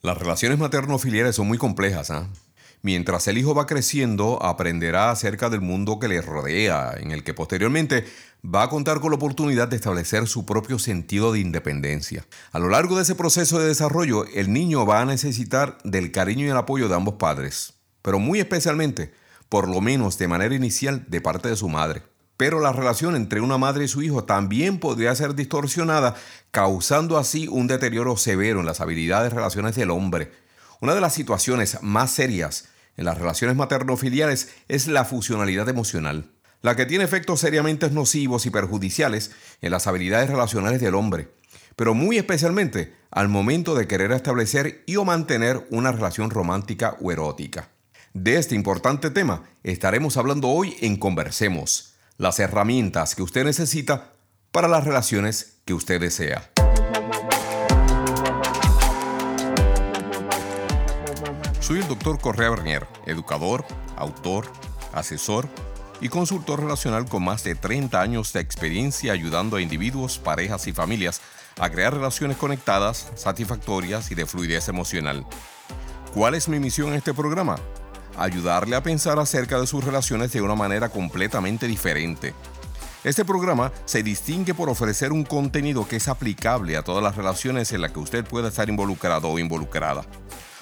Las 0.00 0.16
relaciones 0.16 0.58
materno-filiales 0.58 1.34
son 1.34 1.48
muy 1.48 1.58
complejas. 1.58 2.10
¿ah? 2.12 2.28
Mientras 2.82 3.26
el 3.26 3.36
hijo 3.36 3.52
va 3.52 3.66
creciendo, 3.66 4.40
aprenderá 4.40 5.10
acerca 5.10 5.50
del 5.50 5.60
mundo 5.60 5.98
que 5.98 6.06
le 6.06 6.22
rodea, 6.22 6.94
en 6.96 7.10
el 7.10 7.24
que 7.24 7.34
posteriormente 7.34 8.04
va 8.44 8.62
a 8.62 8.68
contar 8.68 9.00
con 9.00 9.10
la 9.10 9.16
oportunidad 9.16 9.66
de 9.66 9.74
establecer 9.74 10.28
su 10.28 10.46
propio 10.46 10.78
sentido 10.78 11.32
de 11.32 11.40
independencia. 11.40 12.24
A 12.52 12.60
lo 12.60 12.68
largo 12.68 12.94
de 12.94 13.02
ese 13.02 13.16
proceso 13.16 13.58
de 13.58 13.66
desarrollo, 13.66 14.24
el 14.26 14.52
niño 14.52 14.86
va 14.86 15.00
a 15.00 15.04
necesitar 15.04 15.78
del 15.82 16.12
cariño 16.12 16.46
y 16.46 16.50
el 16.50 16.56
apoyo 16.56 16.88
de 16.88 16.94
ambos 16.94 17.14
padres, 17.14 17.74
pero 18.00 18.20
muy 18.20 18.38
especialmente, 18.38 19.12
por 19.48 19.66
lo 19.66 19.80
menos 19.80 20.16
de 20.16 20.28
manera 20.28 20.54
inicial, 20.54 21.04
de 21.08 21.20
parte 21.20 21.48
de 21.48 21.56
su 21.56 21.68
madre. 21.68 22.04
Pero 22.38 22.60
la 22.60 22.72
relación 22.72 23.16
entre 23.16 23.40
una 23.40 23.58
madre 23.58 23.84
y 23.84 23.88
su 23.88 24.00
hijo 24.00 24.22
también 24.22 24.78
podría 24.78 25.12
ser 25.16 25.34
distorsionada, 25.34 26.14
causando 26.52 27.18
así 27.18 27.48
un 27.48 27.66
deterioro 27.66 28.16
severo 28.16 28.60
en 28.60 28.66
las 28.66 28.80
habilidades 28.80 29.32
relaciones 29.32 29.74
del 29.74 29.90
hombre. 29.90 30.30
Una 30.80 30.94
de 30.94 31.00
las 31.00 31.12
situaciones 31.12 31.82
más 31.82 32.12
serias 32.12 32.68
en 32.96 33.06
las 33.06 33.18
relaciones 33.18 33.56
materno-filiales 33.56 34.50
es 34.68 34.86
la 34.86 35.04
fusionalidad 35.04 35.68
emocional, 35.68 36.30
la 36.62 36.76
que 36.76 36.86
tiene 36.86 37.02
efectos 37.02 37.40
seriamente 37.40 37.90
nocivos 37.90 38.46
y 38.46 38.50
perjudiciales 38.50 39.32
en 39.60 39.72
las 39.72 39.88
habilidades 39.88 40.30
relacionales 40.30 40.80
del 40.80 40.94
hombre, 40.94 41.32
pero 41.74 41.92
muy 41.92 42.18
especialmente 42.18 42.94
al 43.10 43.28
momento 43.28 43.74
de 43.74 43.88
querer 43.88 44.12
establecer 44.12 44.84
y 44.86 44.94
o 44.94 45.04
mantener 45.04 45.66
una 45.70 45.90
relación 45.90 46.30
romántica 46.30 46.96
o 47.00 47.10
erótica. 47.10 47.70
De 48.14 48.36
este 48.36 48.54
importante 48.54 49.10
tema 49.10 49.42
estaremos 49.64 50.16
hablando 50.16 50.48
hoy 50.50 50.76
en 50.80 50.96
Conversemos 50.98 51.97
las 52.18 52.40
herramientas 52.40 53.14
que 53.14 53.22
usted 53.22 53.44
necesita 53.44 54.12
para 54.50 54.66
las 54.66 54.82
relaciones 54.82 55.60
que 55.64 55.72
usted 55.72 56.00
desea. 56.00 56.50
Soy 61.60 61.78
el 61.78 61.86
doctor 61.86 62.20
Correa 62.20 62.50
Bernier, 62.50 62.88
educador, 63.06 63.64
autor, 63.96 64.50
asesor 64.92 65.48
y 66.00 66.08
consultor 66.08 66.60
relacional 66.60 67.08
con 67.08 67.22
más 67.22 67.44
de 67.44 67.54
30 67.54 68.00
años 68.00 68.32
de 68.32 68.40
experiencia 68.40 69.12
ayudando 69.12 69.56
a 69.56 69.62
individuos, 69.62 70.18
parejas 70.18 70.66
y 70.66 70.72
familias 70.72 71.20
a 71.60 71.70
crear 71.70 71.94
relaciones 71.94 72.36
conectadas, 72.36 73.12
satisfactorias 73.14 74.10
y 74.10 74.16
de 74.16 74.26
fluidez 74.26 74.68
emocional. 74.68 75.24
¿Cuál 76.14 76.34
es 76.34 76.48
mi 76.48 76.58
misión 76.58 76.88
en 76.88 76.94
este 76.94 77.14
programa? 77.14 77.60
Ayudarle 78.18 78.76
a 78.76 78.82
pensar 78.82 79.18
acerca 79.18 79.60
de 79.60 79.66
sus 79.66 79.84
relaciones 79.84 80.32
de 80.32 80.42
una 80.42 80.54
manera 80.54 80.88
completamente 80.88 81.66
diferente. 81.66 82.34
Este 83.04 83.24
programa 83.24 83.72
se 83.84 84.02
distingue 84.02 84.54
por 84.54 84.68
ofrecer 84.68 85.12
un 85.12 85.24
contenido 85.24 85.86
que 85.86 85.96
es 85.96 86.08
aplicable 86.08 86.76
a 86.76 86.82
todas 86.82 87.02
las 87.02 87.16
relaciones 87.16 87.72
en 87.72 87.80
las 87.80 87.92
que 87.92 88.00
usted 88.00 88.24
pueda 88.24 88.48
estar 88.48 88.68
involucrado 88.68 89.28
o 89.28 89.38
involucrada, 89.38 90.04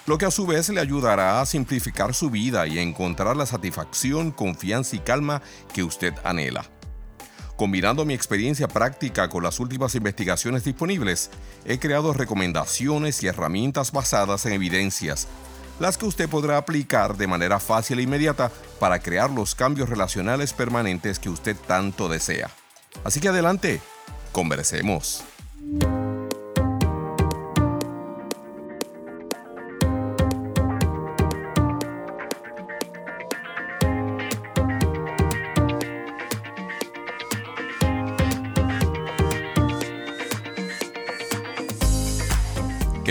lo 0.05 0.19
que 0.19 0.27
a 0.27 0.31
su 0.31 0.47
vez 0.47 0.69
le 0.69 0.81
ayudará 0.81 1.41
a 1.41 1.47
simplificar 1.47 2.15
su 2.15 2.31
vida 2.31 2.67
y 2.67 2.79
a 2.79 2.83
encontrar 2.83 3.37
la 3.37 3.47
satisfacción, 3.47 4.33
confianza 4.33 4.97
y 4.97 4.99
calma 4.99 5.43
que 5.73 5.83
usted 5.83 6.13
anhela. 6.25 6.67
Combinando 7.57 8.05
mi 8.05 8.13
experiencia 8.13 8.69
práctica 8.69 9.31
con 9.31 9.43
las 9.43 9.59
últimas 9.59 9.95
investigaciones 9.95 10.63
disponibles, 10.63 11.31
he 11.65 11.79
creado 11.79 12.13
recomendaciones 12.13 13.23
y 13.23 13.29
herramientas 13.29 13.93
basadas 13.93 14.45
en 14.45 14.53
evidencias 14.53 15.27
las 15.79 15.99
que 15.99 16.07
usted 16.07 16.29
podrá 16.29 16.57
aplicar 16.57 17.17
de 17.17 17.27
manera 17.27 17.61
fácil 17.61 17.99
e 17.99 18.03
inmediata 18.03 18.51
para 18.81 18.99
crear 18.99 19.31
los 19.31 19.55
cambios 19.55 19.89
relacionales 19.89 20.53
permanentes 20.53 21.19
que 21.19 21.29
usted 21.29 21.57
tanto 21.67 22.09
desea. 22.09 22.51
Así 23.05 23.21
que 23.21 23.29
adelante, 23.29 23.81
conversemos. 24.33 25.25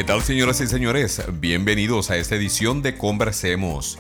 Tal 0.06 0.22
señoras 0.22 0.62
y 0.62 0.68
señores? 0.68 1.20
Bienvenidos 1.40 2.12
a 2.12 2.18
esta 2.18 2.36
edición 2.36 2.84
de 2.84 2.96
Conversemos. 2.96 3.98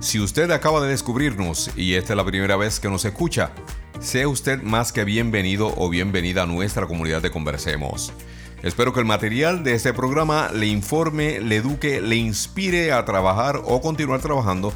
Si 0.00 0.18
usted 0.18 0.50
acaba 0.50 0.80
de 0.80 0.88
descubrirnos 0.88 1.70
y 1.76 1.94
esta 1.94 2.12
es 2.12 2.16
la 2.16 2.24
primera 2.24 2.56
vez 2.56 2.80
que 2.80 2.88
nos 2.88 3.04
escucha, 3.04 3.52
sea 4.00 4.26
usted 4.26 4.62
más 4.62 4.90
que 4.90 5.04
bienvenido 5.04 5.72
o 5.76 5.88
bienvenida 5.88 6.42
a 6.42 6.46
nuestra 6.46 6.88
comunidad 6.88 7.22
de 7.22 7.30
Conversemos. 7.30 8.12
Espero 8.64 8.92
que 8.92 8.98
el 8.98 9.06
material 9.06 9.62
de 9.62 9.74
este 9.74 9.92
programa 9.92 10.50
le 10.52 10.66
informe, 10.66 11.40
le 11.40 11.56
eduque, 11.56 12.00
le 12.00 12.16
inspire 12.16 12.90
a 12.90 13.04
trabajar 13.04 13.60
o 13.64 13.80
continuar 13.80 14.20
trabajando 14.20 14.72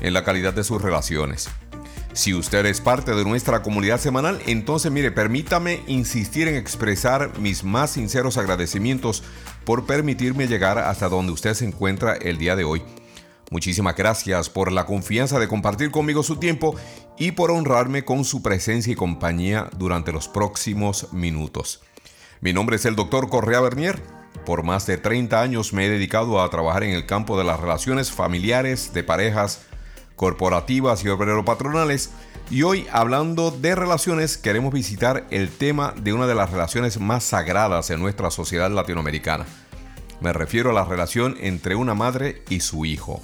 en 0.00 0.14
la 0.14 0.24
calidad 0.24 0.54
de 0.54 0.64
sus 0.64 0.80
relaciones. 0.80 1.50
Si 2.14 2.32
usted 2.32 2.64
es 2.66 2.80
parte 2.80 3.14
de 3.14 3.24
nuestra 3.24 3.62
comunidad 3.62 3.98
semanal, 3.98 4.40
entonces 4.46 4.92
mire, 4.92 5.10
permítame 5.10 5.82
insistir 5.86 6.48
en 6.48 6.56
expresar 6.56 7.38
mis 7.38 7.64
más 7.64 7.90
sinceros 7.90 8.38
agradecimientos 8.38 9.22
por 9.64 9.86
permitirme 9.86 10.46
llegar 10.46 10.78
hasta 10.78 11.08
donde 11.08 11.32
usted 11.32 11.54
se 11.54 11.64
encuentra 11.64 12.14
el 12.14 12.38
día 12.38 12.56
de 12.56 12.64
hoy. 12.64 12.82
Muchísimas 13.50 13.96
gracias 13.96 14.48
por 14.48 14.72
la 14.72 14.86
confianza 14.86 15.38
de 15.38 15.46
compartir 15.46 15.90
conmigo 15.90 16.22
su 16.22 16.36
tiempo 16.36 16.74
y 17.18 17.32
por 17.32 17.50
honrarme 17.50 18.04
con 18.04 18.24
su 18.24 18.42
presencia 18.42 18.92
y 18.92 18.96
compañía 18.96 19.68
durante 19.76 20.10
los 20.10 20.26
próximos 20.26 21.12
minutos. 21.12 21.82
Mi 22.40 22.52
nombre 22.52 22.76
es 22.76 22.86
el 22.86 22.96
doctor 22.96 23.28
Correa 23.28 23.60
Bernier. 23.60 24.02
Por 24.46 24.62
más 24.62 24.86
de 24.86 24.96
30 24.96 25.40
años 25.40 25.74
me 25.74 25.84
he 25.84 25.90
dedicado 25.90 26.40
a 26.40 26.48
trabajar 26.48 26.82
en 26.82 26.90
el 26.90 27.04
campo 27.04 27.36
de 27.36 27.44
las 27.44 27.60
relaciones 27.60 28.10
familiares, 28.10 28.94
de 28.94 29.04
parejas, 29.04 29.66
corporativas 30.16 31.04
y 31.04 31.08
obrero 31.08 31.44
patronales. 31.44 32.10
Y 32.50 32.62
hoy, 32.62 32.86
hablando 32.92 33.50
de 33.50 33.74
relaciones, 33.74 34.36
queremos 34.36 34.72
visitar 34.72 35.26
el 35.30 35.48
tema 35.50 35.94
de 35.96 36.12
una 36.12 36.26
de 36.26 36.34
las 36.34 36.50
relaciones 36.50 37.00
más 37.00 37.24
sagradas 37.24 37.90
en 37.90 38.00
nuestra 38.00 38.30
sociedad 38.30 38.70
latinoamericana. 38.70 39.46
Me 40.20 40.32
refiero 40.32 40.70
a 40.70 40.72
la 40.74 40.84
relación 40.84 41.36
entre 41.40 41.74
una 41.74 41.94
madre 41.94 42.42
y 42.48 42.60
su 42.60 42.84
hijo. 42.84 43.20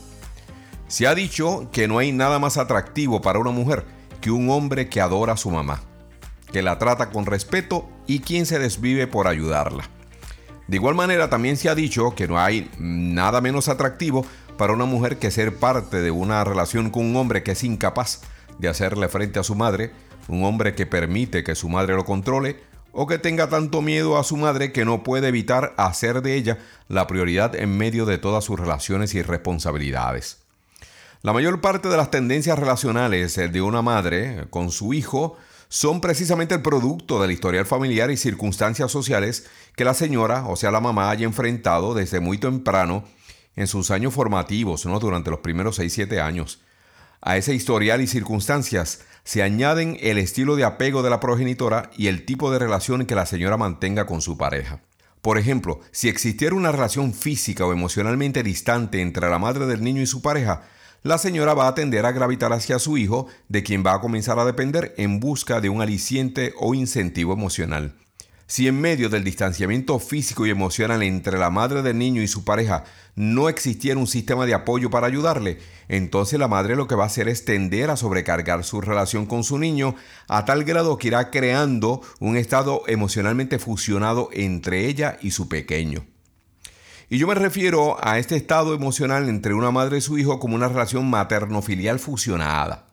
Se 0.88 1.06
ha 1.06 1.15
dicho 1.15 1.69
que 1.71 1.87
no 1.87 1.98
hay 1.98 2.12
nada 2.12 2.38
más 2.38 2.56
atractivo 2.56 3.21
para 3.21 3.38
una 3.38 3.50
mujer 3.50 3.84
que 4.21 4.31
un 4.31 4.50
hombre 4.50 4.88
que 4.88 5.00
adora 5.00 5.34
a 5.34 5.37
su 5.37 5.50
mamá, 5.50 5.82
que 6.50 6.62
la 6.62 6.78
trata 6.78 7.10
con 7.10 7.27
respeto 7.27 7.88
y 8.06 8.21
quien 8.21 8.47
se 8.47 8.59
desvive 8.59 9.06
por 9.06 9.28
ayudarla. 9.28 9.84
De 10.66 10.77
igual 10.77 10.94
manera 10.94 11.31
también 11.31 11.56
se 11.56 11.69
ha 11.69 11.75
dicho 11.75 12.15
que 12.15 12.28
no 12.28 12.38
hay 12.38 12.71
nada 12.78 13.41
menos 13.41 13.69
atractivo 13.69 14.27
para 14.58 14.74
una 14.74 14.84
mujer 14.84 15.19
que 15.19 15.30
ser 15.30 15.56
parte 15.56 16.02
de 16.02 16.10
una 16.10 16.44
relación 16.44 16.91
con 16.91 17.06
un 17.06 17.16
hombre 17.16 17.42
que 17.42 17.52
es 17.52 17.64
incapaz 17.64 18.20
de 18.58 18.69
hacerle 18.69 19.08
frente 19.08 19.38
a 19.38 19.44
su 19.44 19.54
madre, 19.54 19.92
un 20.26 20.44
hombre 20.44 20.74
que 20.74 20.84
permite 20.84 21.44
que 21.44 21.54
su 21.54 21.69
madre 21.70 21.94
lo 21.94 22.04
controle 22.04 22.60
o 22.92 23.06
que 23.06 23.18
tenga 23.18 23.48
tanto 23.48 23.80
miedo 23.80 24.18
a 24.18 24.24
su 24.24 24.36
madre 24.36 24.72
que 24.72 24.84
no 24.84 25.04
puede 25.04 25.28
evitar 25.28 25.74
hacer 25.78 26.20
de 26.22 26.34
ella 26.34 26.58
la 26.88 27.06
prioridad 27.06 27.54
en 27.54 27.78
medio 27.78 28.04
de 28.04 28.18
todas 28.18 28.44
sus 28.44 28.58
relaciones 28.58 29.14
y 29.14 29.22
responsabilidades. 29.22 30.38
La 31.22 31.32
mayor 31.32 31.60
parte 31.60 31.88
de 31.88 31.97
las 31.97 32.10
tendencias 32.10 32.58
relacionales 32.58 33.36
de 33.36 33.62
una 33.62 33.80
madre 33.80 34.47
con 34.50 34.70
su 34.70 34.92
hijo 34.92 35.36
son 35.68 36.00
precisamente 36.00 36.54
el 36.54 36.62
producto 36.62 37.20
del 37.20 37.30
historial 37.30 37.66
familiar 37.66 38.10
y 38.10 38.16
circunstancias 38.16 38.91
sociales 38.91 39.47
que 39.76 39.84
la 39.84 39.94
señora, 39.94 40.47
o 40.47 40.56
sea 40.56 40.70
la 40.70 40.80
mamá, 40.80 41.10
haya 41.10 41.26
enfrentado 41.26 41.94
desde 41.94 42.20
muy 42.20 42.38
temprano 42.38 43.04
en 43.58 43.66
sus 43.66 43.91
años 43.91 44.14
formativos, 44.14 44.86
¿no? 44.86 45.00
durante 45.00 45.30
los 45.30 45.41
primeros 45.41 45.80
6-7 45.80 46.20
años. 46.22 46.60
A 47.20 47.36
ese 47.36 47.54
historial 47.54 48.00
y 48.00 48.06
circunstancias 48.06 49.00
se 49.24 49.42
añaden 49.42 49.98
el 50.00 50.16
estilo 50.16 50.54
de 50.54 50.62
apego 50.62 51.02
de 51.02 51.10
la 51.10 51.19
progenitora 51.19 51.91
y 51.97 52.06
el 52.06 52.24
tipo 52.24 52.52
de 52.52 52.60
relación 52.60 53.04
que 53.04 53.16
la 53.16 53.26
señora 53.26 53.56
mantenga 53.56 54.06
con 54.06 54.22
su 54.22 54.38
pareja. 54.38 54.80
Por 55.22 55.38
ejemplo, 55.38 55.80
si 55.91 56.08
existiera 56.08 56.54
una 56.54 56.70
relación 56.70 57.12
física 57.12 57.66
o 57.66 57.72
emocionalmente 57.72 58.44
distante 58.44 59.00
entre 59.00 59.28
la 59.28 59.41
madre 59.41 59.66
del 59.66 59.83
niño 59.83 60.03
y 60.03 60.06
su 60.06 60.22
pareja, 60.22 60.62
la 61.03 61.18
señora 61.18 61.54
va 61.54 61.66
a 61.66 61.74
tender 61.74 62.06
a 62.06 62.12
gravitar 62.12 62.53
hacia 62.53 62.78
su 62.78 62.97
hijo, 62.97 63.27
de 63.48 63.65
quien 63.65 63.84
va 63.84 63.94
a 63.94 64.00
comenzar 64.00 64.38
a 64.38 64.44
depender 64.44 64.94
en 64.98 65.18
busca 65.18 65.60
de 65.60 65.68
un 65.68 65.83
aliciente 65.83 66.54
o 66.60 66.74
incentivo 66.74 67.33
emocional. 67.33 67.97
Si 68.50 68.66
en 68.66 68.80
medio 68.80 69.10
del 69.10 69.24
distanciamiento 69.24 69.98
físico 69.98 70.47
y 70.47 70.50
emocional 70.50 71.03
entre 71.03 71.36
la 71.36 71.50
madre 71.50 71.83
del 71.83 71.98
niño 71.98 72.22
y 72.22 72.28
su 72.28 72.45
pareja 72.45 72.84
no 73.15 73.50
existiera 73.50 74.00
un 74.00 74.06
sistema 74.06 74.47
de 74.47 74.54
apoyo 74.54 74.89
para 74.89 75.06
ayudarle, 75.06 75.59
entonces 75.86 76.39
la 76.39 76.48
madre 76.48 76.74
lo 76.74 76.86
que 76.86 76.95
va 76.95 77.04
a 77.04 77.09
hacer 77.09 77.28
es 77.28 77.45
tender 77.45 77.91
a 77.91 77.97
sobrecargar 77.97 78.65
su 78.65 78.80
relación 78.80 79.27
con 79.27 79.45
su 79.45 79.59
niño 79.59 79.97
a 80.28 80.47
tal 80.47 80.65
grado 80.65 80.97
que 80.97 81.09
irá 81.09 81.30
creando 81.30 82.00
un 82.21 82.39
estado 82.39 82.84
emocionalmente 82.86 83.59
fusionado 83.59 84.30
entre 84.33 84.86
ella 84.86 85.18
y 85.21 85.33
su 85.33 85.50
pequeño. 85.50 86.06
Y 87.10 87.18
yo 87.18 87.27
me 87.27 87.34
refiero 87.34 87.98
a 88.00 88.18
este 88.18 88.36
estado 88.36 88.72
emocional 88.72 89.28
entre 89.28 89.53
una 89.53 89.72
madre 89.72 89.98
y 89.98 90.00
su 90.00 90.16
hijo 90.16 90.39
como 90.39 90.54
una 90.54 90.68
relación 90.68 91.10
materno-filial 91.10 91.98
fusionada. 91.98 92.86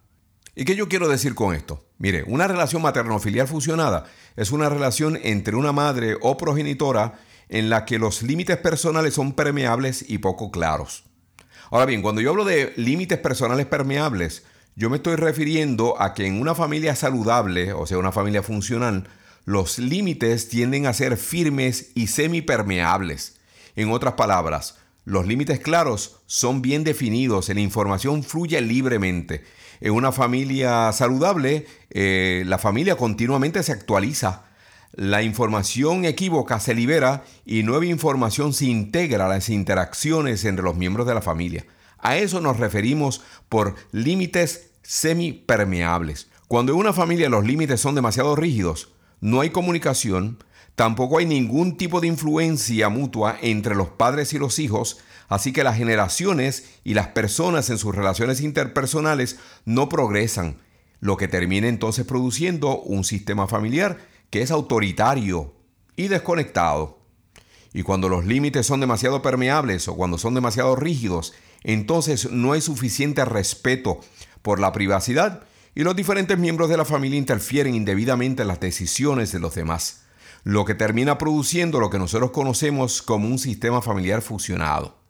¿Y 0.54 0.66
qué 0.66 0.76
yo 0.76 0.90
quiero 0.90 1.08
decir 1.08 1.34
con 1.34 1.56
esto? 1.56 1.85
Mire, 1.98 2.24
una 2.28 2.48
relación 2.48 2.82
materno-filial 2.82 3.48
fusionada 3.48 4.06
es 4.36 4.52
una 4.52 4.70
relación 4.70 5.18
entre 5.24 5.56
una 5.56 5.72
madre 5.72 6.18
o 6.22 6.38
progenitora 6.38 7.20
en 7.48 7.70
la 7.70 7.86
que 7.86 8.00
los 8.00 8.22
límites 8.22 8.58
personales 8.58 9.14
son 9.14 9.34
permeables 9.34 10.04
y 10.08 10.18
poco 10.18 10.52
claros. 10.52 11.06
Ahora 11.72 11.86
bien, 11.86 12.02
cuando 12.02 12.22
yo 12.22 12.32
hablo 12.32 12.46
de 12.46 12.74
límites 12.76 13.20
personales 13.20 13.66
permeables, 13.66 14.44
yo 14.76 14.90
me 14.90 14.98
estoy 14.98 15.16
refiriendo 15.16 16.00
a 16.02 16.14
que 16.14 16.26
en 16.26 16.42
una 16.42 16.54
familia 16.54 16.96
saludable, 16.96 17.72
o 17.74 17.86
sea, 17.86 17.98
una 17.98 18.12
familia 18.12 18.44
funcional, 18.44 19.08
los 19.46 19.80
límites 19.80 20.50
tienden 20.50 20.86
a 20.86 20.94
ser 20.94 21.18
firmes 21.18 21.92
y 21.96 22.08
semipermeables. 22.08 23.38
En 23.76 23.92
otras 23.92 24.16
palabras, 24.16 24.78
los 25.06 25.28
límites 25.28 25.60
claros 25.60 26.18
son 26.26 26.62
bien 26.62 26.84
definidos, 26.84 27.50
la 27.50 27.60
información 27.60 28.24
fluye 28.24 28.60
libremente. 28.60 29.44
En 29.82 29.92
una 29.94 30.12
familia 30.12 30.92
saludable, 30.92 31.66
eh, 31.90 32.44
la 32.46 32.58
familia 32.58 32.96
continuamente 32.96 33.64
se 33.64 33.72
actualiza. 33.72 34.44
La 34.94 35.24
información 35.24 36.06
equívoca 36.06 36.60
se 36.60 36.74
libera 36.74 37.24
y 37.46 37.64
nueva 37.64 37.86
información 37.86 38.54
se 38.54 38.66
integra 38.66 39.26
a 39.26 39.30
las 39.30 39.50
interacciones 39.50 40.46
entre 40.46 40.64
los 40.64 40.76
miembros 40.76 41.06
de 41.06 41.14
la 41.14 41.22
familia. 41.22 41.66
A 42.00 42.18
eso 42.18 42.40
nos 42.40 42.58
referimos 42.58 43.22
por 43.50 43.76
límites 43.92 44.72
semipermeables. 44.84 46.30
Cuando 46.48 46.72
en 46.72 46.80
una 46.80 46.94
familia 46.94 47.30
los 47.30 47.46
límites 47.46 47.82
son 47.82 47.96
demasiado 47.96 48.36
rígidos, 48.36 48.90
no 49.20 49.42
hay 49.42 49.50
comunicación, 49.50 50.38
tampoco 50.76 51.18
hay 51.18 51.26
ningún 51.26 51.78
tipo 51.78 52.00
de 52.00 52.08
influencia 52.08 52.90
mutua 52.90 53.38
entre 53.42 53.76
los 53.76 53.90
padres 53.90 54.34
y 54.34 54.40
los 54.40 54.60
hijos, 54.60 55.00
así 55.28 55.54
que 55.54 55.64
las 55.64 55.78
generaciones 55.78 56.80
y 56.84 56.94
las 56.94 57.08
personas 57.08 57.70
en 57.70 57.78
sus 57.78 57.96
relaciones 57.96 58.42
interpersonales 58.42 59.38
no 59.66 59.90
progresan, 59.90 60.58
lo 61.00 61.18
que 61.18 61.28
termina 61.28 61.68
entonces 61.68 62.06
produciendo 62.06 62.80
un 62.82 63.04
sistema 63.04 63.48
familiar 63.48 63.98
que 64.30 64.42
es 64.42 64.52
autoritario 64.52 65.54
y 65.96 66.08
desconectado. 66.08 67.00
Y 67.74 67.84
cuando 67.84 68.10
los 68.10 68.26
límites 68.26 68.66
son 68.66 68.80
demasiado 68.80 69.22
permeables 69.22 69.88
o 69.88 69.96
cuando 69.96 70.18
son 70.18 70.34
demasiado 70.34 70.76
rígidos, 70.76 71.34
entonces 71.64 72.32
no 72.32 72.54
hay 72.54 72.62
suficiente 72.62 73.26
respeto 73.26 74.00
por 74.42 74.60
la 74.60 74.72
privacidad 74.72 75.44
y 75.76 75.84
los 75.84 75.96
diferentes 75.96 76.38
miembros 76.38 76.70
de 76.70 76.78
la 76.78 76.86
familia 76.86 77.18
interfieren 77.18 77.76
indebidamente 77.76 78.44
en 78.44 78.48
las 78.48 78.62
decisiones 78.62 79.32
de 79.34 79.40
los 79.40 79.56
demás, 79.56 80.06
lo 80.44 80.64
que 80.64 80.74
termina 80.74 81.18
produciendo 81.18 81.80
lo 81.80 81.90
que 81.90 82.00
nosotros 82.00 82.32
conocemos 82.32 83.02
como 83.02 83.28
un 83.28 83.40
sistema 83.40 83.82
familiar 83.82 84.22
fusionado. 84.22 85.05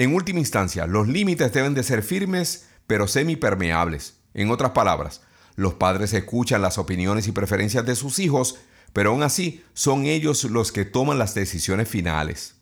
En 0.00 0.14
última 0.14 0.38
instancia, 0.38 0.86
los 0.86 1.08
límites 1.08 1.52
deben 1.52 1.74
de 1.74 1.82
ser 1.82 2.02
firmes 2.02 2.64
pero 2.86 3.06
semipermeables. 3.06 4.16
En 4.32 4.50
otras 4.50 4.70
palabras, 4.70 5.20
los 5.56 5.74
padres 5.74 6.14
escuchan 6.14 6.62
las 6.62 6.78
opiniones 6.78 7.28
y 7.28 7.32
preferencias 7.32 7.84
de 7.84 7.94
sus 7.94 8.18
hijos, 8.18 8.56
pero 8.94 9.10
aún 9.10 9.22
así 9.22 9.62
son 9.74 10.06
ellos 10.06 10.44
los 10.44 10.72
que 10.72 10.86
toman 10.86 11.18
las 11.18 11.34
decisiones 11.34 11.86
finales. 11.86 12.54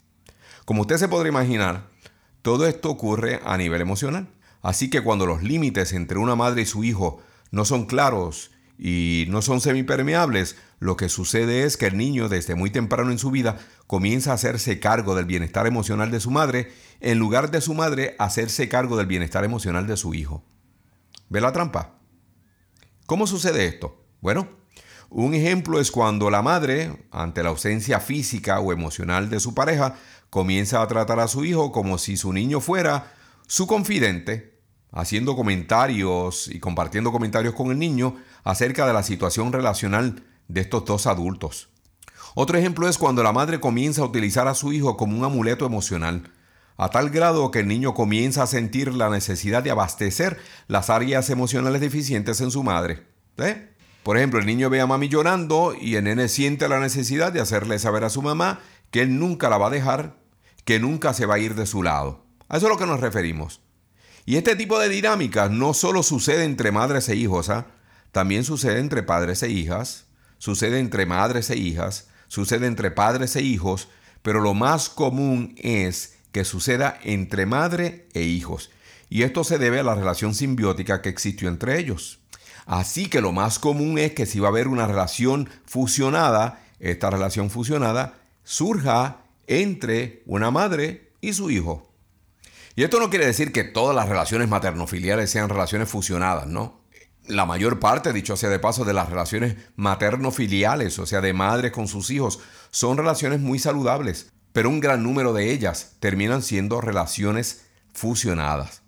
Como 0.64 0.80
usted 0.80 0.96
se 0.96 1.06
podrá 1.06 1.28
imaginar, 1.28 1.86
todo 2.42 2.66
esto 2.66 2.90
ocurre 2.90 3.40
a 3.44 3.56
nivel 3.56 3.82
emocional. 3.82 4.26
Así 4.60 4.90
que 4.90 5.04
cuando 5.04 5.24
los 5.24 5.44
límites 5.44 5.92
entre 5.92 6.18
una 6.18 6.34
madre 6.34 6.62
y 6.62 6.66
su 6.66 6.82
hijo 6.82 7.22
no 7.52 7.64
son 7.64 7.86
claros 7.86 8.50
y 8.78 9.26
no 9.28 9.42
son 9.42 9.60
semipermeables, 9.60 10.56
lo 10.78 10.96
que 10.96 11.08
sucede 11.08 11.64
es 11.64 11.76
que 11.76 11.86
el 11.86 11.96
niño 11.96 12.28
desde 12.28 12.54
muy 12.54 12.70
temprano 12.70 13.10
en 13.10 13.18
su 13.18 13.32
vida 13.32 13.58
comienza 13.88 14.30
a 14.30 14.34
hacerse 14.34 14.78
cargo 14.78 15.16
del 15.16 15.24
bienestar 15.24 15.66
emocional 15.66 16.12
de 16.12 16.20
su 16.20 16.30
madre 16.30 16.72
en 17.00 17.18
lugar 17.18 17.50
de 17.50 17.60
su 17.60 17.74
madre 17.74 18.14
hacerse 18.20 18.68
cargo 18.68 18.96
del 18.96 19.06
bienestar 19.06 19.44
emocional 19.44 19.88
de 19.88 19.96
su 19.96 20.14
hijo. 20.14 20.44
¿Ve 21.28 21.40
la 21.40 21.52
trampa? 21.52 21.98
¿Cómo 23.06 23.26
sucede 23.26 23.66
esto? 23.66 24.04
Bueno, 24.20 24.48
un 25.10 25.34
ejemplo 25.34 25.80
es 25.80 25.90
cuando 25.90 26.30
la 26.30 26.42
madre, 26.42 27.06
ante 27.10 27.42
la 27.42 27.48
ausencia 27.48 27.98
física 27.98 28.60
o 28.60 28.72
emocional 28.72 29.28
de 29.28 29.40
su 29.40 29.54
pareja, 29.54 29.96
comienza 30.30 30.82
a 30.82 30.88
tratar 30.88 31.18
a 31.18 31.28
su 31.28 31.44
hijo 31.44 31.72
como 31.72 31.98
si 31.98 32.16
su 32.16 32.32
niño 32.32 32.60
fuera 32.60 33.12
su 33.46 33.66
confidente 33.66 34.58
haciendo 34.92 35.36
comentarios 35.36 36.48
y 36.48 36.60
compartiendo 36.60 37.12
comentarios 37.12 37.54
con 37.54 37.70
el 37.70 37.78
niño 37.78 38.16
acerca 38.48 38.86
de 38.86 38.94
la 38.94 39.02
situación 39.02 39.52
relacional 39.52 40.22
de 40.48 40.62
estos 40.62 40.86
dos 40.86 41.06
adultos. 41.06 41.68
Otro 42.34 42.56
ejemplo 42.56 42.88
es 42.88 42.96
cuando 42.96 43.22
la 43.22 43.30
madre 43.30 43.60
comienza 43.60 44.00
a 44.00 44.06
utilizar 44.06 44.48
a 44.48 44.54
su 44.54 44.72
hijo 44.72 44.96
como 44.96 45.18
un 45.18 45.24
amuleto 45.24 45.66
emocional, 45.66 46.32
a 46.78 46.88
tal 46.88 47.10
grado 47.10 47.50
que 47.50 47.58
el 47.58 47.68
niño 47.68 47.92
comienza 47.92 48.42
a 48.42 48.46
sentir 48.46 48.94
la 48.94 49.10
necesidad 49.10 49.62
de 49.62 49.70
abastecer 49.70 50.38
las 50.66 50.88
áreas 50.88 51.28
emocionales 51.28 51.82
deficientes 51.82 52.40
en 52.40 52.50
su 52.50 52.62
madre. 52.62 53.06
¿Eh? 53.36 53.68
Por 54.02 54.16
ejemplo, 54.16 54.40
el 54.40 54.46
niño 54.46 54.70
ve 54.70 54.80
a 54.80 54.86
mami 54.86 55.10
llorando 55.10 55.74
y 55.78 55.96
el 55.96 56.04
nene 56.04 56.28
siente 56.28 56.70
la 56.70 56.80
necesidad 56.80 57.32
de 57.32 57.42
hacerle 57.42 57.78
saber 57.78 58.04
a 58.04 58.10
su 58.10 58.22
mamá 58.22 58.60
que 58.90 59.02
él 59.02 59.18
nunca 59.18 59.50
la 59.50 59.58
va 59.58 59.66
a 59.66 59.70
dejar, 59.70 60.16
que 60.64 60.80
nunca 60.80 61.12
se 61.12 61.26
va 61.26 61.34
a 61.34 61.38
ir 61.38 61.54
de 61.54 61.66
su 61.66 61.82
lado. 61.82 62.24
A 62.48 62.56
eso 62.56 62.64
es 62.64 62.72
lo 62.72 62.78
que 62.78 62.86
nos 62.86 63.00
referimos. 63.00 63.60
Y 64.24 64.36
este 64.36 64.56
tipo 64.56 64.78
de 64.78 64.88
dinámicas 64.88 65.50
no 65.50 65.74
solo 65.74 66.02
sucede 66.02 66.44
entre 66.44 66.72
madres 66.72 67.10
e 67.10 67.16
hijos, 67.16 67.50
¿ah? 67.50 67.66
También 68.18 68.42
sucede 68.42 68.80
entre 68.80 69.04
padres 69.04 69.44
e 69.44 69.48
hijas, 69.48 70.06
sucede 70.38 70.80
entre 70.80 71.06
madres 71.06 71.50
e 71.50 71.56
hijas, 71.56 72.08
sucede 72.26 72.66
entre 72.66 72.90
padres 72.90 73.36
e 73.36 73.42
hijos, 73.42 73.88
pero 74.22 74.40
lo 74.40 74.54
más 74.54 74.88
común 74.88 75.54
es 75.56 76.16
que 76.32 76.44
suceda 76.44 76.98
entre 77.04 77.46
madre 77.46 78.08
e 78.14 78.22
hijos. 78.22 78.72
Y 79.08 79.22
esto 79.22 79.44
se 79.44 79.58
debe 79.58 79.78
a 79.78 79.84
la 79.84 79.94
relación 79.94 80.34
simbiótica 80.34 81.00
que 81.00 81.10
existió 81.10 81.48
entre 81.48 81.78
ellos. 81.78 82.18
Así 82.66 83.08
que 83.08 83.20
lo 83.20 83.30
más 83.30 83.60
común 83.60 84.00
es 84.00 84.14
que 84.14 84.26
si 84.26 84.40
va 84.40 84.48
a 84.48 84.50
haber 84.50 84.66
una 84.66 84.88
relación 84.88 85.48
fusionada, 85.64 86.60
esta 86.80 87.10
relación 87.10 87.50
fusionada 87.50 88.14
surja 88.42 89.18
entre 89.46 90.24
una 90.26 90.50
madre 90.50 91.12
y 91.20 91.34
su 91.34 91.52
hijo. 91.52 91.88
Y 92.74 92.82
esto 92.82 92.98
no 92.98 93.10
quiere 93.10 93.26
decir 93.26 93.52
que 93.52 93.62
todas 93.62 93.94
las 93.94 94.08
relaciones 94.08 94.48
maternofiliales 94.48 95.30
sean 95.30 95.48
relaciones 95.48 95.88
fusionadas, 95.88 96.48
¿no? 96.48 96.80
La 97.28 97.46
mayor 97.46 97.78
parte, 97.78 98.12
dicho 98.12 98.36
sea 98.36 98.48
de 98.48 98.58
paso, 98.58 98.84
de 98.84 98.94
las 98.94 99.08
relaciones 99.08 99.56
materno-filiales, 99.76 100.98
o 100.98 101.06
sea, 101.06 101.20
de 101.20 101.32
madres 101.32 101.72
con 101.72 101.86
sus 101.86 102.10
hijos, 102.10 102.40
son 102.70 102.96
relaciones 102.96 103.40
muy 103.40 103.58
saludables, 103.58 104.32
pero 104.52 104.70
un 104.70 104.80
gran 104.80 105.02
número 105.02 105.32
de 105.32 105.52
ellas 105.52 105.96
terminan 106.00 106.42
siendo 106.42 106.80
relaciones 106.80 107.66
fusionadas. 107.92 108.82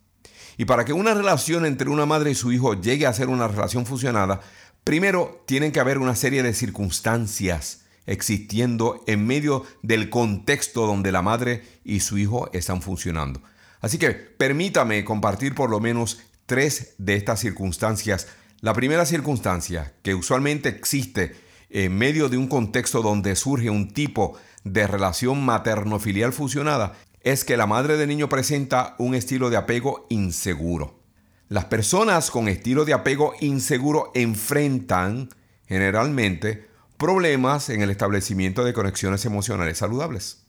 Y 0.57 0.65
para 0.65 0.85
que 0.85 0.93
una 0.93 1.15
relación 1.15 1.65
entre 1.67 1.91
una 1.91 2.07
madre 2.07 2.31
y 2.31 2.35
su 2.35 2.53
hijo 2.53 2.81
llegue 2.81 3.07
a 3.07 3.13
ser 3.13 3.29
una 3.29 3.49
relación 3.49 3.87
fusionada, 3.87 4.41
primero 4.85 5.43
tienen 5.47 5.73
que 5.73 5.81
haber 5.81 5.99
una 5.99 6.17
serie 6.17 6.43
de 6.43 6.55
circunstancias 6.55 7.83
existiendo 8.07 9.03
en 9.07 9.27
medio 9.27 9.65
del 9.83 10.11
contexto 10.11 10.87
donde 10.87 11.13
la 11.13 11.23
madre 11.23 11.63
y 11.85 12.01
su 12.01 12.19
hijo 12.19 12.51
están 12.53 12.83
funcionando. 12.83 13.43
Así 13.81 13.99
que 13.99 14.11
permítame 14.11 15.05
compartir 15.05 15.55
por 15.55 15.71
lo 15.71 15.81
menos 15.81 16.21
tres 16.51 16.95
de 16.99 17.15
estas 17.15 17.39
circunstancias. 17.39 18.27
La 18.61 18.75
primera 18.75 19.07
circunstancia 19.07 19.95
que 20.03 20.17
usualmente 20.17 20.69
existe 20.69 21.37
en 21.71 21.97
medio 21.97 22.29
de 22.29 22.39
un 22.39 22.49
contexto 22.49 23.03
donde 23.03 23.37
surge 23.37 23.71
un 23.71 23.93
tipo 23.93 24.37
de 24.65 24.89
relación 24.89 25.45
materno-filial 25.45 26.33
fusionada 26.33 26.95
es 27.21 27.45
que 27.45 27.57
la 27.57 27.69
madre 27.69 27.97
del 27.97 28.09
niño 28.09 28.29
presenta 28.29 28.97
un 28.99 29.15
estilo 29.15 29.49
de 29.49 29.59
apego 29.59 30.09
inseguro. 30.11 30.99
Las 31.47 31.67
personas 31.67 32.33
con 32.33 32.49
estilo 32.49 32.85
de 32.85 32.95
apego 32.95 33.33
inseguro 33.41 34.11
enfrentan 34.17 35.29
generalmente 35.69 36.67
problemas 36.97 37.69
en 37.69 37.81
el 37.81 37.91
establecimiento 37.91 38.65
de 38.65 38.73
conexiones 38.73 39.25
emocionales 39.25 39.79
saludables. 39.79 40.43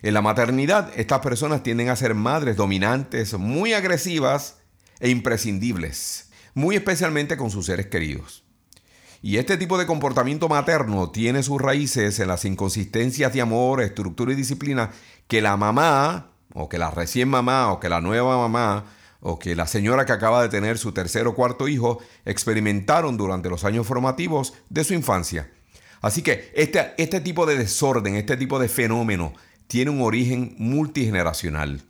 En 0.00 0.14
la 0.14 0.22
maternidad, 0.22 0.90
estas 0.96 1.20
personas 1.20 1.62
tienden 1.62 1.90
a 1.90 1.96
ser 1.96 2.14
madres 2.14 2.56
dominantes, 2.56 3.34
muy 3.34 3.74
agresivas 3.74 4.57
e 5.00 5.10
imprescindibles, 5.10 6.30
muy 6.54 6.76
especialmente 6.76 7.36
con 7.36 7.50
sus 7.50 7.66
seres 7.66 7.86
queridos. 7.86 8.44
Y 9.20 9.38
este 9.38 9.56
tipo 9.56 9.78
de 9.78 9.86
comportamiento 9.86 10.48
materno 10.48 11.10
tiene 11.10 11.42
sus 11.42 11.60
raíces 11.60 12.20
en 12.20 12.28
las 12.28 12.44
inconsistencias 12.44 13.32
de 13.32 13.40
amor, 13.40 13.82
estructura 13.82 14.32
y 14.32 14.36
disciplina 14.36 14.90
que 15.26 15.42
la 15.42 15.56
mamá, 15.56 16.30
o 16.54 16.68
que 16.68 16.78
la 16.78 16.90
recién 16.90 17.28
mamá, 17.28 17.72
o 17.72 17.80
que 17.80 17.88
la 17.88 18.00
nueva 18.00 18.36
mamá, 18.36 18.84
o 19.20 19.38
que 19.38 19.56
la 19.56 19.66
señora 19.66 20.06
que 20.06 20.12
acaba 20.12 20.42
de 20.42 20.48
tener 20.48 20.78
su 20.78 20.92
tercer 20.92 21.26
o 21.26 21.34
cuarto 21.34 21.66
hijo 21.66 21.98
experimentaron 22.24 23.16
durante 23.16 23.50
los 23.50 23.64
años 23.64 23.86
formativos 23.86 24.54
de 24.68 24.84
su 24.84 24.94
infancia. 24.94 25.50
Así 26.00 26.22
que 26.22 26.52
este, 26.54 26.94
este 26.96 27.20
tipo 27.20 27.44
de 27.44 27.58
desorden, 27.58 28.14
este 28.14 28.36
tipo 28.36 28.60
de 28.60 28.68
fenómeno 28.68 29.32
tiene 29.66 29.90
un 29.90 30.00
origen 30.00 30.54
multigeneracional. 30.58 31.82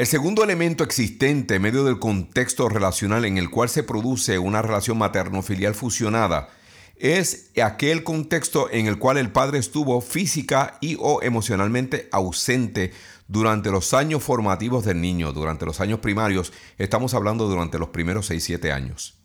El 0.00 0.06
segundo 0.06 0.42
elemento 0.42 0.82
existente 0.82 1.56
en 1.56 1.60
medio 1.60 1.84
del 1.84 1.98
contexto 1.98 2.70
relacional 2.70 3.26
en 3.26 3.36
el 3.36 3.50
cual 3.50 3.68
se 3.68 3.82
produce 3.82 4.38
una 4.38 4.62
relación 4.62 4.96
materno-filial 4.96 5.74
fusionada 5.74 6.48
es 6.96 7.50
aquel 7.62 8.02
contexto 8.02 8.70
en 8.70 8.86
el 8.86 8.98
cual 8.98 9.18
el 9.18 9.30
padre 9.30 9.58
estuvo 9.58 10.00
física 10.00 10.78
y 10.80 10.96
o 10.98 11.20
emocionalmente 11.20 12.08
ausente 12.12 12.94
durante 13.28 13.70
los 13.70 13.92
años 13.92 14.22
formativos 14.22 14.86
del 14.86 15.02
niño, 15.02 15.34
durante 15.34 15.66
los 15.66 15.82
años 15.82 15.98
primarios, 15.98 16.54
estamos 16.78 17.12
hablando 17.12 17.46
durante 17.46 17.78
los 17.78 17.90
primeros 17.90 18.30
6-7 18.30 18.72
años. 18.72 19.18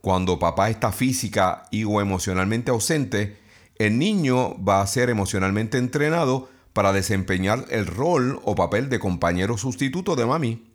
Cuando 0.00 0.40
papá 0.40 0.70
está 0.70 0.90
física 0.90 1.68
y 1.70 1.84
o 1.84 2.00
emocionalmente 2.00 2.72
ausente, 2.72 3.38
el 3.76 3.96
niño 3.96 4.60
va 4.60 4.82
a 4.82 4.86
ser 4.88 5.08
emocionalmente 5.08 5.78
entrenado 5.78 6.48
para 6.72 6.92
desempeñar 6.92 7.66
el 7.70 7.86
rol 7.86 8.40
o 8.44 8.54
papel 8.54 8.88
de 8.88 8.98
compañero 8.98 9.58
sustituto 9.58 10.16
de 10.16 10.26
mami, 10.26 10.70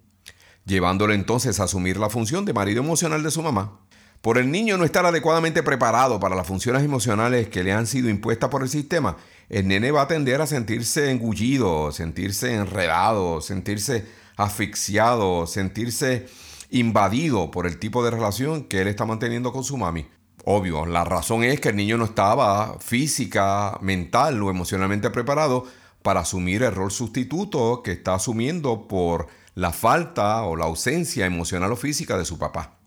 llevándolo 0.65 1.13
entonces 1.13 1.59
a 1.59 1.63
asumir 1.63 1.97
la 1.97 2.09
función 2.09 2.45
de 2.45 2.53
marido 2.53 2.81
emocional 2.81 3.23
de 3.23 3.31
su 3.31 3.41
mamá. 3.41 3.79
Por 4.21 4.37
el 4.37 4.49
niño 4.49 4.77
no 4.77 4.85
estar 4.85 5.05
adecuadamente 5.05 5.61
preparado 5.61 6.19
para 6.19 6.35
las 6.35 6.47
funciones 6.47 6.83
emocionales 6.83 7.47
que 7.47 7.63
le 7.63 7.73
han 7.73 7.85
sido 7.85 8.09
impuestas 8.09 8.49
por 8.49 8.63
el 8.63 8.69
sistema, 8.69 9.17
el 9.49 9.67
nene 9.67 9.91
va 9.91 10.03
a 10.03 10.07
tender 10.07 10.41
a 10.41 10.47
sentirse 10.47 11.11
engullido, 11.11 11.91
sentirse 11.91 12.55
enredado, 12.55 13.39
sentirse 13.41 14.05
asfixiado, 14.35 15.45
sentirse 15.45 16.25
invadido 16.71 17.51
por 17.51 17.67
el 17.67 17.77
tipo 17.77 18.03
de 18.03 18.11
relación 18.11 18.63
que 18.63 18.81
él 18.81 18.87
está 18.87 19.05
manteniendo 19.05 19.53
con 19.53 19.63
su 19.63 19.77
mami. 19.77 20.07
Obvio, 20.43 20.85
la 20.85 21.03
razón 21.03 21.43
es 21.43 21.59
que 21.59 21.69
el 21.69 21.75
niño 21.75 21.97
no 21.97 22.05
estaba 22.05 22.77
física, 22.79 23.77
mental 23.81 24.41
o 24.41 24.49
emocionalmente 24.49 25.09
preparado 25.09 25.65
para 26.05 26.19
asumir 26.19 26.62
el 26.62 26.75
rol 26.75 26.91
sustituto 26.91 27.81
que 27.81 27.93
está 27.93 28.13
asumiendo 28.13 28.88
por 28.88 29.25
la 29.55 29.71
falta 29.71 30.43
o 30.43 30.55
la 30.55 30.65
ausencia 30.65 31.25
emocional 31.25 31.71
o 31.71 31.75
física 31.75 32.15
de 32.15 32.25
su 32.25 32.38
papá. 32.38 32.77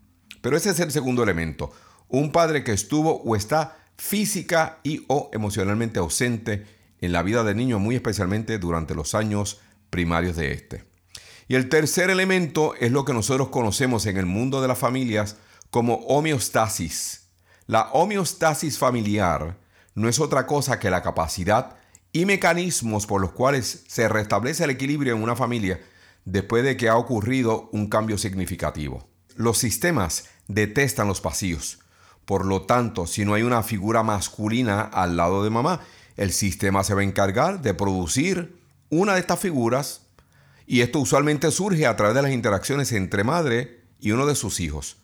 Pero 0.40 0.56
ese 0.56 0.70
es 0.70 0.78
el 0.78 0.92
segundo 0.92 1.24
elemento. 1.24 1.72
Un 2.06 2.30
padre 2.30 2.62
que 2.62 2.70
estuvo 2.70 3.20
o 3.22 3.34
está 3.34 3.76
física 3.96 4.78
y 4.84 5.04
o 5.08 5.30
emocionalmente 5.32 5.98
ausente 5.98 6.64
en 7.00 7.10
la 7.10 7.24
vida 7.24 7.42
del 7.42 7.56
niño, 7.56 7.80
muy 7.80 7.96
especialmente 7.96 8.56
durante 8.60 8.94
los 8.94 9.16
años 9.16 9.60
primarios 9.90 10.36
de 10.36 10.52
este. 10.52 10.84
Y 11.48 11.56
el 11.56 11.68
tercer 11.68 12.10
elemento 12.10 12.76
es 12.78 12.92
lo 12.92 13.04
que 13.04 13.14
nosotros 13.14 13.48
conocemos 13.48 14.06
en 14.06 14.16
el 14.16 14.26
mundo 14.26 14.62
de 14.62 14.68
las 14.68 14.78
familias 14.78 15.38
como 15.70 15.96
homeostasis. 16.06 17.30
La 17.66 17.90
homeostasis 17.94 18.78
familiar 18.78 19.58
no 19.96 20.08
es 20.08 20.20
otra 20.20 20.46
cosa 20.46 20.78
que 20.78 20.88
la 20.88 21.02
capacidad 21.02 21.77
y 22.18 22.26
mecanismos 22.26 23.06
por 23.06 23.20
los 23.20 23.30
cuales 23.30 23.84
se 23.86 24.08
restablece 24.08 24.64
el 24.64 24.70
equilibrio 24.70 25.14
en 25.14 25.22
una 25.22 25.36
familia 25.36 25.80
después 26.24 26.64
de 26.64 26.76
que 26.76 26.88
ha 26.88 26.96
ocurrido 26.96 27.70
un 27.72 27.88
cambio 27.88 28.18
significativo. 28.18 29.08
Los 29.36 29.58
sistemas 29.58 30.24
detestan 30.48 31.06
los 31.06 31.22
vacíos. 31.22 31.78
Por 32.24 32.44
lo 32.44 32.62
tanto, 32.62 33.06
si 33.06 33.24
no 33.24 33.34
hay 33.34 33.42
una 33.42 33.62
figura 33.62 34.02
masculina 34.02 34.80
al 34.80 35.16
lado 35.16 35.44
de 35.44 35.50
mamá, 35.50 35.80
el 36.16 36.32
sistema 36.32 36.82
se 36.82 36.92
va 36.92 37.02
a 37.02 37.04
encargar 37.04 37.62
de 37.62 37.72
producir 37.72 38.58
una 38.90 39.14
de 39.14 39.20
estas 39.20 39.38
figuras 39.38 40.00
y 40.66 40.80
esto 40.80 40.98
usualmente 40.98 41.52
surge 41.52 41.86
a 41.86 41.94
través 41.94 42.16
de 42.16 42.22
las 42.22 42.32
interacciones 42.32 42.90
entre 42.90 43.22
madre 43.22 43.84
y 44.00 44.10
uno 44.10 44.26
de 44.26 44.34
sus 44.34 44.58
hijos. 44.58 44.96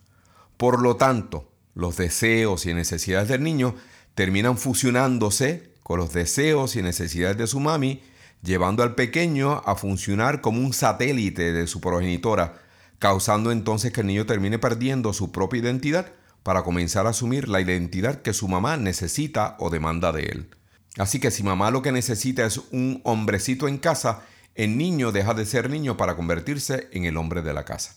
Por 0.56 0.83
lo 0.83 0.97
tanto, 0.97 1.49
los 1.76 1.97
deseos 1.97 2.66
y 2.66 2.75
necesidades 2.75 3.28
del 3.28 3.44
niño 3.44 3.76
terminan 4.16 4.59
fusionándose 4.59 5.74
con 5.85 6.00
los 6.00 6.12
deseos 6.12 6.75
y 6.75 6.83
necesidades 6.83 7.37
de 7.37 7.47
su 7.47 7.61
mami, 7.61 8.03
llevando 8.43 8.83
al 8.83 8.95
pequeño 8.95 9.62
a 9.64 9.76
funcionar 9.76 10.41
como 10.41 10.61
un 10.61 10.73
satélite 10.73 11.53
de 11.53 11.67
su 11.67 11.81
progenitora, 11.81 12.61
causando 12.99 13.53
entonces 13.53 13.93
que 13.93 14.00
el 14.00 14.09
niño 14.09 14.26
termine 14.26 14.59
perdiendo 14.59 15.12
su 15.12 15.31
propia 15.31 15.61
identidad 15.61 16.11
para 16.43 16.62
comenzar 16.62 17.07
a 17.07 17.11
asumir 17.11 17.49
la 17.49 17.61
identidad 17.61 18.23
que 18.23 18.33
su 18.33 18.49
mamá 18.49 18.79
necesita 18.79 19.57
o 19.61 19.69
demanda 19.69 20.11
de 20.11 20.23
él. 20.23 20.50
Así 20.97 21.21
que 21.21 21.31
si 21.31 21.43
mamá 21.43 21.71
lo 21.71 21.83
que 21.83 21.93
necesita 21.93 22.47
es 22.47 22.59
un 22.71 23.03
hombrecito 23.05 23.69
en 23.69 23.76
casa, 23.76 24.23
el 24.55 24.79
niño 24.79 25.12
deja 25.12 25.35
de 25.35 25.45
ser 25.45 25.69
niño 25.69 25.99
para 25.99 26.17
convertirse 26.17 26.88
en 26.93 27.05
el 27.05 27.19
hombre 27.19 27.43
de 27.43 27.53
la 27.53 27.64
casa. 27.64 27.97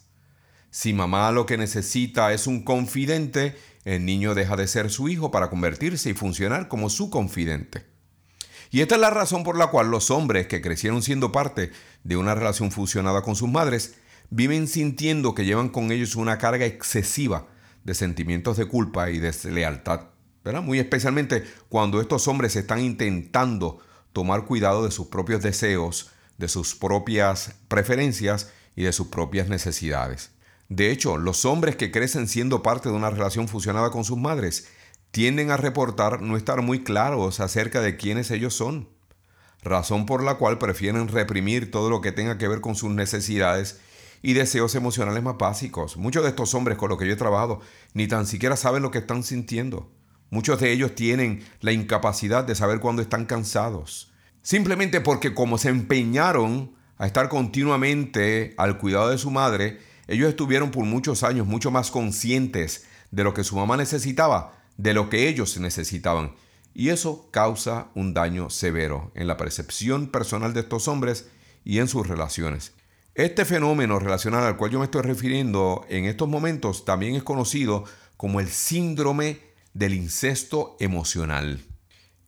Si 0.71 0.93
mamá 0.93 1.31
lo 1.31 1.45
que 1.45 1.57
necesita 1.57 2.33
es 2.33 2.47
un 2.47 2.63
confidente, 2.63 3.55
el 3.87 4.03
niño 4.03 4.35
deja 4.35 4.57
de 4.57 4.67
ser 4.67 4.89
su 4.89 5.07
hijo 5.07 5.31
para 5.31 5.49
convertirse 5.49 6.09
y 6.09 6.13
funcionar 6.13 6.67
como 6.67 6.89
su 6.89 7.09
confidente. 7.09 7.85
Y 8.69 8.81
esta 8.81 8.95
es 8.95 9.01
la 9.01 9.11
razón 9.11 9.45
por 9.45 9.57
la 9.57 9.67
cual 9.67 9.89
los 9.89 10.11
hombres 10.11 10.47
que 10.47 10.61
crecieron 10.61 11.01
siendo 11.01 11.31
parte 11.31 11.71
de 12.03 12.17
una 12.17 12.35
relación 12.35 12.71
fusionada 12.71 13.21
con 13.21 13.37
sus 13.37 13.47
madres 13.47 13.95
viven 14.29 14.67
sintiendo 14.67 15.33
que 15.33 15.45
llevan 15.45 15.69
con 15.69 15.89
ellos 15.93 16.17
una 16.17 16.37
carga 16.37 16.65
excesiva 16.65 17.47
de 17.85 17.93
sentimientos 17.93 18.57
de 18.57 18.65
culpa 18.65 19.09
y 19.09 19.19
de 19.19 19.33
lealtad. 19.45 20.01
Muy 20.63 20.79
especialmente 20.79 21.45
cuando 21.69 22.01
estos 22.01 22.27
hombres 22.27 22.57
están 22.57 22.81
intentando 22.81 23.79
tomar 24.11 24.43
cuidado 24.43 24.83
de 24.83 24.91
sus 24.91 25.07
propios 25.07 25.43
deseos, 25.43 26.11
de 26.37 26.49
sus 26.49 26.75
propias 26.75 27.55
preferencias 27.69 28.51
y 28.75 28.83
de 28.83 28.91
sus 28.91 29.07
propias 29.07 29.47
necesidades. 29.47 30.31
De 30.69 30.91
hecho, 30.91 31.17
los 31.17 31.45
hombres 31.45 31.75
que 31.75 31.91
crecen 31.91 32.27
siendo 32.27 32.61
parte 32.61 32.89
de 32.89 32.95
una 32.95 33.09
relación 33.09 33.47
fusionada 33.47 33.89
con 33.89 34.03
sus 34.03 34.17
madres 34.17 34.67
tienden 35.11 35.51
a 35.51 35.57
reportar 35.57 36.21
no 36.21 36.35
estar 36.35 36.61
muy 36.61 36.83
claros 36.83 37.39
acerca 37.39 37.81
de 37.81 37.95
quiénes 37.95 38.31
ellos 38.31 38.53
son, 38.53 38.89
razón 39.63 40.05
por 40.05 40.23
la 40.23 40.35
cual 40.35 40.57
prefieren 40.57 41.07
reprimir 41.07 41.71
todo 41.71 41.89
lo 41.89 42.01
que 42.01 42.11
tenga 42.11 42.37
que 42.37 42.47
ver 42.47 42.61
con 42.61 42.75
sus 42.75 42.91
necesidades 42.91 43.79
y 44.21 44.33
deseos 44.33 44.75
emocionales 44.75 45.23
más 45.23 45.37
básicos. 45.37 45.97
Muchos 45.97 46.23
de 46.23 46.29
estos 46.29 46.53
hombres 46.53 46.77
con 46.77 46.89
los 46.89 46.97
que 46.97 47.07
yo 47.07 47.13
he 47.13 47.17
trabajado 47.17 47.61
ni 47.93 48.07
tan 48.07 48.27
siquiera 48.27 48.57
saben 48.57 48.83
lo 48.83 48.91
que 48.91 48.99
están 48.99 49.23
sintiendo. 49.23 49.91
Muchos 50.29 50.59
de 50.59 50.71
ellos 50.73 50.95
tienen 50.95 51.45
la 51.61 51.71
incapacidad 51.71 52.43
de 52.43 52.55
saber 52.55 52.79
cuándo 52.79 53.01
están 53.01 53.25
cansados. 53.25 54.11
Simplemente 54.41 54.99
porque 54.99 55.33
como 55.33 55.57
se 55.57 55.69
empeñaron 55.69 56.75
a 56.97 57.05
estar 57.05 57.29
continuamente 57.29 58.53
al 58.57 58.77
cuidado 58.77 59.09
de 59.09 59.17
su 59.17 59.31
madre, 59.31 59.79
ellos 60.07 60.29
estuvieron 60.29 60.71
por 60.71 60.85
muchos 60.85 61.23
años 61.23 61.47
mucho 61.47 61.71
más 61.71 61.91
conscientes 61.91 62.85
de 63.11 63.23
lo 63.23 63.33
que 63.33 63.43
su 63.43 63.55
mamá 63.55 63.77
necesitaba, 63.77 64.53
de 64.77 64.93
lo 64.93 65.09
que 65.09 65.27
ellos 65.27 65.57
necesitaban. 65.59 66.33
Y 66.73 66.89
eso 66.89 67.29
causa 67.31 67.87
un 67.95 68.13
daño 68.13 68.49
severo 68.49 69.11
en 69.15 69.27
la 69.27 69.37
percepción 69.37 70.07
personal 70.07 70.53
de 70.53 70.61
estos 70.61 70.87
hombres 70.87 71.27
y 71.63 71.79
en 71.79 71.87
sus 71.87 72.07
relaciones. 72.07 72.73
Este 73.15 73.45
fenómeno 73.45 73.97
relacional 73.97 74.43
al 74.43 74.57
cual 74.57 74.71
yo 74.71 74.79
me 74.79 74.85
estoy 74.85 75.01
refiriendo 75.01 75.85
en 75.89 76.05
estos 76.05 76.29
momentos 76.29 76.85
también 76.85 77.15
es 77.15 77.23
conocido 77.23 77.83
como 78.15 78.39
el 78.39 78.47
síndrome 78.47 79.39
del 79.73 79.95
incesto 79.95 80.77
emocional. 80.79 81.59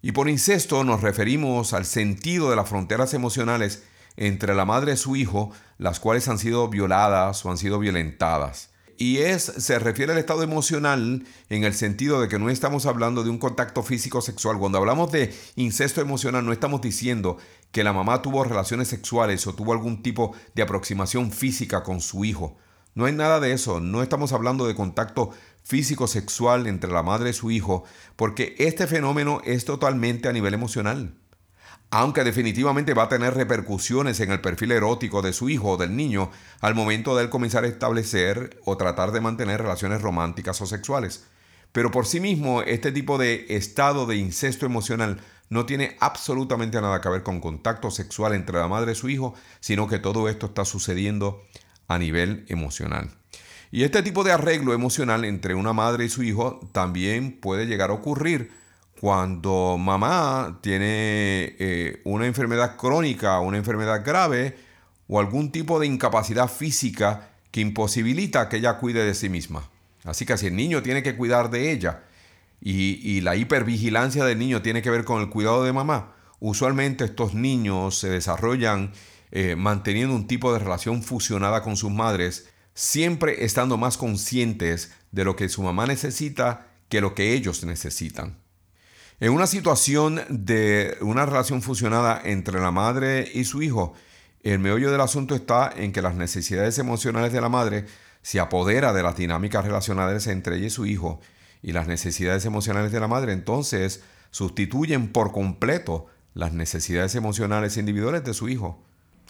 Y 0.02 0.14
por 0.14 0.30
incesto 0.30 0.84
nos 0.84 1.02
referimos 1.02 1.74
al 1.74 1.86
sentido 1.86 2.50
de 2.50 2.56
las 2.56 2.70
fronteras 2.70 3.14
emocionales 3.14 3.84
entre 4.18 4.56
la 4.56 4.66
madre 4.66 4.94
y 4.94 4.98
su 4.98 5.16
hijo, 5.16 5.52
las 5.80 6.00
cuales 6.00 6.28
han 6.28 6.38
sido 6.38 6.68
violadas 6.68 7.44
o 7.44 7.50
han 7.50 7.58
sido 7.58 7.80
violentadas. 7.80 8.70
Y 8.98 9.20
es, 9.20 9.44
se 9.44 9.80
refiere 9.80 10.12
al 10.12 10.20
estado 10.20 10.44
emocional 10.44 11.26
en 11.48 11.64
el 11.64 11.74
sentido 11.74 12.20
de 12.20 12.28
que 12.28 12.38
no 12.38 12.50
estamos 12.50 12.86
hablando 12.86 13.24
de 13.24 13.30
un 13.30 13.38
contacto 13.38 13.82
físico 13.82 14.20
sexual. 14.20 14.60
Cuando 14.60 14.78
hablamos 14.78 15.10
de 15.10 15.34
incesto 15.56 16.02
emocional, 16.02 16.46
no 16.46 16.52
estamos 16.52 16.82
diciendo 16.82 17.38
que 17.72 17.86
la 17.86 17.94
mamá 17.94 18.22
tuvo 18.22 18.44
relaciones 18.44 18.90
sexuales 18.90 19.48
o 19.48 19.56
tuvo 19.56 19.72
algún 19.72 20.04
tipo 20.04 20.36
de 20.54 20.64
aproximación 20.64 21.32
física 21.32 21.82
con 21.82 22.02
su 22.02 22.26
hijo. 22.26 22.58
No 22.94 23.06
hay 23.06 23.14
nada 23.14 23.40
de 23.40 23.54
eso, 23.54 23.80
no 23.80 24.04
estamos 24.04 24.34
hablando 24.34 24.68
de 24.68 24.76
contacto 24.76 25.30
físico-sexual 25.64 26.68
entre 26.68 26.92
la 26.92 27.02
madre 27.02 27.30
y 27.30 27.34
su 27.34 27.52
hijo, 27.52 27.86
porque 28.18 28.56
este 28.58 28.86
fenómeno 28.86 29.42
es 29.46 29.64
totalmente 29.64 30.28
a 30.28 30.34
nivel 30.34 30.54
emocional. 30.54 31.14
Aunque 31.92 32.24
definitivamente 32.24 32.94
va 32.94 33.04
a 33.04 33.10
tener 33.10 33.34
repercusiones 33.34 34.20
en 34.20 34.32
el 34.32 34.42
perfil 34.42 34.72
erótico 34.72 35.24
de 35.24 35.34
su 35.34 35.50
hijo 35.50 35.72
o 35.72 35.78
del 35.78 35.96
niño 35.96 36.30
al 36.62 36.76
momento 36.76 37.16
de 37.16 37.24
él 37.24 37.30
comenzar 37.30 37.64
a 37.64 37.68
establecer 37.68 38.60
o 38.66 38.78
tratar 38.78 39.12
de 39.12 39.22
mantener 39.22 39.62
relaciones 39.62 40.02
románticas 40.02 40.62
o 40.62 40.68
sexuales. 40.68 41.26
Pero 41.72 41.90
por 41.90 42.06
sí 42.06 42.20
mismo, 42.20 42.62
este 42.62 42.92
tipo 42.92 43.18
de 43.18 43.46
estado 43.50 44.06
de 44.06 44.18
incesto 44.18 44.66
emocional 44.66 45.20
no 45.50 45.66
tiene 45.66 45.98
absolutamente 46.00 46.80
nada 46.80 47.02
que 47.02 47.10
ver 47.10 47.24
con 47.24 47.42
contacto 47.42 47.90
sexual 47.90 48.34
entre 48.34 48.60
la 48.60 48.68
madre 48.68 48.92
y 48.92 48.96
su 48.96 49.10
hijo, 49.10 49.34
sino 49.60 49.88
que 49.88 49.98
todo 49.98 50.30
esto 50.30 50.48
está 50.48 50.66
sucediendo 50.66 51.44
a 51.88 51.98
nivel 51.98 52.46
emocional. 52.50 53.10
Y 53.72 53.84
este 53.84 54.02
tipo 54.02 54.24
de 54.24 54.32
arreglo 54.32 54.74
emocional 54.74 55.26
entre 55.26 55.54
una 55.54 55.74
madre 55.74 56.06
y 56.06 56.10
su 56.10 56.24
hijo 56.24 56.60
también 56.72 57.40
puede 57.40 57.66
llegar 57.66 57.90
a 57.90 57.94
ocurrir 57.94 58.52
cuando 59.00 59.78
mamá 59.78 60.60
tiene 60.62 61.56
eh, 61.58 62.02
una 62.04 62.26
enfermedad 62.26 62.76
crónica, 62.76 63.40
una 63.40 63.58
enfermedad 63.58 64.04
grave 64.06 64.58
o 65.08 65.20
algún 65.22 65.54
tipo 65.54 65.80
de 65.80 65.88
incapacidad 65.88 66.50
física 66.50 67.30
que 67.50 67.62
imposibilita 67.62 68.50
que 68.50 68.58
ella 68.58 68.78
cuide 68.78 69.06
de 69.06 69.16
sí 69.16 69.30
misma. 69.30 69.64
Así 70.04 70.26
que 70.26 70.38
si 70.38 70.48
el 70.48 70.56
niño 70.56 70.84
tiene 70.84 71.02
que 71.02 71.16
cuidar 71.16 71.50
de 71.50 71.72
ella 71.72 72.04
y, 72.60 73.22
la 73.22 73.38
hipervigilancia 73.38 74.26
del 74.26 74.38
niño 74.38 74.62
tiene 74.62 74.82
que 74.82 74.90
ver 74.90 75.06
con 75.06 75.22
el 75.22 75.30
cuidado 75.30 75.64
de 75.64 75.72
mamá, 75.72 76.14
usualmente 76.42 77.06
estos 77.06 77.34
niños 77.34 77.98
se 77.98 78.10
desarrollan 78.10 78.92
eh, 79.32 79.56
manteniendo 79.56 80.14
un 80.14 80.28
tipo 80.28 80.52
de 80.52 80.60
relación 80.60 81.04
fusionada 81.04 81.62
con 81.64 81.78
sus 81.78 81.92
madres 81.92 82.50
siempre 82.74 83.46
estando 83.46 83.78
más 83.78 83.98
conscientes 83.98 84.92
de 85.12 85.24
lo 85.24 85.38
que 85.38 85.48
su 85.48 85.64
mamá 85.64 85.86
necesita 85.86 86.68
que 86.90 87.00
lo 87.00 87.16
que 87.16 87.34
ellos 87.34 87.64
necesitan. 87.64 88.38
En 89.22 89.34
una 89.34 89.48
situación 89.48 90.22
de 90.30 90.98
una 91.02 91.26
relación 91.26 91.62
fusionada 91.62 92.22
entre 92.24 92.62
la 92.62 92.72
madre 92.72 93.30
y 93.34 93.44
su 93.44 93.62
hijo, 93.62 93.94
el 94.44 94.60
meollo 94.60 94.92
del 94.92 95.02
asunto 95.02 95.36
está 95.36 95.74
en 95.76 95.92
que 95.92 96.02
las 96.02 96.16
necesidades 96.16 96.80
emocionales 96.80 97.34
de 97.34 97.42
la 97.42 97.50
madre 97.50 97.86
se 98.22 98.40
apodera 98.40 98.94
de 98.94 99.04
las 99.04 99.18
dinámicas 99.18 99.66
relacionales 99.66 100.26
entre 100.28 100.56
ella 100.56 100.68
y 100.68 100.70
su 100.70 100.86
hijo 100.86 101.20
y 101.62 101.74
las 101.74 101.86
necesidades 101.86 102.46
emocionales 102.46 102.94
de 102.94 103.00
la 103.02 103.10
madre 103.10 103.34
entonces 103.34 104.04
sustituyen 104.32 105.12
por 105.12 105.34
completo 105.34 106.06
las 106.34 106.54
necesidades 106.54 107.14
emocionales 107.16 107.76
individuales 107.76 108.24
de 108.24 108.34
su 108.34 108.48
hijo. 108.48 108.82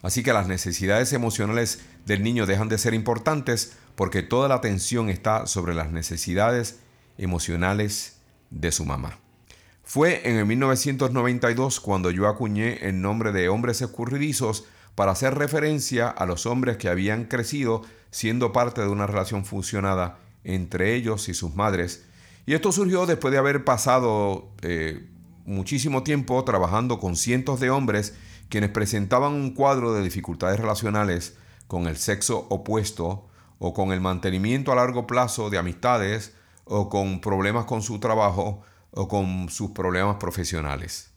Así 0.03 0.21
que 0.21 0.33
las 0.33 0.47
necesidades 0.47 1.13
emocionales 1.13 1.81
del 2.05 2.21
niño 2.21 2.45
dejan 2.45 2.69
de 2.69 2.77
ser 2.77 2.93
importantes 2.93 3.73
porque 3.95 4.21
toda 4.21 4.49
la 4.49 4.55
atención 4.55 5.09
está 5.09 5.47
sobre 5.47 5.73
las 5.73 5.89
necesidades 5.89 6.77
emocionales 7.17 8.17
de 8.51 8.71
su 8.71 8.85
mamá. 8.85 9.17
Fue 9.89 10.29
en 10.29 10.35
el 10.35 10.45
1992 10.45 11.79
cuando 11.79 12.11
yo 12.11 12.27
acuñé 12.27 12.87
el 12.87 13.01
nombre 13.01 13.31
de 13.31 13.49
hombres 13.49 13.81
escurridizos 13.81 14.65
para 14.93 15.13
hacer 15.13 15.33
referencia 15.33 16.09
a 16.09 16.27
los 16.27 16.45
hombres 16.45 16.77
que 16.77 16.89
habían 16.89 17.25
crecido 17.25 17.81
siendo 18.11 18.51
parte 18.51 18.81
de 18.81 18.87
una 18.87 19.07
relación 19.07 19.45
fusionada 19.45 20.19
entre 20.43 20.93
ellos 20.93 21.27
y 21.27 21.33
sus 21.33 21.55
madres. 21.55 22.05
Y 22.45 22.53
esto 22.53 22.71
surgió 22.71 23.07
después 23.07 23.31
de 23.31 23.39
haber 23.39 23.65
pasado 23.65 24.51
eh, 24.61 25.09
muchísimo 25.47 26.03
tiempo 26.03 26.43
trabajando 26.43 26.99
con 26.99 27.15
cientos 27.15 27.59
de 27.59 27.71
hombres 27.71 28.15
quienes 28.47 28.69
presentaban 28.69 29.33
un 29.33 29.55
cuadro 29.55 29.91
de 29.91 30.03
dificultades 30.03 30.59
relacionales 30.59 31.35
con 31.65 31.87
el 31.87 31.97
sexo 31.97 32.45
opuesto 32.51 33.27
o 33.57 33.73
con 33.73 33.91
el 33.91 34.01
mantenimiento 34.01 34.71
a 34.71 34.75
largo 34.75 35.07
plazo 35.07 35.49
de 35.49 35.57
amistades 35.57 36.35
o 36.65 36.89
con 36.89 37.21
problemas 37.21 37.65
con 37.65 37.81
su 37.81 37.99
trabajo 37.99 38.61
o 38.91 39.07
con 39.07 39.49
sus 39.49 39.71
problemas 39.71 40.17
profesionales. 40.17 41.11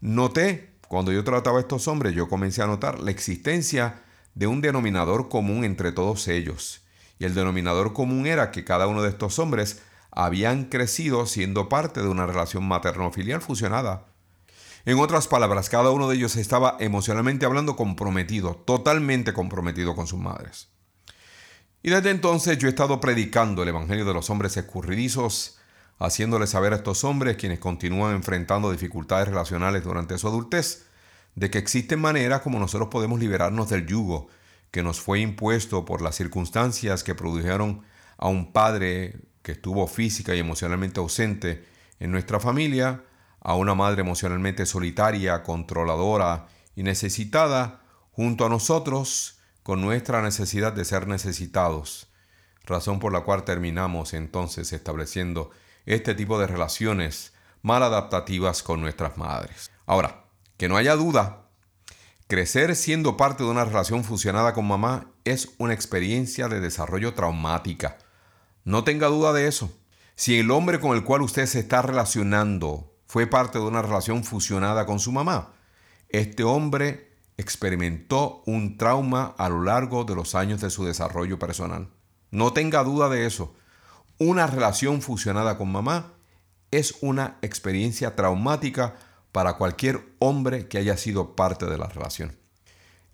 Noté, 0.00 0.70
cuando 0.88 1.12
yo 1.12 1.22
trataba 1.24 1.58
a 1.58 1.60
estos 1.60 1.88
hombres, 1.88 2.14
yo 2.14 2.28
comencé 2.28 2.62
a 2.62 2.66
notar 2.66 3.00
la 3.00 3.10
existencia 3.10 4.02
de 4.34 4.46
un 4.46 4.60
denominador 4.60 5.28
común 5.28 5.64
entre 5.64 5.92
todos 5.92 6.28
ellos. 6.28 6.82
Y 7.18 7.24
el 7.24 7.34
denominador 7.34 7.92
común 7.92 8.26
era 8.26 8.50
que 8.50 8.64
cada 8.64 8.86
uno 8.86 9.02
de 9.02 9.10
estos 9.10 9.38
hombres 9.38 9.82
habían 10.10 10.64
crecido 10.64 11.26
siendo 11.26 11.68
parte 11.68 12.02
de 12.02 12.08
una 12.08 12.26
relación 12.26 12.66
materno-filial 12.66 13.40
fusionada. 13.40 14.06
En 14.86 14.98
otras 14.98 15.28
palabras, 15.28 15.68
cada 15.68 15.90
uno 15.90 16.08
de 16.08 16.16
ellos 16.16 16.36
estaba 16.36 16.76
emocionalmente 16.80 17.44
hablando 17.44 17.76
comprometido, 17.76 18.54
totalmente 18.54 19.34
comprometido 19.34 19.94
con 19.94 20.06
sus 20.06 20.18
madres. 20.18 20.68
Y 21.82 21.90
desde 21.90 22.10
entonces 22.10 22.58
yo 22.58 22.66
he 22.66 22.70
estado 22.70 23.00
predicando 23.00 23.62
el 23.62 23.68
Evangelio 23.68 24.04
de 24.04 24.14
los 24.14 24.30
hombres 24.30 24.56
escurridizos, 24.56 25.59
haciéndoles 26.00 26.50
saber 26.50 26.72
a 26.72 26.76
estos 26.76 27.04
hombres, 27.04 27.36
quienes 27.36 27.60
continúan 27.60 28.16
enfrentando 28.16 28.72
dificultades 28.72 29.28
relacionales 29.28 29.84
durante 29.84 30.18
su 30.18 30.26
adultez, 30.26 30.86
de 31.34 31.50
que 31.50 31.58
existen 31.58 32.00
maneras 32.00 32.40
como 32.40 32.58
nosotros 32.58 32.88
podemos 32.90 33.20
liberarnos 33.20 33.68
del 33.68 33.86
yugo 33.86 34.28
que 34.70 34.82
nos 34.82 35.00
fue 35.00 35.20
impuesto 35.20 35.84
por 35.84 36.00
las 36.00 36.16
circunstancias 36.16 37.04
que 37.04 37.14
produjeron 37.14 37.82
a 38.16 38.28
un 38.28 38.52
padre 38.52 39.20
que 39.42 39.52
estuvo 39.52 39.86
física 39.86 40.34
y 40.34 40.38
emocionalmente 40.38 41.00
ausente 41.00 41.64
en 41.98 42.10
nuestra 42.10 42.40
familia, 42.40 43.04
a 43.40 43.54
una 43.54 43.74
madre 43.74 44.00
emocionalmente 44.00 44.64
solitaria, 44.64 45.42
controladora 45.42 46.48
y 46.74 46.82
necesitada, 46.82 47.82
junto 48.10 48.46
a 48.46 48.48
nosotros, 48.48 49.38
con 49.62 49.82
nuestra 49.82 50.22
necesidad 50.22 50.72
de 50.72 50.84
ser 50.84 51.06
necesitados, 51.06 52.08
razón 52.64 53.00
por 53.00 53.12
la 53.12 53.20
cual 53.20 53.44
terminamos 53.44 54.14
entonces 54.14 54.72
estableciendo 54.72 55.50
este 55.94 56.14
tipo 56.14 56.38
de 56.38 56.46
relaciones 56.46 57.32
mal 57.62 57.82
adaptativas 57.82 58.62
con 58.62 58.80
nuestras 58.80 59.16
madres. 59.16 59.70
Ahora, 59.86 60.24
que 60.56 60.68
no 60.68 60.76
haya 60.76 60.94
duda, 60.94 61.48
crecer 62.28 62.76
siendo 62.76 63.16
parte 63.16 63.42
de 63.42 63.50
una 63.50 63.64
relación 63.64 64.04
fusionada 64.04 64.54
con 64.54 64.66
mamá 64.66 65.10
es 65.24 65.50
una 65.58 65.74
experiencia 65.74 66.48
de 66.48 66.60
desarrollo 66.60 67.14
traumática. 67.14 67.98
No 68.64 68.84
tenga 68.84 69.08
duda 69.08 69.32
de 69.32 69.48
eso. 69.48 69.76
Si 70.14 70.38
el 70.38 70.50
hombre 70.50 70.80
con 70.80 70.96
el 70.96 71.02
cual 71.02 71.22
usted 71.22 71.46
se 71.46 71.60
está 71.60 71.82
relacionando 71.82 72.94
fue 73.06 73.26
parte 73.26 73.58
de 73.58 73.64
una 73.64 73.82
relación 73.82 74.22
fusionada 74.22 74.86
con 74.86 75.00
su 75.00 75.10
mamá, 75.10 75.54
este 76.08 76.44
hombre 76.44 77.10
experimentó 77.36 78.42
un 78.46 78.76
trauma 78.76 79.34
a 79.38 79.48
lo 79.48 79.64
largo 79.64 80.04
de 80.04 80.14
los 80.14 80.34
años 80.34 80.60
de 80.60 80.70
su 80.70 80.84
desarrollo 80.84 81.38
personal. 81.38 81.88
No 82.30 82.52
tenga 82.52 82.84
duda 82.84 83.08
de 83.08 83.26
eso. 83.26 83.54
Una 84.22 84.46
relación 84.46 85.00
fusionada 85.00 85.56
con 85.56 85.72
mamá 85.72 86.12
es 86.70 86.96
una 87.00 87.38
experiencia 87.40 88.16
traumática 88.16 88.96
para 89.32 89.54
cualquier 89.54 90.14
hombre 90.18 90.68
que 90.68 90.76
haya 90.76 90.98
sido 90.98 91.34
parte 91.34 91.64
de 91.64 91.78
la 91.78 91.86
relación. 91.86 92.36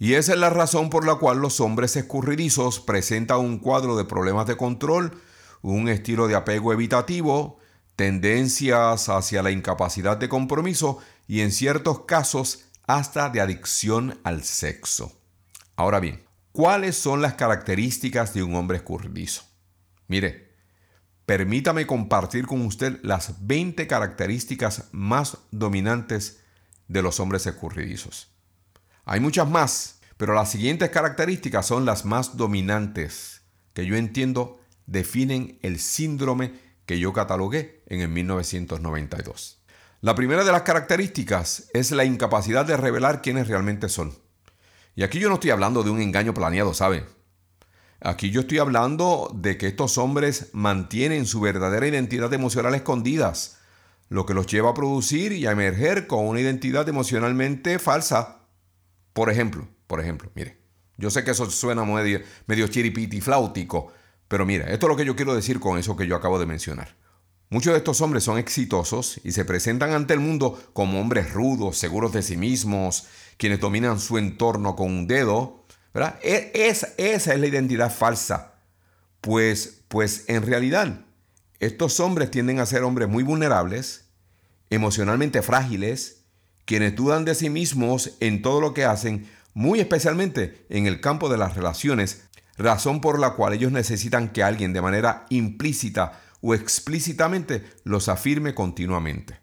Y 0.01 0.15
esa 0.15 0.33
es 0.33 0.41
la 0.41 0.51
razón 0.51 0.91
por 0.91 1.07
la 1.07 1.15
cual 1.15 1.39
los 1.39 1.61
hombres 1.61 1.95
escurridizos 1.95 2.81
presentan 2.81 3.39
un 3.39 3.61
cuadro 3.61 3.97
de 3.97 4.05
problemas 4.05 4.49
de 4.49 4.57
control, 4.57 5.23
un 5.63 5.89
estilo 5.89 6.27
de 6.27 6.35
apego 6.35 6.73
evitativo, 6.73 7.61
tendencias 7.95 9.09
hacia 9.09 9.45
la 9.45 9.53
incapacidad 9.53 10.17
de 10.17 10.29
compromiso 10.29 10.99
y 11.29 11.43
en 11.43 11.53
ciertos 11.53 12.01
casos 12.01 12.65
hasta 12.89 13.29
de 13.29 13.41
adicción 13.41 14.19
al 14.25 14.43
sexo. 14.43 15.13
Ahora 15.77 16.01
bien, 16.01 16.25
¿cuáles 16.51 16.97
son 16.97 17.23
las 17.23 17.35
características 17.35 18.35
de 18.35 18.43
un 18.43 18.57
hombre 18.57 18.79
escurridizo? 18.79 19.45
Mire, 20.09 20.46
permítame 21.27 21.87
compartir 21.87 22.47
con 22.47 22.63
usted 22.63 23.01
las 23.03 23.47
20 23.47 23.87
características 23.87 24.89
más 24.93 25.39
dominantes 25.51 26.41
de 26.89 27.03
los 27.03 27.21
hombres 27.21 27.47
escurridizos. 27.47 28.31
Hay 29.05 29.21
muchas 29.21 29.49
más, 29.49 30.01
pero 30.17 30.35
las 30.35 30.51
siguientes 30.51 30.91
características 30.91 31.67
son 31.67 31.85
las 31.85 32.05
más 32.05 32.37
dominantes 32.37 33.43
que 33.75 33.85
yo 33.85 33.97
entiendo 33.97 34.59
definen 34.87 35.59
el 35.63 35.81
síndrome 35.81 36.55
que 36.87 36.99
yo 36.99 37.13
catalogué 37.13 37.83
en 37.87 38.01
el 38.01 38.09
1992. 38.09 39.61
La 40.01 40.15
primera 40.15 40.45
de 40.45 40.53
las 40.53 40.63
características 40.63 41.69
es 41.75 41.91
la 41.91 42.05
incapacidad 42.05 42.65
de 42.65 42.77
revelar 42.77 43.23
quiénes 43.23 43.49
realmente 43.49 43.89
son. 43.89 44.17
Y 44.95 45.03
aquí 45.03 45.19
yo 45.19 45.29
no 45.29 45.35
estoy 45.35 45.51
hablando 45.51 45.83
de 45.83 45.91
un 45.91 46.01
engaño 46.01 46.33
planeado, 46.33 46.73
¿sabe? 46.73 47.05
Aquí 48.01 48.31
yo 48.31 48.43
estoy 48.43 48.59
hablando 48.59 49.31
de 49.35 49.57
que 49.57 49.67
estos 49.67 49.97
hombres 49.99 50.51
mantienen 50.53 51.27
su 51.27 51.41
verdadera 51.41 51.87
identidad 51.87 52.33
emocional 52.35 52.75
escondidas, 52.75 53.59
lo 54.09 54.27
que 54.27 54.35
los 54.35 54.47
lleva 54.47 54.71
a 54.71 54.75
producir 54.75 55.33
y 55.33 55.47
a 55.47 55.53
emerger 55.53 56.07
con 56.07 56.27
una 56.27 56.41
identidad 56.41 56.89
emocionalmente 56.89 57.79
falsa. 57.79 58.43
Por 59.13 59.31
ejemplo, 59.31 59.67
por 59.87 60.01
ejemplo, 60.01 60.31
mire, 60.35 60.59
yo 60.99 61.11
sé 61.11 61.25
que 61.25 61.31
eso 61.31 61.49
suena 61.51 61.85
medio, 61.85 62.21
medio 62.47 62.69
chiripiti 62.69 63.21
flautico, 63.21 63.93
pero 64.29 64.45
mira, 64.45 64.67
esto 64.67 64.87
es 64.87 64.91
lo 64.91 64.97
que 64.97 65.05
yo 65.05 65.17
quiero 65.17 65.35
decir 65.35 65.59
con 65.59 65.79
eso 65.79 65.97
que 65.97 66.07
yo 66.07 66.17
acabo 66.17 66.39
de 66.39 66.47
mencionar. 66.47 66.97
Muchos 67.49 67.73
de 67.73 67.79
estos 67.79 68.01
hombres 68.01 68.25
son 68.25 68.39
exitosos 68.39 69.21
y 69.23 69.33
se 69.33 69.45
presentan 69.45 69.93
ante 69.93 70.15
el 70.15 70.21
mundo 70.21 70.59
como 70.73 71.01
hombres 71.01 71.33
rudos, 71.33 71.79
seguros 71.79 72.13
de 72.13 72.23
sí 72.23 72.37
mismos, 72.37 73.07
quienes 73.37 73.61
dominan 73.61 74.01
su 74.01 74.19
entorno 74.19 74.75
con 74.75 74.91
un 74.91 75.07
dedo, 75.07 75.65
e, 76.23 76.53
esa, 76.55 76.89
es 76.97 77.27
la 77.27 77.47
identidad 77.47 77.93
falsa. 77.93 78.55
Pues, 79.21 79.83
pues 79.89 80.25
en 80.29 80.43
realidad, 80.45 81.01
estos 81.59 82.01
hombres 82.01 82.31
tienden 82.31 82.61
a 82.61 82.67
ser 82.67 82.83
hombres 82.83 83.09
muy 83.09 83.23
vulnerables, 83.23 84.05
emocionalmente 84.71 85.43
frágiles, 85.43 86.25
quienes 86.65 86.95
dudan 86.95 87.25
de 87.25 87.35
sí 87.35 87.49
mismos 87.49 88.13
en 88.21 88.43
todo 88.43 88.61
lo 88.61 88.75
que 88.75 88.85
hacen, 88.85 89.29
muy 89.55 89.81
especialmente 89.81 90.67
en 90.69 90.87
el 90.87 91.01
campo 91.01 91.29
de 91.29 91.39
las 91.39 91.55
relaciones, 91.55 92.25
razón 92.59 93.01
por 93.01 93.19
la 93.19 93.35
cual 93.35 93.55
ellos 93.55 93.73
necesitan 93.73 94.29
que 94.29 94.43
alguien 94.43 94.73
de 94.73 94.83
manera 94.83 95.27
implícita 95.31 96.21
o 96.41 96.55
explícitamente 96.55 97.65
los 97.85 98.09
afirme 98.09 98.55
continuamente. 98.55 99.39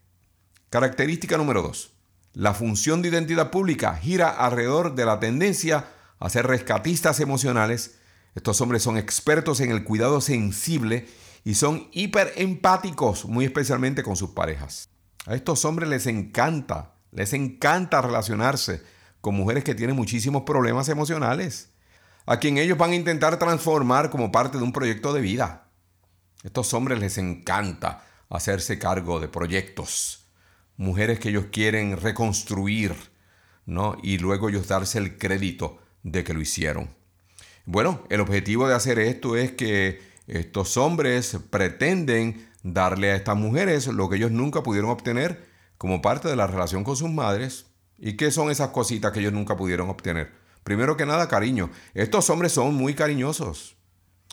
Característica 0.69 1.37
número 1.37 1.61
2. 1.61 1.91
La 2.33 2.53
función 2.53 3.01
de 3.01 3.09
identidad 3.09 3.51
pública 3.51 3.95
gira 3.95 4.29
alrededor 4.29 4.95
de 4.95 5.05
la 5.05 5.19
tendencia 5.19 5.85
a 6.23 6.29
ser 6.29 6.47
rescatistas 6.47 7.19
emocionales. 7.19 7.97
Estos 8.33 8.61
hombres 8.61 8.81
son 8.81 8.97
expertos 8.97 9.59
en 9.59 9.71
el 9.71 9.83
cuidado 9.83 10.21
sensible 10.21 11.05
y 11.43 11.55
son 11.55 11.89
hiper 11.91 12.31
empáticos, 12.37 13.25
muy 13.25 13.43
especialmente 13.43 14.03
con 14.03 14.15
sus 14.15 14.29
parejas. 14.29 14.87
A 15.25 15.35
estos 15.35 15.65
hombres 15.65 15.89
les 15.89 16.07
encanta, 16.07 16.95
les 17.11 17.33
encanta 17.33 18.01
relacionarse 18.01 18.81
con 19.19 19.35
mujeres 19.35 19.65
que 19.65 19.75
tienen 19.75 19.97
muchísimos 19.97 20.43
problemas 20.43 20.87
emocionales, 20.87 21.71
a 22.25 22.37
quien 22.39 22.57
ellos 22.57 22.77
van 22.77 22.91
a 22.91 22.95
intentar 22.95 23.37
transformar 23.37 24.09
como 24.09 24.31
parte 24.31 24.57
de 24.57 24.63
un 24.63 24.71
proyecto 24.71 25.11
de 25.11 25.19
vida. 25.19 25.67
A 26.41 26.47
estos 26.47 26.73
hombres 26.73 26.99
les 26.99 27.17
encanta 27.17 28.05
hacerse 28.29 28.79
cargo 28.79 29.19
de 29.19 29.27
proyectos, 29.27 30.29
mujeres 30.77 31.19
que 31.19 31.29
ellos 31.29 31.47
quieren 31.51 31.97
reconstruir, 31.97 32.95
¿no? 33.65 33.97
Y 34.01 34.19
luego 34.19 34.47
ellos 34.47 34.69
darse 34.69 34.99
el 34.99 35.17
crédito 35.17 35.82
de 36.03 36.23
que 36.23 36.33
lo 36.33 36.41
hicieron. 36.41 36.89
Bueno, 37.65 38.03
el 38.09 38.19
objetivo 38.19 38.67
de 38.67 38.75
hacer 38.75 38.99
esto 38.99 39.35
es 39.37 39.53
que 39.53 40.01
estos 40.27 40.77
hombres 40.77 41.37
pretenden 41.49 42.49
darle 42.61 43.11
a 43.11 43.15
estas 43.15 43.37
mujeres 43.37 43.87
lo 43.87 44.09
que 44.09 44.17
ellos 44.17 44.31
nunca 44.31 44.63
pudieron 44.63 44.91
obtener 44.91 45.45
como 45.77 46.01
parte 46.01 46.27
de 46.27 46.35
la 46.35 46.47
relación 46.47 46.83
con 46.83 46.95
sus 46.95 47.09
madres. 47.09 47.67
¿Y 47.97 48.13
qué 48.13 48.31
son 48.31 48.51
esas 48.51 48.69
cositas 48.69 49.11
que 49.11 49.19
ellos 49.19 49.33
nunca 49.33 49.55
pudieron 49.55 49.89
obtener? 49.89 50.31
Primero 50.63 50.97
que 50.97 51.05
nada, 51.05 51.27
cariño. 51.27 51.69
Estos 51.93 52.29
hombres 52.29 52.51
son 52.53 52.73
muy 52.73 52.93
cariñosos. 52.93 53.75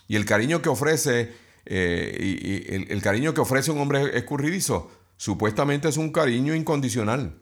Y 0.06 0.16
el 0.16 0.24
cariño 0.24 0.62
que 0.62 0.68
ofrece, 0.68 1.32
eh, 1.66 2.66
el, 2.68 2.90
el 2.90 3.02
cariño 3.02 3.34
que 3.34 3.40
ofrece 3.40 3.70
un 3.70 3.78
hombre 3.78 4.16
escurridizo, 4.16 4.90
supuestamente 5.16 5.88
es 5.88 5.96
un 5.96 6.10
cariño 6.10 6.54
incondicional. 6.54 7.40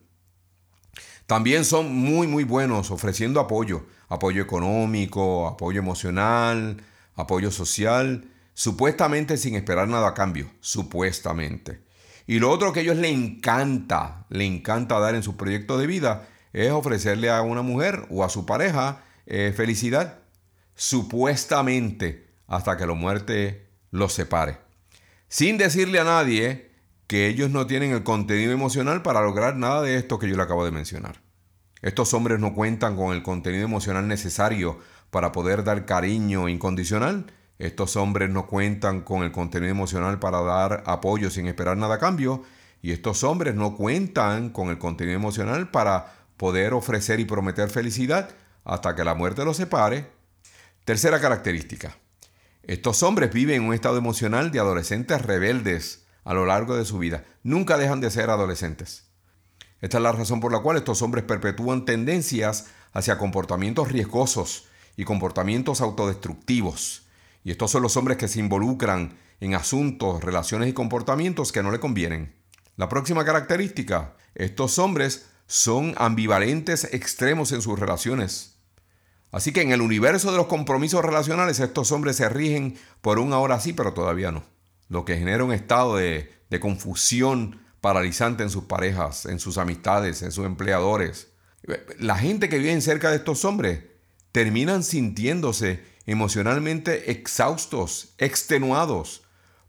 También 1.28 1.66
son 1.66 1.94
muy, 1.94 2.26
muy 2.26 2.44
buenos 2.44 2.90
ofreciendo 2.90 3.38
apoyo, 3.38 3.84
apoyo 4.08 4.42
económico, 4.42 5.46
apoyo 5.46 5.78
emocional, 5.78 6.82
apoyo 7.16 7.50
social, 7.50 8.32
supuestamente 8.54 9.36
sin 9.36 9.54
esperar 9.54 9.88
nada 9.88 10.08
a 10.08 10.14
cambio, 10.14 10.50
supuestamente. 10.60 11.82
Y 12.26 12.38
lo 12.38 12.50
otro 12.50 12.72
que 12.72 12.80
a 12.80 12.82
ellos 12.82 12.96
le 12.96 13.10
encanta, 13.10 14.24
le 14.30 14.46
encanta 14.46 14.98
dar 15.00 15.14
en 15.14 15.22
su 15.22 15.36
proyecto 15.36 15.76
de 15.76 15.86
vida, 15.86 16.26
es 16.54 16.70
ofrecerle 16.70 17.28
a 17.28 17.42
una 17.42 17.60
mujer 17.60 18.06
o 18.08 18.24
a 18.24 18.30
su 18.30 18.46
pareja 18.46 19.02
eh, 19.26 19.52
felicidad, 19.54 20.20
supuestamente 20.76 22.26
hasta 22.46 22.78
que 22.78 22.86
la 22.86 22.94
muerte 22.94 23.66
los 23.90 24.14
separe. 24.14 24.60
Sin 25.28 25.58
decirle 25.58 26.00
a 26.00 26.04
nadie 26.04 26.67
que 27.08 27.26
ellos 27.26 27.50
no 27.50 27.66
tienen 27.66 27.92
el 27.92 28.04
contenido 28.04 28.52
emocional 28.52 29.02
para 29.02 29.22
lograr 29.22 29.56
nada 29.56 29.80
de 29.80 29.96
esto 29.96 30.18
que 30.18 30.28
yo 30.28 30.36
le 30.36 30.42
acabo 30.42 30.64
de 30.66 30.70
mencionar. 30.70 31.22
Estos 31.80 32.12
hombres 32.12 32.38
no 32.38 32.54
cuentan 32.54 32.96
con 32.96 33.14
el 33.14 33.22
contenido 33.22 33.64
emocional 33.64 34.06
necesario 34.06 34.78
para 35.10 35.32
poder 35.32 35.64
dar 35.64 35.86
cariño 35.86 36.50
incondicional. 36.50 37.32
Estos 37.58 37.96
hombres 37.96 38.28
no 38.28 38.46
cuentan 38.46 39.00
con 39.00 39.22
el 39.22 39.32
contenido 39.32 39.70
emocional 39.70 40.18
para 40.18 40.42
dar 40.42 40.82
apoyo 40.86 41.30
sin 41.30 41.46
esperar 41.46 41.78
nada 41.78 41.94
a 41.94 41.98
cambio. 41.98 42.42
Y 42.82 42.92
estos 42.92 43.24
hombres 43.24 43.54
no 43.54 43.74
cuentan 43.74 44.50
con 44.50 44.68
el 44.68 44.78
contenido 44.78 45.16
emocional 45.16 45.70
para 45.70 46.12
poder 46.36 46.74
ofrecer 46.74 47.20
y 47.20 47.24
prometer 47.24 47.70
felicidad 47.70 48.28
hasta 48.64 48.94
que 48.94 49.02
la 49.02 49.14
muerte 49.14 49.46
los 49.46 49.56
separe. 49.56 50.10
Tercera 50.84 51.20
característica. 51.20 51.96
Estos 52.62 53.02
hombres 53.02 53.32
viven 53.32 53.62
en 53.62 53.68
un 53.68 53.74
estado 53.74 53.96
emocional 53.96 54.50
de 54.50 54.58
adolescentes 54.58 55.22
rebeldes 55.22 56.04
a 56.28 56.34
lo 56.34 56.44
largo 56.44 56.76
de 56.76 56.84
su 56.84 56.98
vida. 56.98 57.24
Nunca 57.42 57.78
dejan 57.78 58.02
de 58.02 58.10
ser 58.10 58.28
adolescentes. 58.28 59.06
Esta 59.80 59.96
es 59.96 60.02
la 60.02 60.12
razón 60.12 60.40
por 60.40 60.52
la 60.52 60.58
cual 60.58 60.76
estos 60.76 61.00
hombres 61.00 61.24
perpetúan 61.24 61.86
tendencias 61.86 62.66
hacia 62.92 63.16
comportamientos 63.16 63.90
riesgosos 63.90 64.66
y 64.94 65.04
comportamientos 65.04 65.80
autodestructivos. 65.80 67.06
Y 67.44 67.50
estos 67.50 67.70
son 67.70 67.82
los 67.82 67.96
hombres 67.96 68.18
que 68.18 68.28
se 68.28 68.40
involucran 68.40 69.16
en 69.40 69.54
asuntos, 69.54 70.22
relaciones 70.22 70.68
y 70.68 70.74
comportamientos 70.74 71.50
que 71.50 71.62
no 71.62 71.70
le 71.70 71.80
convienen. 71.80 72.34
La 72.76 72.90
próxima 72.90 73.24
característica, 73.24 74.14
estos 74.34 74.78
hombres 74.78 75.30
son 75.46 75.94
ambivalentes 75.96 76.92
extremos 76.92 77.52
en 77.52 77.62
sus 77.62 77.78
relaciones. 77.78 78.58
Así 79.32 79.54
que 79.54 79.62
en 79.62 79.72
el 79.72 79.80
universo 79.80 80.30
de 80.30 80.36
los 80.36 80.46
compromisos 80.46 81.02
relacionales 81.02 81.58
estos 81.58 81.90
hombres 81.90 82.16
se 82.16 82.28
rigen 82.28 82.76
por 83.00 83.18
un 83.18 83.32
ahora 83.32 83.60
sí, 83.60 83.72
pero 83.72 83.94
todavía 83.94 84.30
no 84.30 84.57
lo 84.88 85.04
que 85.04 85.16
genera 85.16 85.44
un 85.44 85.52
estado 85.52 85.96
de, 85.96 86.30
confusión 86.60 87.60
paralizante 87.80 88.42
en 88.42 88.50
sus 88.50 88.64
parejas, 88.64 89.26
en 89.26 89.38
sus 89.38 89.58
amistades, 89.58 90.22
en 90.22 90.32
sus 90.32 90.46
empleadores. 90.46 91.28
La 91.98 92.16
gente 92.16 92.48
que 92.48 92.58
vive 92.58 92.80
cerca 92.80 93.10
de 93.10 93.16
estos 93.16 93.44
hombres 93.44 93.84
terminan 94.32 94.82
sintiéndose 94.82 95.82
emocionalmente 96.06 97.10
exhaustos, 97.10 98.14
extenuados, 98.18 99.22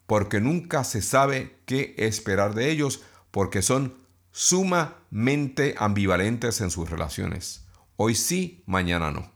porque 0.08 0.40
nunca 0.40 0.84
se 0.84 1.02
sabe 1.02 1.60
qué 1.66 1.96
esperar 1.98 2.56
de 2.56 2.72
ellos, 2.72 3.02
porque 3.32 3.62
son 3.62 4.00
sumamente 4.32 5.76
ambivalentes 5.78 6.62
en 6.62 6.72
sus 6.72 6.90
relaciones. 6.90 7.66
Hoy 7.98 8.16
sí, 8.16 8.64
mañana 8.66 9.12
no. 9.12 9.32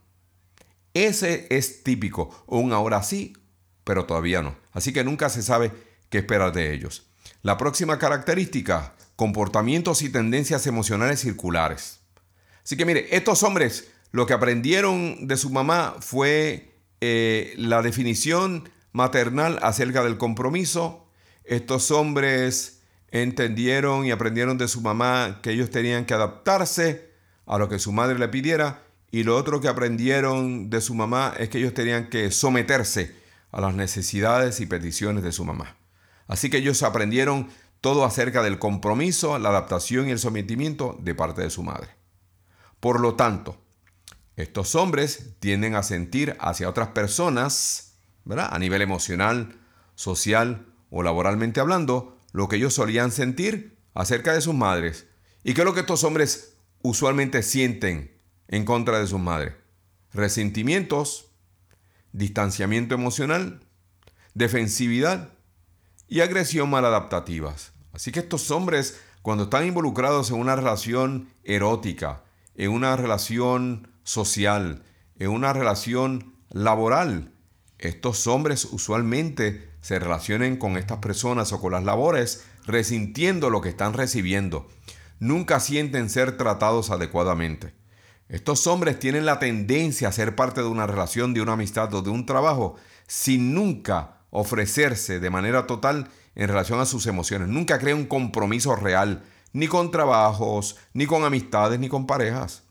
Ese 0.94 1.48
es 1.50 1.84
típico, 1.84 2.44
un 2.48 2.72
ahora 2.72 3.04
sí, 3.04 3.34
pero 3.84 4.06
todavía 4.06 4.42
no. 4.42 4.56
Así 4.72 4.94
que 4.94 5.04
nunca 5.04 5.30
se 5.30 5.42
sabe 5.42 5.72
qué 6.10 6.20
esperar 6.20 6.54
de 6.54 6.74
ellos. 6.74 7.08
La 7.42 7.58
próxima 7.58 8.00
característica, 8.00 8.94
comportamientos 9.16 10.02
y 10.02 10.10
tendencias 10.10 10.68
emocionales 10.68 11.20
circulares. 11.20 12.00
Así 12.64 12.78
que 12.78 12.86
mire, 12.86 13.16
estos 13.16 13.44
hombres 13.44 13.90
lo 14.12 14.26
que 14.26 14.34
aprendieron 14.34 15.28
de 15.28 15.38
su 15.38 15.50
mamá 15.50 15.96
fue 16.00 16.72
eh, 17.02 17.54
la 17.58 17.82
definición 17.82 18.70
maternal 18.92 19.60
acerca 19.62 20.04
del 20.04 20.18
compromiso. 20.18 21.08
Estos 21.44 21.92
hombres 21.92 22.82
entendieron 23.10 24.06
y 24.06 24.12
aprendieron 24.12 24.58
de 24.58 24.68
su 24.68 24.82
mamá 24.82 25.40
que 25.42 25.52
ellos 25.52 25.70
tenían 25.70 26.06
que 26.06 26.14
adaptarse 26.14 27.10
a 27.46 27.58
lo 27.58 27.70
que 27.70 27.80
su 27.80 27.92
madre 27.92 28.20
le 28.20 28.28
pidiera. 28.30 28.84
Y 29.12 29.24
lo 29.24 29.36
otro 29.36 29.62
que 29.62 29.68
aprendieron 29.68 30.70
de 30.70 30.80
su 30.80 30.96
mamá 30.96 31.34
es 31.38 31.50
que 31.50 31.58
ellos 31.58 31.74
tenían 31.74 32.10
que 32.10 32.32
someterse 32.32 33.16
a 33.54 33.62
las 33.62 33.74
necesidades 33.74 34.60
y 34.60 34.66
peticiones 34.66 35.24
de 35.24 35.32
su 35.32 35.46
mamá. 35.46 35.78
Así 36.28 36.50
que 36.50 36.58
ellos 36.58 36.84
aprendieron 36.84 37.50
todo 37.80 38.04
acerca 38.04 38.44
del 38.44 38.60
compromiso, 38.60 39.38
la 39.40 39.50
adaptación 39.50 40.08
y 40.08 40.12
el 40.12 40.20
sometimiento 40.20 40.98
de 41.02 41.16
parte 41.16 41.42
de 41.42 41.50
su 41.50 41.64
madre. 41.64 41.90
Por 42.80 43.00
lo 43.00 43.16
tanto, 43.16 43.58
estos 44.36 44.74
hombres 44.76 45.36
tienden 45.40 45.76
a 45.76 45.84
sentir 45.84 46.36
hacia 46.40 46.68
otras 46.68 46.90
personas, 46.90 47.94
¿verdad? 48.26 48.50
a 48.52 48.58
nivel 48.58 48.82
emocional, 48.82 49.60
social 49.96 50.66
o 50.90 51.04
laboralmente 51.04 51.60
hablando, 51.60 52.18
lo 52.32 52.48
que 52.48 52.56
ellos 52.56 52.74
solían 52.74 53.12
sentir 53.12 53.78
acerca 53.94 54.34
de 54.34 54.42
sus 54.42 54.56
madres. 54.56 55.06
¿Y 55.44 55.54
qué 55.54 55.62
es 55.62 55.66
lo 55.66 55.74
que 55.74 55.82
estos 55.82 56.04
hombres 56.04 56.56
usualmente 56.82 57.44
sienten 57.44 58.20
en 58.48 58.66
contra 58.66 59.00
de 59.00 59.08
sus 59.08 59.20
madres? 59.20 59.54
Resentimientos, 60.12 61.33
distanciamiento 62.14 62.96
emocional, 62.96 63.60
defensividad 64.34 65.34
y 66.08 66.22
agresión 66.22 66.70
maladaptativas. 66.70 67.74
Así 67.92 68.12
que 68.12 68.22
estos 68.22 68.50
hombres, 68.52 69.02
cuando 69.22 69.46
están 69.46 69.66
involucrados 69.66 70.32
en 70.32 70.38
una 70.38 70.56
relación 70.56 71.28
erótica, 71.44 72.24
en 72.56 72.72
una 72.72 72.96
relación 72.96 73.90
social, 74.04 74.84
en 75.20 75.30
una 75.30 75.54
relación 75.54 76.36
laboral, 76.50 77.34
estos 77.80 78.28
hombres 78.28 78.66
usualmente 78.66 79.70
se 79.82 80.00
relacionen 80.00 80.56
con 80.58 80.78
estas 80.78 81.00
personas 81.00 81.52
o 81.52 81.60
con 81.60 81.74
las 81.74 81.84
labores 81.84 82.46
resintiendo 82.66 83.50
lo 83.50 83.62
que 83.62 83.70
están 83.70 83.94
recibiendo. 83.94 84.70
Nunca 85.20 85.60
sienten 85.60 86.10
ser 86.10 86.38
tratados 86.38 86.90
adecuadamente. 86.90 87.74
Estos 88.34 88.66
hombres 88.66 88.98
tienen 88.98 89.28
la 89.28 89.38
tendencia 89.38 90.08
a 90.08 90.12
ser 90.12 90.36
parte 90.36 90.62
de 90.62 90.68
una 90.68 90.88
relación, 90.88 91.36
de 91.36 91.42
una 91.42 91.54
amistad 91.54 91.94
o 91.94 92.02
de 92.02 92.10
un 92.10 92.26
trabajo 92.26 92.78
sin 93.06 93.54
nunca 93.54 94.22
ofrecerse 94.32 95.20
de 95.20 95.30
manera 95.30 95.68
total 95.68 96.10
en 96.34 96.48
relación 96.48 96.80
a 96.80 96.88
sus 96.88 97.06
emociones. 97.06 97.48
Nunca 97.48 97.78
crean 97.78 98.00
un 98.00 98.06
compromiso 98.08 98.76
real, 98.76 99.22
ni 99.52 99.68
con 99.68 99.92
trabajos, 99.92 100.78
ni 100.94 101.06
con 101.06 101.24
amistades, 101.26 101.80
ni 101.80 101.90
con 101.90 102.08
parejas. 102.08 102.64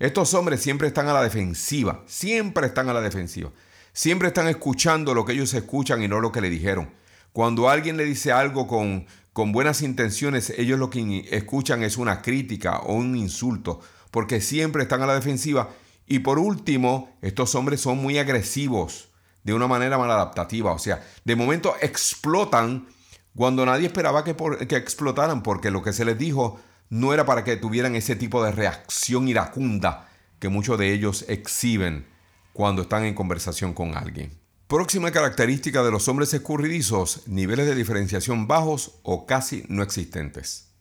Estos 0.00 0.34
hombres 0.34 0.60
siempre 0.60 0.88
están 0.88 1.06
a 1.06 1.12
la 1.12 1.22
defensiva, 1.22 2.02
siempre 2.08 2.66
están 2.66 2.88
a 2.88 2.92
la 2.92 3.00
defensiva. 3.00 3.52
Siempre 3.92 4.26
están 4.26 4.48
escuchando 4.48 5.14
lo 5.14 5.24
que 5.24 5.34
ellos 5.34 5.54
escuchan 5.54 6.02
y 6.02 6.08
no 6.08 6.18
lo 6.20 6.32
que 6.32 6.40
le 6.40 6.50
dijeron. 6.50 6.90
Cuando 7.32 7.68
alguien 7.68 7.96
le 7.96 8.04
dice 8.06 8.32
algo 8.32 8.66
con, 8.66 9.06
con 9.32 9.52
buenas 9.52 9.82
intenciones, 9.82 10.50
ellos 10.58 10.80
lo 10.80 10.90
que 10.90 11.28
escuchan 11.30 11.84
es 11.84 11.96
una 11.96 12.22
crítica 12.22 12.78
o 12.78 12.94
un 12.94 13.14
insulto 13.14 13.78
porque 14.10 14.40
siempre 14.40 14.82
están 14.82 15.02
a 15.02 15.06
la 15.06 15.14
defensiva. 15.14 15.70
Y 16.06 16.20
por 16.20 16.38
último, 16.38 17.16
estos 17.22 17.54
hombres 17.54 17.80
son 17.80 17.98
muy 17.98 18.18
agresivos 18.18 19.10
de 19.42 19.54
una 19.54 19.66
manera 19.66 19.98
maladaptativa. 19.98 20.72
O 20.72 20.78
sea, 20.78 21.04
de 21.24 21.36
momento 21.36 21.74
explotan 21.80 22.88
cuando 23.34 23.66
nadie 23.66 23.86
esperaba 23.86 24.24
que, 24.24 24.34
que 24.66 24.76
explotaran, 24.76 25.42
porque 25.42 25.70
lo 25.70 25.82
que 25.82 25.92
se 25.92 26.04
les 26.04 26.18
dijo 26.18 26.60
no 26.88 27.12
era 27.12 27.26
para 27.26 27.44
que 27.44 27.56
tuvieran 27.56 27.94
ese 27.96 28.16
tipo 28.16 28.42
de 28.42 28.52
reacción 28.52 29.28
iracunda 29.28 30.08
que 30.38 30.48
muchos 30.48 30.78
de 30.78 30.92
ellos 30.92 31.24
exhiben 31.28 32.06
cuando 32.52 32.82
están 32.82 33.04
en 33.04 33.14
conversación 33.14 33.72
con 33.72 33.96
alguien. 33.96 34.38
Próxima 34.66 35.12
característica 35.12 35.82
de 35.82 35.90
los 35.90 36.08
hombres 36.08 36.34
escurridizos, 36.34 37.22
niveles 37.26 37.66
de 37.66 37.74
diferenciación 37.74 38.48
bajos 38.48 38.98
o 39.02 39.26
casi 39.26 39.64
no 39.68 39.82
existentes. 39.82 40.72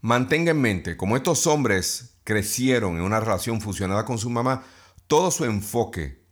Mantenga 0.00 0.52
en 0.52 0.60
mente, 0.60 0.96
como 0.96 1.16
estos 1.16 1.46
hombres 1.46 2.15
crecieron 2.26 2.96
en 2.96 3.02
una 3.02 3.20
relación 3.20 3.60
fusionada 3.60 4.04
con 4.04 4.18
su 4.18 4.28
mamá, 4.28 4.64
todo 5.06 5.30
su 5.30 5.44
enfoque, 5.44 6.26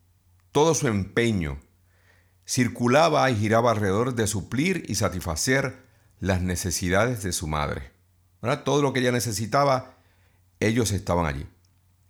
todo 0.50 0.74
su 0.74 0.88
empeño 0.88 1.60
circulaba 2.46 3.30
y 3.30 3.36
giraba 3.36 3.70
alrededor 3.70 4.16
de 4.16 4.26
suplir 4.26 4.84
y 4.88 4.96
satisfacer 4.96 5.84
las 6.18 6.42
necesidades 6.42 7.22
de 7.22 7.32
su 7.32 7.46
madre. 7.46 7.92
Todo 8.64 8.82
lo 8.82 8.92
que 8.92 9.00
ella 9.00 9.12
necesitaba, 9.12 9.96
ellos 10.58 10.90
estaban 10.90 11.26
allí. 11.26 11.46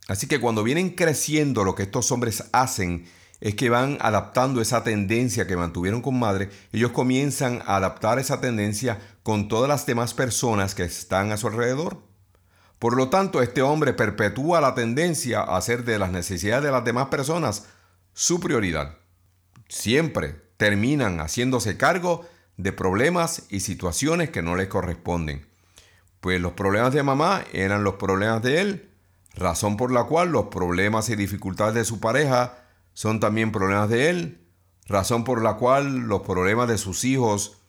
Así 0.09 0.27
que 0.27 0.41
cuando 0.41 0.65
vienen 0.65 0.91
creciendo, 0.91 1.63
lo 1.63 1.75
que 1.75 1.85
estos 1.85 2.11
hombres 2.11 2.45
hacen 2.53 3.07
es 3.41 3.55
que 3.55 3.69
van 3.69 3.99
adaptando 4.01 4.63
esa 4.63 4.83
tendencia 4.83 5.47
que 5.47 5.57
mantuvieron 5.57 6.01
con 6.01 6.19
madre, 6.19 6.49
ellos 6.73 6.93
comienzan 6.93 7.63
a 7.67 7.77
adaptar 7.77 8.19
esa 8.19 8.41
tendencia 8.41 8.99
con 9.23 9.49
todas 9.49 9.69
las 9.69 9.85
demás 9.85 10.15
personas 10.15 10.75
que 10.75 10.85
están 10.85 11.33
a 11.33 11.37
su 11.37 11.49
alrededor. 11.49 12.14
Por 12.85 12.99
lo 12.99 13.09
tanto, 13.09 13.41
este 13.41 13.63
hombre 13.63 13.95
perpetúa 13.95 14.61
la 14.61 14.75
tendencia 14.75 15.41
a 15.41 15.57
hacer 15.57 15.85
de 15.85 15.99
las 15.99 16.13
necesidades 16.13 16.65
de 16.65 16.71
las 16.71 16.85
demás 16.85 17.07
personas 17.07 17.65
su 18.13 18.41
prioridad. 18.41 18.99
Siempre 19.69 20.37
terminan 20.59 21.19
haciéndose 21.19 21.79
cargo 21.79 22.27
de 22.59 22.73
problemas 22.73 23.45
y 23.49 23.61
situaciones 23.61 24.29
que 24.29 24.43
no 24.43 24.55
les 24.55 24.69
corresponden. 24.69 25.47
Pues 26.21 26.43
los 26.43 26.53
problemas 26.53 26.93
de 26.93 27.03
mamá 27.03 27.43
eran 27.55 27.85
los 27.85 27.95
problemas 27.95 28.43
de 28.43 28.61
él, 28.61 28.91
razón 29.35 29.79
por 29.79 29.91
la 29.91 30.05
cual 30.05 30.33
los 30.33 30.49
problemas 30.49 31.09
y 31.09 31.17
dificultades 31.17 31.73
de 31.73 31.87
su 31.87 32.01
pareja 32.01 32.67
son 32.93 33.19
también 33.19 33.51
problemas 33.51 33.89
de 33.89 34.11
él, 34.11 34.47
razón 34.85 35.25
por 35.25 35.43
la 35.43 35.55
cual 35.55 36.01
los 36.01 36.21
problemas 36.21 36.69
de 36.69 36.77
sus 36.77 37.05
hijos 37.05 37.63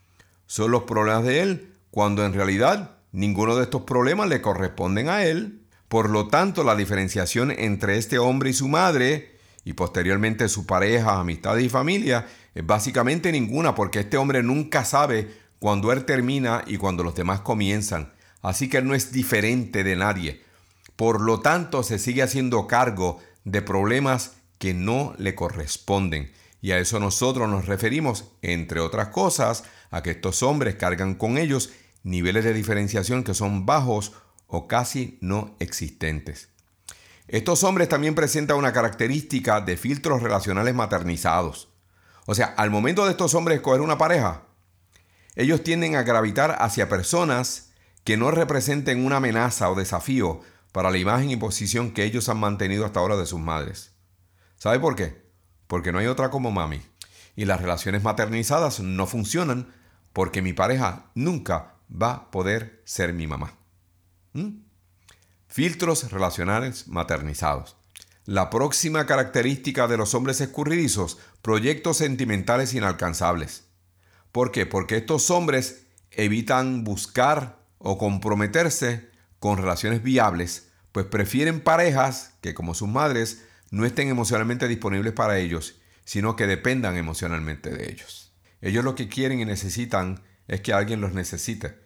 son 0.46 0.72
los 0.72 0.84
problemas 0.84 1.24
de 1.24 1.40
él, 1.40 1.74
cuando 1.90 2.26
en 2.26 2.34
realidad 2.34 2.95
ninguno 3.16 3.56
de 3.56 3.64
estos 3.64 3.84
problemas 3.84 4.28
le 4.28 4.42
corresponden 4.42 5.10
a 5.10 5.24
él. 5.24 5.62
Por 5.88 6.10
lo 6.10 6.28
tanto, 6.28 6.64
la 6.64 6.76
diferenciación 6.76 7.52
entre 7.52 7.98
este 7.98 8.20
hombre 8.20 8.50
y 8.50 8.54
su 8.54 8.68
madre, 8.68 9.38
y 9.64 9.74
posteriormente 9.74 10.50
su 10.50 10.66
pareja, 10.66 11.20
amistades 11.20 11.64
y 11.64 11.70
familia, 11.70 12.28
es 12.54 12.66
básicamente 12.66 13.32
ninguna, 13.32 13.74
porque 13.74 14.02
este 14.02 14.18
hombre 14.18 14.44
nunca 14.44 14.84
sabe 14.84 15.30
cuando 15.60 15.92
él 15.92 16.06
termina 16.06 16.64
y 16.68 16.78
cuando 16.78 17.04
los 17.04 17.16
demás 17.16 17.40
comienzan. 17.42 18.14
Así 18.42 18.70
que 18.70 18.78
él 18.78 18.88
no 18.88 18.94
es 18.94 19.12
diferente 19.12 19.84
de 19.84 19.96
nadie. 19.96 20.42
Por 20.96 21.22
lo 21.22 21.40
tanto, 21.40 21.84
se 21.84 22.00
sigue 22.00 22.22
haciendo 22.22 22.68
cargo 22.68 23.20
de 23.44 23.62
problemas 23.62 24.34
que 24.60 24.74
no 24.74 25.14
le 25.18 25.36
corresponden. 25.36 26.32
Y 26.62 26.72
a 26.72 26.80
eso 26.80 27.00
nosotros 27.00 27.50
nos 27.50 27.66
referimos, 27.66 28.26
entre 28.42 28.80
otras 28.80 29.10
cosas, 29.10 29.64
a 29.92 30.04
que 30.04 30.12
estos 30.12 30.44
hombres 30.44 30.76
cargan 30.76 31.16
con 31.16 31.38
ellos 31.38 31.72
niveles 32.06 32.44
de 32.44 32.54
diferenciación 32.54 33.24
que 33.24 33.34
son 33.34 33.66
bajos 33.66 34.14
o 34.48 34.68
casi 34.68 35.18
no 35.22 35.56
existentes. 35.60 36.50
Estos 37.28 37.64
hombres 37.64 37.90
también 37.90 38.14
presentan 38.14 38.58
una 38.58 38.72
característica 38.72 39.60
de 39.60 39.76
filtros 39.76 40.22
relacionales 40.22 40.76
maternizados. 40.76 41.70
O 42.28 42.36
sea, 42.36 42.54
al 42.58 42.70
momento 42.70 43.06
de 43.06 43.12
estos 43.12 43.34
hombres 43.34 43.58
escoger 43.58 43.82
una 43.82 43.98
pareja, 43.98 44.44
ellos 45.36 45.64
tienden 45.64 45.96
a 45.96 46.04
gravitar 46.04 46.56
hacia 46.60 46.88
personas 46.88 47.72
que 48.04 48.18
no 48.18 48.30
representen 48.30 49.04
una 49.04 49.18
amenaza 49.18 49.72
o 49.72 49.76
desafío 49.76 50.42
para 50.72 50.92
la 50.92 51.00
imagen 51.00 51.32
y 51.32 51.38
posición 51.38 51.92
que 51.92 52.04
ellos 52.04 52.30
han 52.30 52.40
mantenido 52.40 52.86
hasta 52.86 53.00
ahora 53.00 53.18
de 53.18 53.26
sus 53.26 53.40
madres. 53.40 53.94
¿Sabe 54.58 54.80
por 54.80 54.96
qué? 54.96 55.26
Porque 55.66 55.92
no 55.92 55.98
hay 55.98 56.06
otra 56.06 56.30
como 56.30 56.52
mami. 56.52 56.84
Y 57.36 57.46
las 57.46 57.60
relaciones 57.60 58.04
maternizadas 58.04 58.80
no 58.80 59.08
funcionan 59.08 59.74
porque 60.14 60.44
mi 60.44 60.54
pareja 60.54 61.08
nunca 61.16 61.75
va 61.90 62.12
a 62.14 62.32
poder 62.32 62.82
ser 62.86 63.14
mi 63.14 63.28
mamá. 63.28 63.54
¿Mm? 64.34 64.62
Filtros 65.48 66.12
relacionales 66.12 66.88
maternizados. 66.88 67.78
La 68.26 68.50
próxima 68.50 69.06
característica 69.06 69.88
de 69.88 69.98
los 69.98 70.16
hombres 70.16 70.42
escurridizos, 70.42 71.20
proyectos 71.42 71.98
sentimentales 71.98 72.74
inalcanzables. 72.74 73.66
¿Por 74.32 74.52
qué? 74.52 74.66
Porque 74.66 74.98
estos 74.98 75.30
hombres 75.30 75.86
evitan 76.12 76.84
buscar 76.84 77.60
o 77.78 77.98
comprometerse 77.98 79.10
con 79.40 79.58
relaciones 79.58 80.02
viables, 80.02 80.70
pues 80.92 81.06
prefieren 81.06 81.62
parejas 81.62 82.34
que 82.42 82.54
como 82.54 82.74
sus 82.74 82.88
madres 82.88 83.44
no 83.70 83.86
estén 83.86 84.10
emocionalmente 84.10 84.68
disponibles 84.68 85.14
para 85.14 85.38
ellos, 85.38 85.76
sino 86.04 86.36
que 86.36 86.48
dependan 86.48 86.98
emocionalmente 86.98 87.70
de 87.70 87.92
ellos. 87.92 88.34
Ellos 88.62 88.84
lo 88.84 88.96
que 88.96 89.08
quieren 89.08 89.40
y 89.40 89.46
necesitan 89.46 90.22
es 90.48 90.62
que 90.62 90.74
alguien 90.74 91.02
los 91.02 91.14
necesite. 91.14 91.80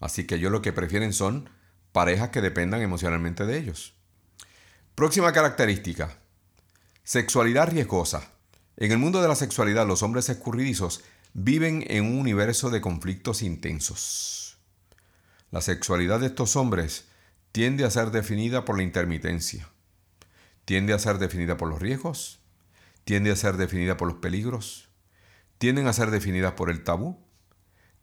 Así 0.00 0.26
que 0.26 0.36
ellos 0.36 0.52
lo 0.52 0.62
que 0.62 0.72
prefieren 0.72 1.12
son 1.12 1.50
parejas 1.92 2.30
que 2.30 2.40
dependan 2.40 2.82
emocionalmente 2.82 3.44
de 3.46 3.58
ellos. 3.58 3.94
Próxima 4.94 5.32
característica. 5.32 6.16
Sexualidad 7.04 7.70
riesgosa. 7.70 8.30
En 8.76 8.92
el 8.92 8.98
mundo 8.98 9.20
de 9.20 9.28
la 9.28 9.34
sexualidad 9.34 9.86
los 9.86 10.02
hombres 10.02 10.28
escurridizos 10.28 11.02
viven 11.32 11.84
en 11.88 12.04
un 12.04 12.18
universo 12.18 12.70
de 12.70 12.80
conflictos 12.80 13.42
intensos. 13.42 14.58
La 15.50 15.60
sexualidad 15.60 16.20
de 16.20 16.26
estos 16.26 16.56
hombres 16.56 17.06
tiende 17.52 17.84
a 17.84 17.90
ser 17.90 18.10
definida 18.10 18.64
por 18.64 18.76
la 18.76 18.84
intermitencia, 18.84 19.68
tiende 20.64 20.92
a 20.92 20.98
ser 20.98 21.18
definida 21.18 21.56
por 21.56 21.68
los 21.68 21.80
riesgos, 21.80 22.40
tiende 23.04 23.32
a 23.32 23.36
ser 23.36 23.56
definida 23.56 23.96
por 23.96 24.08
los 24.08 24.18
peligros, 24.18 24.88
tienden 25.58 25.88
a 25.88 25.92
ser 25.92 26.10
definidas 26.10 26.52
por 26.52 26.70
el 26.70 26.84
tabú, 26.84 27.18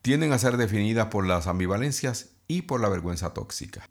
tienden 0.08 0.32
a 0.32 0.40
ser 0.40 0.56
definidas 0.56 1.08
por 1.08 1.28
las 1.28 1.48
ambivalencias 1.48 2.30
y 2.48 2.62
por 2.62 2.80
la 2.80 2.88
vergüenza 2.88 3.34
tóxica. 3.34 3.90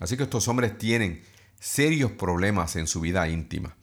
Así 0.00 0.18
que 0.18 0.24
estos 0.24 0.48
hombres 0.48 0.76
tienen 0.76 1.22
serios 1.58 2.10
problemas 2.10 2.76
en 2.76 2.86
su 2.86 3.00
vida 3.00 3.26
íntima. 3.26 3.74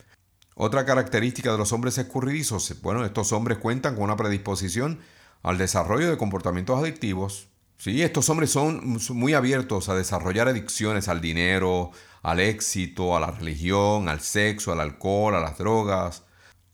Otra 0.53 0.85
característica 0.85 1.51
de 1.51 1.57
los 1.57 1.73
hombres 1.73 1.97
escurridizos, 1.97 2.79
bueno, 2.83 3.03
estos 3.03 3.31
hombres 3.31 3.57
cuentan 3.57 3.95
con 3.95 4.03
una 4.03 4.15
predisposición 4.15 4.99
al 5.41 5.57
desarrollo 5.57 6.11
de 6.11 6.17
comportamientos 6.19 6.77
adictivos. 6.77 7.47
Sí, 7.77 8.03
estos 8.03 8.29
hombres 8.29 8.51
son 8.51 8.99
muy 9.09 9.33
abiertos 9.33 9.89
a 9.89 9.95
desarrollar 9.95 10.49
adicciones 10.49 11.07
al 11.07 11.21
dinero, 11.21 11.89
al 12.21 12.39
éxito, 12.39 13.17
a 13.17 13.19
la 13.19 13.31
religión, 13.31 14.09
al 14.09 14.19
sexo, 14.19 14.73
al 14.73 14.79
alcohol, 14.79 15.33
a 15.33 15.39
las 15.39 15.57
drogas, 15.57 16.21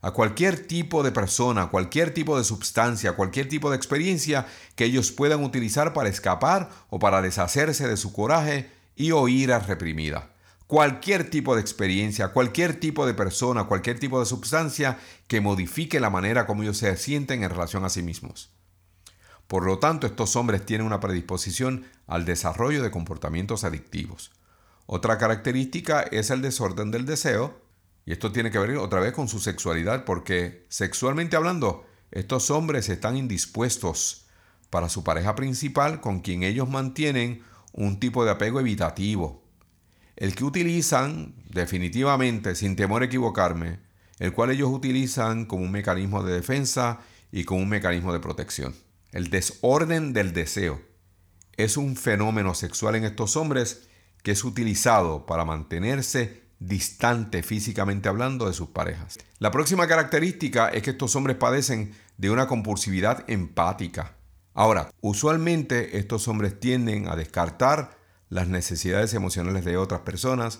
a 0.01 0.11
cualquier 0.11 0.65
tipo 0.65 1.03
de 1.03 1.11
persona, 1.11 1.67
cualquier 1.67 2.13
tipo 2.13 2.37
de 2.37 2.43
sustancia, 2.43 3.13
cualquier 3.13 3.49
tipo 3.49 3.69
de 3.69 3.75
experiencia 3.75 4.47
que 4.75 4.85
ellos 4.85 5.11
puedan 5.11 5.43
utilizar 5.43 5.93
para 5.93 6.09
escapar 6.09 6.69
o 6.89 6.99
para 6.99 7.21
deshacerse 7.21 7.87
de 7.87 7.97
su 7.97 8.13
coraje 8.13 8.71
y 8.95 9.11
o 9.11 9.27
ira 9.27 9.59
reprimida 9.59 10.29
cualquier 10.69 11.27
tipo 11.31 11.55
de 11.55 11.61
experiencia, 11.61 12.27
cualquier 12.27 12.79
tipo 12.79 13.07
de 13.07 13.15
persona, 13.15 13.63
cualquier 13.63 13.97
tipo 13.97 14.19
de 14.19 14.27
sustancia 14.27 14.99
que 15.25 15.41
modifique 15.41 15.99
la 15.99 16.11
manera 16.11 16.45
como 16.45 16.61
ellos 16.61 16.77
se 16.77 16.95
sienten 16.95 17.41
en 17.41 17.49
relación 17.49 17.85
a 17.85 17.89
sí 17.89 18.03
mismos. 18.03 18.51
Por 19.47 19.65
lo 19.65 19.79
tanto, 19.79 20.05
estos 20.05 20.35
hombres 20.35 20.63
tienen 20.63 20.85
una 20.85 20.99
predisposición 20.99 21.87
al 22.05 22.23
desarrollo 22.23 22.83
de 22.83 22.91
comportamientos 22.91 23.63
adictivos. 23.63 24.31
Otra 24.85 25.17
característica 25.17 26.01
es 26.03 26.29
el 26.29 26.43
desorden 26.43 26.91
del 26.91 27.07
deseo, 27.07 27.59
y 28.09 28.13
esto 28.13 28.31
tiene 28.31 28.49
que 28.49 28.57
ver 28.57 28.75
otra 28.77 29.01
vez 29.01 29.13
con 29.13 29.27
su 29.27 29.39
sexualidad, 29.39 30.03
porque 30.03 30.65
sexualmente 30.67 31.35
hablando, 31.35 31.85
estos 32.09 32.49
hombres 32.49 32.89
están 32.89 33.15
indispuestos 33.15 34.25
para 34.71 34.89
su 34.89 35.03
pareja 35.03 35.35
principal 35.35 36.01
con 36.01 36.21
quien 36.21 36.41
ellos 36.41 36.67
mantienen 36.67 37.43
un 37.71 37.99
tipo 37.99 38.25
de 38.25 38.31
apego 38.31 38.59
evitativo, 38.59 39.43
el 40.15 40.33
que 40.33 40.43
utilizan 40.43 41.35
definitivamente, 41.51 42.55
sin 42.55 42.75
temor 42.75 43.03
a 43.03 43.05
equivocarme, 43.05 43.77
el 44.17 44.33
cual 44.33 44.49
ellos 44.49 44.71
utilizan 44.71 45.45
como 45.45 45.65
un 45.65 45.71
mecanismo 45.71 46.23
de 46.23 46.33
defensa 46.33 47.01
y 47.31 47.43
como 47.43 47.61
un 47.61 47.69
mecanismo 47.69 48.11
de 48.11 48.21
protección. 48.21 48.73
El 49.11 49.29
desorden 49.29 50.13
del 50.13 50.33
deseo 50.33 50.81
es 51.57 51.77
un 51.77 51.95
fenómeno 51.95 52.55
sexual 52.55 52.95
en 52.95 53.03
estos 53.03 53.37
hombres 53.37 53.87
que 54.23 54.31
es 54.31 54.43
utilizado 54.43 55.27
para 55.27 55.45
mantenerse 55.45 56.48
distante 56.59 57.41
físicamente 57.41 58.09
hablando 58.09 58.47
de 58.47 58.53
sus 58.53 58.69
parejas. 58.69 59.17
La 59.39 59.51
próxima 59.51 59.87
característica 59.87 60.69
es 60.69 60.83
que 60.83 60.91
estos 60.91 61.15
hombres 61.15 61.37
padecen 61.37 61.93
de 62.17 62.29
una 62.29 62.47
compulsividad 62.47 63.23
empática. 63.29 64.15
Ahora, 64.53 64.91
usualmente 65.01 65.97
estos 65.97 66.27
hombres 66.27 66.59
tienden 66.59 67.07
a 67.07 67.15
descartar 67.15 67.97
las 68.29 68.47
necesidades 68.47 69.13
emocionales 69.13 69.63
de 69.63 69.77
otras 69.77 70.01
personas. 70.01 70.59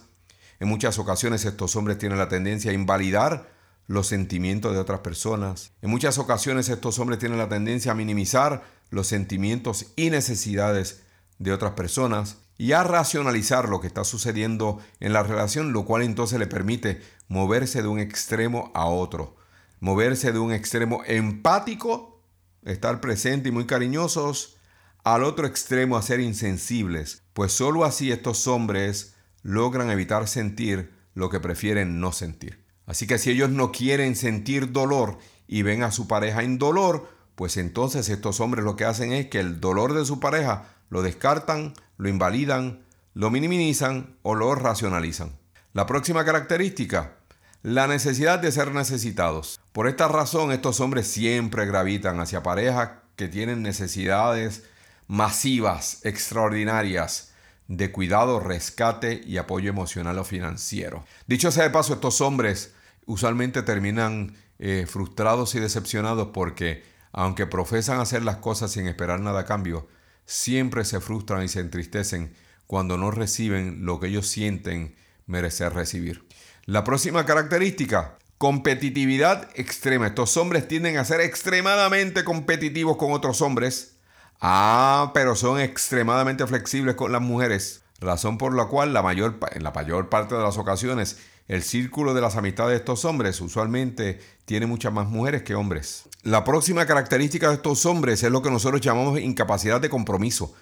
En 0.60 0.70
muchas 0.70 0.98
ocasiones 1.00 1.46
estos 1.46 1.76
hombres 1.76 1.98
tienen 1.98 2.18
la 2.18 2.30
tendencia 2.30 2.72
a 2.72 2.74
invalidar 2.74 3.50
los 3.88 4.08
sentimientos 4.08 4.74
de 4.74 4.80
otras 4.80 5.00
personas. 5.00 5.74
En 5.82 5.90
muchas 5.90 6.18
ocasiones 6.18 6.70
estos 6.70 7.00
hombres 7.00 7.20
tienen 7.20 7.40
la 7.40 7.50
tendencia 7.50 7.92
a 7.92 7.96
minimizar 7.96 8.64
los 8.90 9.08
sentimientos 9.08 9.88
y 9.96 10.10
necesidades 10.10 11.04
de 11.38 11.52
otras 11.52 11.74
personas 11.74 12.38
y 12.60 12.74
a 12.74 12.84
racionalizar 12.84 13.70
lo 13.70 13.80
que 13.80 13.88
está 13.88 14.04
sucediendo 14.04 14.80
en 15.00 15.14
la 15.14 15.24
relación, 15.24 15.72
lo 15.72 15.86
cual 15.86 16.04
entonces 16.04 16.38
le 16.40 16.46
permite 16.46 17.02
moverse 17.30 17.82
de 17.82 17.88
un 17.88 18.00
extremo 18.00 18.70
a 18.76 18.86
otro, 18.86 19.38
moverse 19.80 20.34
de 20.34 20.40
un 20.40 20.52
extremo 20.52 21.02
empático, 21.08 22.22
estar 22.66 23.00
presente 23.00 23.48
y 23.48 23.54
muy 23.54 23.66
cariñosos, 23.66 24.58
al 25.06 25.24
otro 25.24 25.48
extremo 25.48 25.96
a 25.96 26.02
ser 26.02 26.20
insensibles, 26.20 27.24
pues 27.32 27.54
sólo 27.54 27.86
así 27.86 28.12
estos 28.12 28.46
hombres 28.46 29.16
logran 29.42 29.90
evitar 29.90 30.28
sentir 30.28 30.94
lo 31.14 31.30
que 31.30 31.40
prefieren 31.40 32.02
no 32.02 32.12
sentir. 32.12 32.66
Así 32.86 33.08
que 33.08 33.20
si 33.20 33.32
ellos 33.32 33.50
no 33.50 33.72
quieren 33.72 34.18
sentir 34.18 34.74
dolor 34.74 35.18
y 35.48 35.62
ven 35.62 35.82
a 35.82 35.92
su 35.92 36.10
pareja 36.10 36.44
en 36.44 36.58
dolor, 36.58 37.10
pues 37.36 37.56
entonces 37.56 38.10
estos 38.10 38.42
hombres 38.42 38.66
lo 38.66 38.76
que 38.76 38.84
hacen 38.84 39.14
es 39.14 39.28
que 39.28 39.40
el 39.40 39.62
dolor 39.62 39.94
de 39.94 40.04
su 40.04 40.20
pareja 40.20 40.76
lo 40.90 41.02
descartan, 41.02 41.74
lo 41.98 42.10
invalidan, 42.10 42.84
lo 43.14 43.30
minimizan 43.30 44.18
o 44.22 44.36
lo 44.36 44.56
racionalizan. 44.56 45.38
La 45.74 45.86
próxima 45.86 46.26
característica, 46.26 47.16
la 47.62 47.88
necesidad 47.88 48.40
de 48.40 48.52
ser 48.52 48.74
necesitados. 48.74 49.60
Por 49.72 49.88
esta 49.88 50.08
razón 50.08 50.52
estos 50.52 50.80
hombres 50.80 51.08
siempre 51.08 51.66
gravitan 51.66 52.20
hacia 52.20 52.44
parejas 52.44 52.92
que 53.16 53.28
tienen 53.28 53.62
necesidades 53.62 54.64
masivas, 55.08 56.00
extraordinarias 56.06 57.34
de 57.68 57.92
cuidado, 57.92 58.40
rescate 58.40 59.22
y 59.26 59.38
apoyo 59.38 59.70
emocional 59.70 60.18
o 60.18 60.24
financiero. 60.24 61.06
Dicho 61.28 61.52
sea 61.52 61.64
de 61.64 61.70
paso, 61.70 61.94
estos 61.94 62.22
hombres 62.22 62.74
usualmente 63.06 63.62
terminan 63.62 64.36
eh, 64.58 64.86
frustrados 64.88 65.54
y 65.56 65.60
decepcionados 65.60 66.30
porque, 66.34 66.84
aunque 67.12 67.46
profesan 67.46 68.00
hacer 68.00 68.24
las 68.24 68.38
cosas 68.38 68.72
sin 68.72 68.88
esperar 68.88 69.20
nada 69.20 69.42
a 69.42 69.46
cambio, 69.46 69.88
siempre 70.30 70.86
se 70.86 71.00
frustran 71.00 71.44
y 71.44 71.48
se 71.48 71.60
entristecen 71.60 72.36
cuando 72.68 72.98
no 72.98 73.10
reciben 73.10 73.84
lo 73.84 74.00
que 74.00 74.08
ellos 74.08 74.28
sienten 74.28 74.96
merecer 75.26 75.74
recibir. 75.74 76.24
La 76.66 76.84
próxima 76.84 77.26
característica, 77.26 78.20
competitividad 78.38 79.50
extrema. 79.56 80.06
Estos 80.06 80.38
hombres 80.38 80.68
tienden 80.68 80.98
a 80.98 81.06
ser 81.06 81.20
extremadamente 81.22 82.24
competitivos 82.24 82.98
con 82.98 83.12
otros 83.12 83.42
hombres. 83.42 83.96
Ah, 84.40 85.10
pero 85.16 85.36
son 85.36 85.60
extremadamente 85.60 86.46
flexibles 86.46 86.94
con 86.94 87.12
las 87.12 87.22
mujeres. 87.22 87.82
Razón 88.00 88.38
por 88.38 88.56
la 88.56 88.66
cual 88.66 88.94
la 88.94 89.02
mayor, 89.02 89.40
en 89.52 89.64
la 89.64 89.72
mayor 89.72 90.10
parte 90.10 90.36
de 90.36 90.44
las 90.44 90.60
ocasiones 90.60 91.18
el 91.50 91.64
círculo 91.64 92.14
de 92.14 92.22
las 92.22 92.36
amistades 92.36 92.74
de 92.74 92.78
estos 92.78 93.06
hombres 93.06 93.42
usualmente 93.42 94.22
tiene 94.46 94.68
muchas 94.68 94.94
más 94.94 95.08
mujeres 95.08 95.42
que 95.42 95.56
hombres. 95.56 96.04
La 96.22 96.44
próxima 96.44 96.86
característica 96.86 97.50
de 97.50 97.56
estos 97.56 97.88
hombres 97.88 98.22
es 98.22 98.32
lo 98.32 98.44
que 98.44 98.52
nosotros 98.52 98.82
llamamos 98.82 99.20
incapacidad 99.20 99.82
de 99.82 99.90
compromiso, 99.90 100.54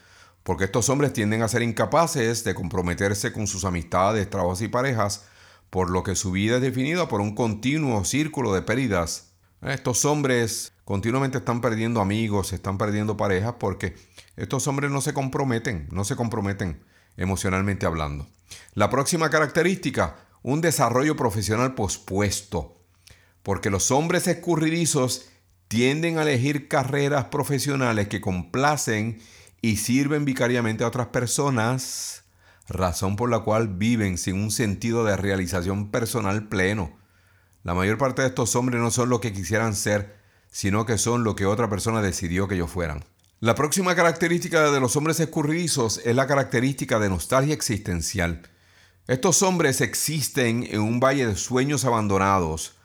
porque 0.44 0.64
estos 0.64 0.88
hombres 0.88 1.12
tienden 1.12 1.42
a 1.42 1.50
ser 1.50 1.62
incapaces 1.62 2.46
de 2.46 2.56
comprometerse 2.56 3.34
con 3.34 3.48
sus 3.48 3.66
amistades, 3.66 4.30
trabajos 4.30 4.62
y 4.62 4.70
parejas, 4.70 5.26
por 5.70 5.90
lo 5.90 6.04
que 6.04 6.16
su 6.16 6.32
vida 6.32 6.56
es 6.56 6.62
definida 6.62 7.10
por 7.10 7.20
un 7.20 7.36
continuo 7.36 8.06
círculo 8.06 8.54
de 8.54 8.62
pérdidas. 8.62 9.34
Estos 9.62 10.06
hombres 10.06 10.72
continuamente 10.86 11.40
están 11.40 11.60
perdiendo 11.60 12.00
amigos, 12.00 12.54
están 12.54 12.78
perdiendo 12.78 13.18
parejas 13.18 13.56
porque 13.60 13.94
estos 14.38 14.66
hombres 14.68 14.90
no 14.90 15.02
se 15.02 15.14
comprometen, 15.14 15.90
no 15.92 16.06
se 16.06 16.16
comprometen 16.16 16.82
emocionalmente 17.18 17.86
hablando. 17.86 18.26
La 18.74 18.90
próxima 18.90 19.30
característica, 19.30 20.16
un 20.42 20.62
desarrollo 20.62 21.16
profesional 21.16 21.76
pospuesto, 21.76 22.82
porque 23.44 23.70
los 23.70 23.92
hombres 23.92 24.28
escurridizos 24.28 25.30
tienden 25.68 26.18
a 26.18 26.24
elegir 26.24 26.68
carreras 26.68 27.26
profesionales 27.26 28.08
que 28.08 28.22
complacen 28.22 29.20
y 29.62 29.78
sirven 29.78 30.26
vicariamente 30.26 30.84
a 30.84 30.88
otras 30.88 31.08
personas, 31.08 32.24
razón 32.68 33.16
por 33.16 33.30
la 33.30 33.40
cual 33.40 33.68
viven 33.68 34.18
sin 34.18 34.36
un 34.36 34.52
sentido 34.52 35.04
de 35.04 35.18
realización 35.18 35.92
personal 35.92 36.48
pleno. 36.48 36.98
La 37.64 37.74
mayor 37.74 37.98
parte 37.98 38.22
de 38.22 38.30
estos 38.30 38.56
hombres 38.56 38.80
no 38.80 38.92
son 38.92 39.10
lo 39.10 39.20
que 39.20 39.34
quisieran 39.34 39.76
ser, 39.76 40.18
sino 40.50 40.86
que 40.86 40.98
son 40.98 41.24
lo 41.24 41.36
que 41.36 41.46
otra 41.46 41.70
persona 41.70 42.02
decidió 42.02 42.48
que 42.48 42.56
ellos 42.56 42.72
fueran. 42.72 43.04
La 43.40 43.56
próxima 43.56 43.94
característica 43.94 44.72
de 44.72 44.80
los 44.80 44.96
hombres 44.96 45.20
escurridizos 45.20 46.02
es 46.04 46.16
la 46.16 46.28
característica 46.28 46.98
de 46.98 47.10
nostalgia 47.10 47.54
existencial. 47.54 48.50
Estos 49.08 49.42
hombres 49.42 49.80
existen 49.80 50.68
en 50.70 50.82
un 50.82 51.00
valle 51.00 51.28
de 51.28 51.38
sueños 51.38 51.86
abandonados, 51.86 52.76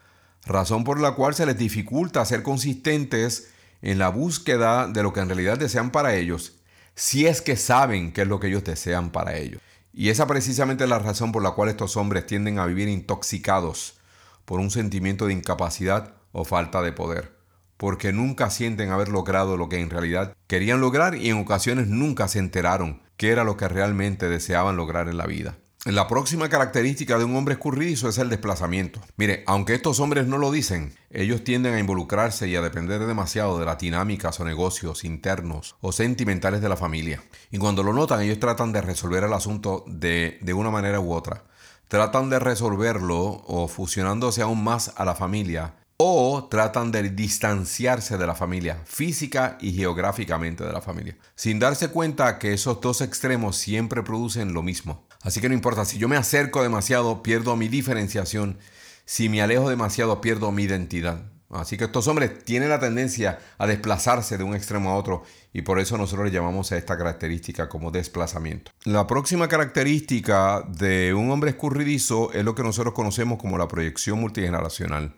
razón 0.47 0.85
por 0.85 1.01
la 1.01 1.17
cual 1.17 1.35
se 1.35 1.47
les 1.47 1.59
dificulta 1.59 2.25
ser 2.25 2.45
consistentes 2.45 3.51
en 3.81 3.99
la 3.99 4.09
búsqueda 4.09 4.87
de 4.87 5.03
lo 5.03 5.13
que 5.13 5.19
en 5.19 5.27
realidad 5.27 5.59
desean 5.59 5.91
para 5.91 6.15
ellos, 6.15 6.61
si 6.95 7.27
es 7.27 7.43
que 7.43 7.57
saben 7.57 8.13
qué 8.13 8.23
es 8.23 8.29
lo 8.29 8.39
que 8.39 8.47
ellos 8.47 8.63
desean 8.63 9.11
para 9.11 9.37
ellos. 9.37 9.61
Y 9.93 10.11
esa 10.11 10.29
precisamente 10.29 10.85
es 10.85 10.91
la 10.91 11.01
razón 11.01 11.33
por 11.33 11.43
la 11.43 11.51
cual 11.51 11.71
estos 11.71 11.97
hombres 11.97 12.25
tienden 12.25 12.61
a 12.61 12.67
vivir 12.67 12.87
intoxicados 12.87 13.99
por 14.45 14.61
un 14.61 14.71
sentimiento 14.71 15.27
de 15.27 15.33
incapacidad 15.33 16.15
o 16.31 16.45
falta 16.45 16.83
de 16.83 16.93
poder, 16.93 17.37
porque 17.77 18.13
nunca 18.13 18.49
sienten 18.51 18.91
haber 18.91 19.09
logrado 19.09 19.57
lo 19.57 19.69
que 19.69 19.81
en 19.81 19.91
realidad 19.91 20.37
querían 20.47 20.81
lograr 20.81 21.17
y 21.17 21.31
en 21.31 21.39
ocasiones 21.39 21.89
nunca 21.89 22.29
se 22.29 22.39
enteraron 22.39 23.03
qué 23.17 23.31
era 23.31 23.43
lo 23.43 23.57
que 23.57 23.67
realmente 23.67 24.29
deseaban 24.29 24.77
lograr 24.77 25.09
en 25.09 25.17
la 25.17 25.27
vida. 25.27 25.59
La 25.85 26.07
próxima 26.07 26.49
característica 26.49 27.19
de 27.19 27.25
un 27.25 27.35
hombre 27.35 27.55
escurridizo 27.55 28.09
es 28.09 28.17
el 28.19 28.29
desplazamiento. 28.29 29.01
Mire, 29.17 29.43
aunque 29.49 29.75
estos 29.75 29.99
hombres 29.99 30.29
no 30.29 30.39
lo 30.39 30.53
dicen, 30.53 30.95
ellos 31.11 31.43
tienden 31.43 31.75
a 31.75 31.81
involucrarse 31.81 32.47
y 32.47 32.55
a 32.55 32.63
depender 32.63 33.05
demasiado 33.05 33.59
de 33.59 33.67
las 33.67 33.79
dinámicas 33.79 34.39
o 34.39 34.45
negocios 34.45 35.03
internos 35.03 35.75
o 35.81 35.91
sentimentales 35.91 36.61
de 36.61 36.69
la 36.69 36.77
familia. 36.77 37.21
Y 37.51 37.59
cuando 37.59 37.83
lo 37.83 37.93
notan, 37.93 38.21
ellos 38.23 38.39
tratan 38.39 38.71
de 38.71 38.81
resolver 38.81 39.25
el 39.25 39.33
asunto 39.33 39.83
de, 39.89 40.39
de 40.41 40.55
una 40.55 40.71
manera 40.71 41.01
u 41.01 41.13
otra. 41.13 41.43
Tratan 41.89 42.31
de 42.31 42.39
resolverlo 42.39 43.19
o 43.19 43.67
fusionándose 43.67 44.41
aún 44.41 44.63
más 44.63 44.93
a 44.97 45.05
la 45.05 45.17
familia 45.17 45.75
o 45.97 46.49
tratan 46.49 46.93
de 46.93 47.11
distanciarse 47.11 48.19
de 48.19 48.27
la 48.29 48.37
familia, 48.37 48.81
física 48.85 49.59
y 49.61 49.73
geográficamente 49.73 50.65
de 50.65 50.73
la 50.73 50.81
familia, 50.81 51.17
sin 51.35 51.59
darse 51.59 51.89
cuenta 51.89 52.39
que 52.39 52.53
esos 52.53 52.81
dos 52.81 53.01
extremos 53.01 53.57
siempre 53.57 54.03
producen 54.03 54.53
lo 54.53 54.63
mismo. 54.63 55.07
Así 55.23 55.41
que 55.41 55.49
no 55.49 55.55
importa, 55.55 55.85
si 55.85 55.99
yo 55.99 56.09
me 56.09 56.17
acerco 56.17 56.63
demasiado, 56.63 57.23
pierdo 57.23 57.57
mi 57.57 57.69
diferenciación. 57.69 58.59
Si 59.05 59.29
me 59.29 59.41
alejo 59.41 59.71
demasiado, 59.71 60.21
pierdo 60.21 60.53
mi 60.53 60.65
identidad. 60.65 61.23
Así 61.51 61.77
que 61.77 61.85
estos 61.85 62.09
hombres 62.09 62.45
tienen 62.45 62.71
la 62.71 62.81
tendencia 62.81 63.39
a 63.59 63.67
desplazarse 63.67 64.39
de 64.39 64.45
un 64.45 64.55
extremo 64.55 64.91
a 64.91 64.95
otro 64.95 65.23
y 65.53 65.63
por 65.63 65.79
eso 65.79 65.99
nosotros 65.99 66.27
le 66.27 66.33
llamamos 66.33 66.73
a 66.73 66.79
esta 66.79 66.97
característica 66.97 67.69
como 67.69 67.91
desplazamiento. 67.91 68.73
La 68.85 69.07
próxima 69.07 69.49
característica 69.49 70.65
de 70.67 71.13
un 71.13 71.31
hombre 71.31 71.51
escurridizo 71.51 72.33
es 72.33 72.43
lo 72.43 72.55
que 72.55 72.63
nosotros 72.63 72.95
conocemos 72.95 73.39
como 73.39 73.59
la 73.59 73.69
proyección 73.69 74.19
multigeneracional. 74.19 75.15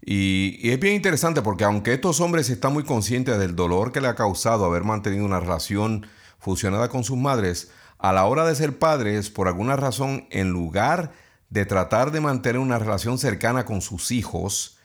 Y, 0.00 0.60
y, 0.62 0.70
es 0.70 0.78
bien 0.78 0.94
interesante 0.94 1.42
porque 1.42 1.64
aunque 1.64 1.94
estos 1.94 2.20
hombres 2.20 2.48
están 2.48 2.72
muy 2.72 2.84
conscientes 2.84 3.36
del 3.38 3.56
dolor 3.56 3.90
que 3.90 4.00
le 4.00 4.06
ha 4.06 4.14
causado 4.14 4.66
haber 4.66 4.84
mantenido 4.84 5.24
una 5.24 5.40
relación 5.40 6.06
fusionada 6.38 6.88
con 6.88 7.02
sus 7.02 7.16
madres, 7.16 7.72
a 7.98 8.12
la 8.12 8.26
hora 8.26 8.46
de 8.46 8.54
ser 8.54 8.78
padres, 8.78 9.30
por 9.30 9.48
alguna 9.48 9.76
razón, 9.76 10.26
en 10.30 10.50
lugar 10.50 11.12
de 11.50 11.64
tratar 11.64 12.10
de 12.10 12.20
mantener 12.20 12.60
una 12.60 12.78
relación 12.78 13.18
cercana 13.18 13.64
con 13.64 13.80
sus 13.80 14.10
hijos, 14.10 14.78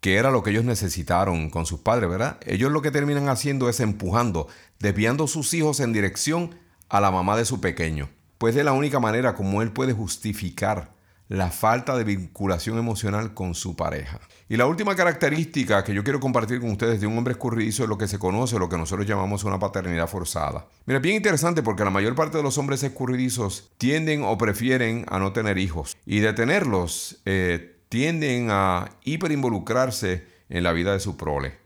que 0.00 0.16
era 0.16 0.30
lo 0.30 0.42
que 0.42 0.50
ellos 0.50 0.64
necesitaron 0.64 1.50
con 1.50 1.66
sus 1.66 1.80
padres, 1.80 2.08
¿verdad? 2.10 2.38
Ellos 2.46 2.72
lo 2.72 2.82
que 2.82 2.90
terminan 2.90 3.28
haciendo 3.28 3.68
es 3.68 3.80
empujando, 3.80 4.48
desviando 4.78 5.26
sus 5.26 5.52
hijos 5.54 5.80
en 5.80 5.92
dirección 5.92 6.54
a 6.88 7.00
la 7.00 7.10
mamá 7.10 7.36
de 7.36 7.44
su 7.44 7.60
pequeño. 7.60 8.08
Pues 8.38 8.56
es 8.56 8.64
la 8.64 8.72
única 8.72 9.00
manera 9.00 9.34
como 9.34 9.62
él 9.62 9.72
puede 9.72 9.92
justificar 9.92 10.95
la 11.28 11.50
falta 11.50 11.96
de 11.96 12.04
vinculación 12.04 12.78
emocional 12.78 13.34
con 13.34 13.54
su 13.54 13.74
pareja. 13.74 14.20
Y 14.48 14.56
la 14.56 14.66
última 14.66 14.94
característica 14.94 15.82
que 15.82 15.92
yo 15.92 16.04
quiero 16.04 16.20
compartir 16.20 16.60
con 16.60 16.70
ustedes 16.70 17.00
de 17.00 17.06
un 17.06 17.18
hombre 17.18 17.32
escurridizo 17.32 17.82
es 17.82 17.88
lo 17.88 17.98
que 17.98 18.06
se 18.06 18.18
conoce, 18.18 18.58
lo 18.58 18.68
que 18.68 18.76
nosotros 18.76 19.06
llamamos 19.06 19.42
una 19.42 19.58
paternidad 19.58 20.08
forzada. 20.08 20.66
Mira, 20.84 21.00
bien 21.00 21.16
interesante 21.16 21.62
porque 21.62 21.84
la 21.84 21.90
mayor 21.90 22.14
parte 22.14 22.36
de 22.36 22.44
los 22.44 22.58
hombres 22.58 22.82
escurridizos 22.82 23.72
tienden 23.76 24.22
o 24.22 24.38
prefieren 24.38 25.04
a 25.08 25.18
no 25.18 25.32
tener 25.32 25.58
hijos. 25.58 25.96
Y 26.06 26.20
de 26.20 26.32
tenerlos, 26.32 27.20
eh, 27.24 27.76
tienden 27.88 28.48
a 28.50 28.90
hiperinvolucrarse 29.04 30.26
en 30.48 30.62
la 30.62 30.72
vida 30.72 30.92
de 30.92 31.00
su 31.00 31.16
prole. 31.16 31.58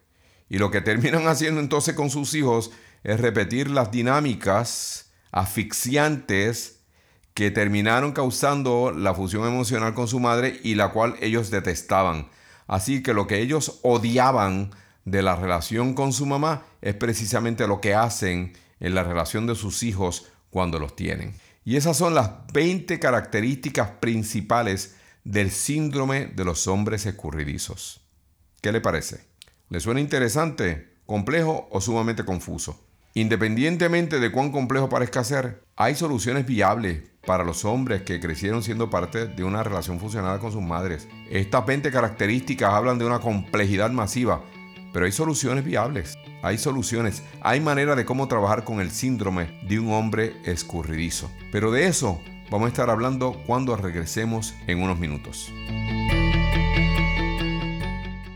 Y 0.49 0.59
lo 0.59 0.71
que 0.71 0.81
terminan 0.81 1.27
haciendo 1.29 1.61
entonces 1.61 1.95
con 1.95 2.09
sus 2.09 2.35
hijos 2.35 2.71
es 3.05 3.21
repetir 3.21 3.71
las 3.71 3.91
dinámicas 3.91 5.13
asfixiantes 5.33 6.80
que 7.35 7.51
terminaron 7.51 8.13
causando 8.13 8.93
la 8.93 9.15
fusión 9.15 9.47
emocional 9.47 9.95
con 9.95 10.09
su 10.09 10.21
madre 10.21 10.61
y 10.63 10.75
la 10.75 10.91
cual 10.91 11.17
ellos 11.21 11.51
detestaban. 11.51 12.29
Así 12.67 13.03
que 13.03 13.15
lo 13.15 13.27
que 13.27 13.41
ellos 13.41 13.81
odiaban 13.83 14.71
de 15.05 15.23
la 15.23 15.37
relación 15.37 15.95
con 15.95 16.13
su 16.13 16.27
mamá 16.27 16.65
es 16.83 16.95
precisamente 16.95 17.67
lo 17.67 17.81
que 17.81 17.95
hacen 17.95 18.53
en 18.79 18.95
la 18.95 19.03
relación 19.03 19.47
de 19.47 19.55
sus 19.55 19.83
hijos 19.83 20.27
cuando 20.51 20.79
los 20.79 20.97
tienen. 20.97 21.35
Y 21.65 21.77
esas 21.77 21.97
son 21.97 22.15
las 22.15 22.31
20 22.53 22.99
características 22.99 23.91
principales 24.01 24.97
del 25.25 25.51
síndrome 25.51 26.27
de 26.27 26.45
los 26.45 26.67
hombres 26.67 27.07
escurridizos. 27.07 28.01
¿Qué 28.61 28.73
le 28.73 28.81
parece? 28.81 29.25
¿Le 29.69 29.81
suena 29.81 30.01
interesante, 30.01 30.97
complejo 31.07 31.69
o 31.71 31.81
sumamente 31.81 32.25
confuso? 32.25 32.90
Independientemente 33.15 34.21
de 34.21 34.31
cuán 34.31 34.53
complejo 34.53 34.89
parezca 34.89 35.25
ser, 35.25 35.65
hay 35.75 35.97
soluciones 35.97 36.47
viables 36.47 37.03
para 37.27 37.43
los 37.43 37.65
hombres 37.65 38.03
que 38.03 38.21
crecieron 38.21 38.63
siendo 38.63 38.89
parte 38.89 39.27
de 39.27 39.43
una 39.43 39.65
relación 39.65 39.99
funcionada 39.99 40.39
con 40.39 40.53
sus 40.53 40.63
madres. 40.63 41.09
Estas 41.29 41.67
20 41.67 41.91
características 41.91 42.73
hablan 42.73 42.99
de 42.99 43.07
una 43.07 43.19
complejidad 43.19 43.91
masiva, 43.91 44.45
pero 44.93 45.07
hay 45.07 45.13
soluciones 45.13 45.65
viables. 45.65 46.17
Hay 46.43 46.57
soluciones, 46.57 47.23
hay 47.43 47.61
manera 47.61 47.97
de 47.97 48.05
cómo 48.05 48.29
trabajar 48.29 48.65
con 48.65 48.81
el 48.81 48.91
síndrome 48.91 49.59
de 49.69 49.79
un 49.79 49.93
hombre 49.93 50.37
escurridizo. 50.45 51.31
Pero 51.51 51.71
de 51.73 51.87
eso 51.87 52.21
vamos 52.51 52.67
a 52.67 52.69
estar 52.69 52.91
hablando 52.91 53.43
cuando 53.47 53.77
regresemos 53.77 54.55
en 54.67 54.83
unos 54.83 54.99
minutos. 54.99 55.53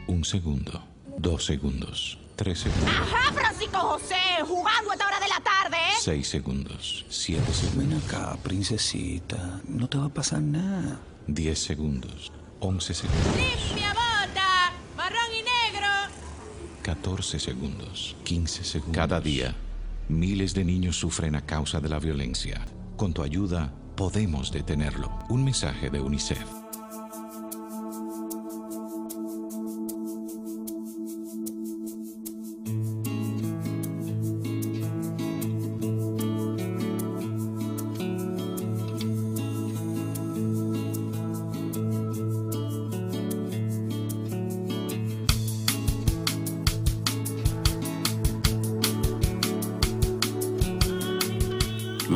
Un 0.07 0.25
segundo, 0.25 0.85
dos 1.17 1.47
segundos. 1.47 2.24
Tres 2.37 2.61
segundos. 2.61 2.89
¡Ajá, 2.91 3.33
Francisco 3.33 3.79
José! 3.79 4.17
Jugando 4.47 4.91
a 4.91 4.95
esta 4.95 5.07
hora 5.07 5.21
de 5.21 5.29
la 5.29 5.41
tarde, 5.41 5.77
¿eh? 5.77 5.95
Seis 6.01 6.29
segundos. 6.29 7.07
Siete 7.09 7.53
segundos. 7.53 7.89
Ven 7.89 8.03
acá, 8.03 8.37
princesita. 8.43 9.61
No 9.69 9.89
te 9.89 9.99
va 9.99 10.07
a 10.07 10.09
pasar 10.09 10.43
nada. 10.43 10.99
Diez 11.29 11.61
segundos. 11.63 12.33
Once 12.61 12.93
segundos. 12.93 13.37
¡Limpia 13.37 13.91
bota! 13.91 14.73
¡Marrón 14.97 15.31
y 15.33 15.43
negro! 15.43 15.87
Catorce 16.83 17.39
segundos. 17.39 18.17
Quince 18.25 18.65
segundos. 18.65 18.97
Cada 18.97 19.21
día, 19.21 19.55
miles 20.09 20.55
de 20.55 20.65
niños 20.65 20.97
sufren 20.97 21.37
a 21.37 21.47
causa 21.47 21.81
de 21.81 21.89
la 21.89 22.01
violencia. 22.01 22.65
Con 22.97 23.15
tu 23.15 23.23
ayuda, 23.23 23.73
podemos 23.97 24.51
detenerlo. 24.51 25.17
Un 25.29 25.45
mensaje 25.45 25.89
de 25.89 26.01
UNICEF. 26.01 26.64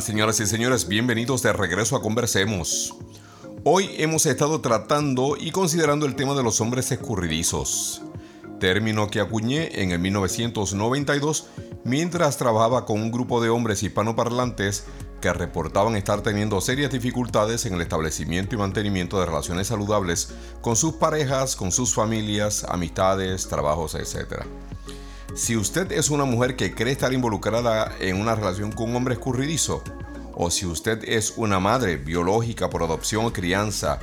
Señoras 0.00 0.40
y 0.40 0.46
señores? 0.46 0.88
Bienvenidos 0.88 1.42
de 1.42 1.52
regreso 1.52 1.94
a 1.94 2.02
Conversemos. 2.02 2.94
Hoy 3.64 3.90
hemos 3.98 4.24
estado 4.24 4.60
tratando 4.60 5.36
y 5.38 5.50
considerando 5.50 6.06
el 6.06 6.16
tema 6.16 6.34
de 6.34 6.42
los 6.42 6.60
hombres 6.60 6.90
escurridizos, 6.90 8.02
término 8.58 9.08
que 9.08 9.20
acuñé 9.20 9.82
en 9.82 9.92
el 9.92 9.98
1992 9.98 11.48
mientras 11.84 12.38
trabajaba 12.38 12.86
con 12.86 13.00
un 13.00 13.12
grupo 13.12 13.42
de 13.42 13.50
hombres 13.50 13.82
hispanoparlantes 13.82 14.84
que 15.20 15.32
reportaban 15.32 15.96
estar 15.96 16.22
teniendo 16.22 16.60
serias 16.62 16.90
dificultades 16.90 17.66
en 17.66 17.74
el 17.74 17.82
establecimiento 17.82 18.54
y 18.54 18.58
mantenimiento 18.58 19.20
de 19.20 19.26
relaciones 19.26 19.66
saludables 19.66 20.32
con 20.62 20.76
sus 20.76 20.94
parejas, 20.94 21.56
con 21.56 21.72
sus 21.72 21.94
familias, 21.94 22.64
amistades, 22.68 23.48
trabajos, 23.48 23.94
etc. 23.94 24.44
Si 25.34 25.56
usted 25.56 25.92
es 25.92 26.10
una 26.10 26.24
mujer 26.24 26.56
que 26.56 26.74
cree 26.74 26.92
estar 26.92 27.12
involucrada 27.12 27.94
en 28.00 28.20
una 28.20 28.34
relación 28.34 28.72
con 28.72 28.90
un 28.90 28.96
hombre 28.96 29.14
escurridizo, 29.14 29.82
o 30.34 30.50
si 30.50 30.66
usted 30.66 31.04
es 31.04 31.34
una 31.36 31.60
madre 31.60 31.96
biológica 31.96 32.68
por 32.68 32.82
adopción 32.82 33.26
o 33.26 33.32
crianza 33.32 34.00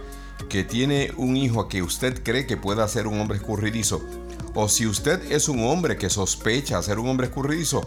que 0.49 0.63
tiene 0.63 1.11
un 1.17 1.35
hijo 1.35 1.67
que 1.67 1.81
usted 1.81 2.23
cree 2.23 2.45
que 2.45 2.55
pueda 2.55 2.87
ser 2.87 3.07
un 3.07 3.19
hombre 3.19 3.37
escurridizo, 3.37 4.01
o 4.53 4.69
si 4.69 4.87
usted 4.87 5.31
es 5.31 5.49
un 5.49 5.65
hombre 5.67 5.97
que 5.97 6.09
sospecha 6.09 6.81
ser 6.81 6.97
un 6.97 7.09
hombre 7.09 7.27
escurridizo, 7.27 7.81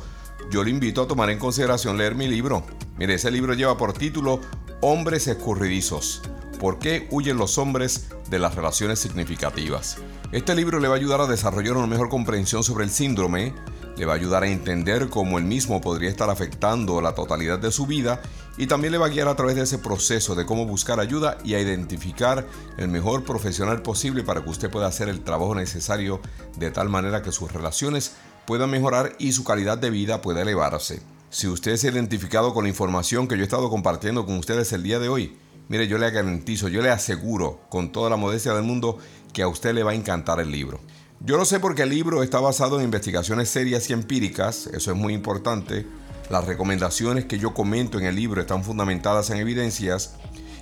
yo 0.51 0.63
le 0.63 0.71
invito 0.71 1.03
a 1.03 1.09
tomar 1.09 1.31
en 1.31 1.39
consideración 1.39 1.97
leer 1.97 2.15
mi 2.15 2.29
libro. 2.29 2.65
Mire, 2.99 3.15
ese 3.15 3.31
libro 3.31 3.55
lleva 3.55 3.77
por 3.79 3.95
título 3.95 4.41
Hombres 4.83 5.27
escurridizos. 5.29 6.23
¿Por 6.61 6.79
qué 6.79 7.09
huyen 7.11 7.39
los 7.39 7.57
hombres 7.57 8.09
de 8.29 8.39
las 8.39 8.55
relaciones 8.55 8.99
significativas? 8.99 9.97
Este 10.31 10.55
libro 10.55 10.79
le 10.79 10.89
va 10.89 10.95
a 10.95 10.99
ayudar 10.99 11.23
a 11.23 11.27
desarrollar 11.27 11.79
una 11.79 11.87
mejor 11.87 12.11
comprensión 12.11 12.63
sobre 12.63 12.85
el 12.85 12.91
síndrome, 12.91 13.55
le 13.97 14.05
va 14.05 14.13
a 14.13 14.17
ayudar 14.17 14.43
a 14.43 14.47
entender 14.47 15.09
cómo 15.09 15.39
el 15.39 15.45
mismo 15.45 15.81
podría 15.81 16.11
estar 16.11 16.29
afectando 16.29 17.01
la 17.01 17.15
totalidad 17.15 17.59
de 17.59 17.73
su 17.73 17.87
vida 17.87 18.21
y 18.59 18.67
también 18.67 18.93
le 18.93 18.99
va 18.99 19.07
a 19.07 19.09
guiar 19.09 19.29
a 19.29 19.37
través 19.37 19.57
de 19.57 19.63
ese 19.63 19.79
proceso 19.79 20.35
de 20.35 20.45
cómo 20.45 20.67
buscar 20.67 21.01
ayuda 21.01 21.39
y 21.47 21.55
a 21.55 21.61
identificar 21.61 22.47
el 22.77 22.89
mejor 22.89 23.25
profesional 23.25 23.81
posible 23.81 24.23
para 24.23 24.45
que 24.45 24.51
usted 24.51 24.71
pueda 24.71 24.87
hacer 24.87 25.09
el 25.09 25.23
trabajo 25.23 25.55
necesario 25.55 26.21
de 26.59 26.71
tal 26.71 26.91
manera 26.91 27.23
que 27.23 27.33
sus 27.33 27.51
relaciones 27.51 28.17
puedan 28.47 28.69
mejorar 28.69 29.15
y 29.19 29.33
su 29.33 29.45
calidad 29.45 29.79
de 29.79 29.89
vida 29.89 30.21
pueda 30.21 30.43
elevarse. 30.43 31.01
Si 31.31 31.49
usted 31.49 31.79
se 31.79 31.89
ha 31.89 31.93
identificado 31.93 32.53
con 32.53 32.65
la 32.65 32.69
información 32.69 33.29
que 33.29 33.37
yo 33.37 33.41
he 33.41 33.45
estado 33.45 33.71
compartiendo 33.71 34.27
con 34.27 34.37
ustedes 34.37 34.75
el 34.75 34.83
día 34.83 34.99
de 34.99 35.09
hoy, 35.09 35.39
Mire, 35.71 35.87
yo 35.87 35.99
le 35.99 36.11
garantizo, 36.11 36.67
yo 36.67 36.83
le 36.83 36.91
aseguro 36.91 37.61
con 37.69 37.93
toda 37.93 38.11
la 38.11 38.17
modestia 38.17 38.53
del 38.53 38.65
mundo 38.65 38.99
que 39.33 39.43
a 39.43 39.47
usted 39.47 39.73
le 39.73 39.85
va 39.85 39.93
a 39.93 39.95
encantar 39.95 40.41
el 40.41 40.51
libro. 40.51 40.81
Yo 41.21 41.37
lo 41.37 41.45
sé 41.45 41.61
porque 41.61 41.83
el 41.83 41.91
libro 41.91 42.25
está 42.25 42.41
basado 42.41 42.77
en 42.81 42.87
investigaciones 42.87 43.51
serias 43.51 43.89
y 43.89 43.93
empíricas, 43.93 44.67
eso 44.67 44.91
es 44.91 44.97
muy 44.97 45.15
importante. 45.15 45.87
Las 46.29 46.45
recomendaciones 46.45 47.27
que 47.27 47.39
yo 47.39 47.55
comento 47.55 48.01
en 48.01 48.07
el 48.07 48.17
libro 48.17 48.41
están 48.41 48.65
fundamentadas 48.65 49.31
en 49.31 49.37
evidencias 49.37 50.17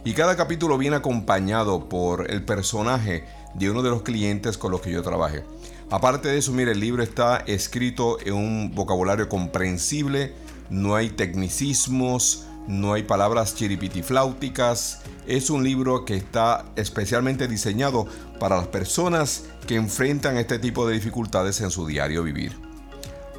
y 0.05 0.13
cada 0.13 0.37
capítulo 0.37 0.77
viene 0.77 0.97
acompañado 0.97 1.89
por 1.89 2.31
el 2.31 2.45
personaje 2.45 3.25
de 3.55 3.71
uno 3.71 3.83
de 3.83 3.89
los 3.89 4.03
clientes 4.03 4.59
con 4.59 4.73
los 4.73 4.83
que 4.83 4.93
yo 4.93 5.03
trabajé. 5.03 5.43
Aparte 5.89 6.29
de 6.29 6.37
eso, 6.37 6.53
mire, 6.53 6.73
el 6.73 6.81
libro 6.81 7.03
está 7.03 7.39
escrito 7.47 8.19
en 8.21 8.35
un 8.35 8.75
vocabulario 8.75 9.31
comprensible, 9.31 10.35
no 10.69 10.97
hay 10.97 11.09
tecnicismos, 11.09 12.48
no 12.69 12.93
hay 12.93 13.03
palabras 13.03 13.55
chiripitifláuticas. 13.55 15.01
Es 15.27 15.49
un 15.49 15.65
libro 15.65 16.05
que 16.05 16.17
está 16.17 16.67
especialmente 16.77 17.49
diseñado 17.49 18.07
para 18.39 18.59
las 18.59 18.67
personas 18.67 19.45
que 19.67 19.77
enfrentan 19.77 20.37
este 20.37 20.59
tipo 20.59 20.87
de 20.87 20.95
dificultades 20.95 21.63
en 21.63 21.71
su 21.71 21.87
diario 21.87 22.23
vivir. 22.23 22.61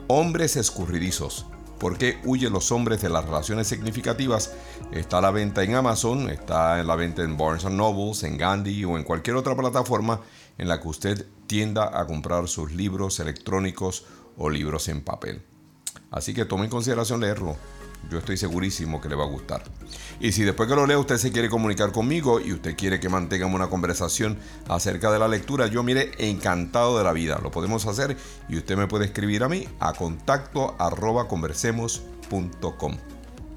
Hombres 0.07 0.55
escurridizos. 0.55 1.45
¿Por 1.77 1.97
qué 1.97 2.17
huyen 2.25 2.51
los 2.51 2.71
hombres 2.71 3.01
de 3.01 3.09
las 3.09 3.23
relaciones 3.23 3.67
significativas? 3.67 4.51
Está 4.91 5.19
a 5.19 5.21
la 5.21 5.31
venta 5.31 5.63
en 5.63 5.75
Amazon, 5.75 6.29
está 6.29 6.79
en 6.79 6.87
la 6.87 6.95
venta 6.95 7.21
en 7.21 7.37
Barnes 7.37 7.63
Nobles, 7.65 8.23
en 8.23 8.35
Gandhi 8.35 8.83
o 8.83 8.97
en 8.97 9.03
cualquier 9.03 9.35
otra 9.35 9.55
plataforma 9.55 10.21
en 10.57 10.67
la 10.67 10.81
que 10.81 10.87
usted 10.87 11.27
tienda 11.45 11.97
a 11.97 12.05
comprar 12.07 12.47
sus 12.47 12.71
libros 12.73 13.19
electrónicos 13.19 14.05
o 14.37 14.49
libros 14.49 14.89
en 14.89 15.01
papel. 15.01 15.43
Así 16.09 16.33
que 16.33 16.45
tome 16.45 16.65
en 16.65 16.71
consideración 16.71 17.21
leerlo. 17.21 17.55
Yo 18.09 18.17
estoy 18.17 18.37
segurísimo 18.37 19.01
que 19.01 19.09
le 19.09 19.15
va 19.15 19.23
a 19.23 19.27
gustar. 19.27 19.63
Y 20.19 20.31
si 20.31 20.43
después 20.43 20.67
que 20.67 20.75
lo 20.75 20.87
lea 20.87 20.97
usted 20.97 21.17
se 21.17 21.31
quiere 21.31 21.49
comunicar 21.49 21.91
conmigo 21.91 22.39
y 22.39 22.53
usted 22.53 22.75
quiere 22.75 22.99
que 22.99 23.09
mantengamos 23.09 23.55
una 23.55 23.69
conversación 23.69 24.37
acerca 24.67 25.11
de 25.11 25.19
la 25.19 25.27
lectura, 25.27 25.67
yo 25.67 25.83
mire 25.83 26.11
encantado 26.17 26.97
de 26.97 27.03
la 27.03 27.13
vida. 27.13 27.39
Lo 27.41 27.51
podemos 27.51 27.85
hacer 27.85 28.17
y 28.47 28.57
usted 28.57 28.77
me 28.77 28.87
puede 28.87 29.05
escribir 29.05 29.43
a 29.43 29.49
mí 29.49 29.67
a 29.79 29.93
contacto 29.93 30.75
arroba. 30.79 31.27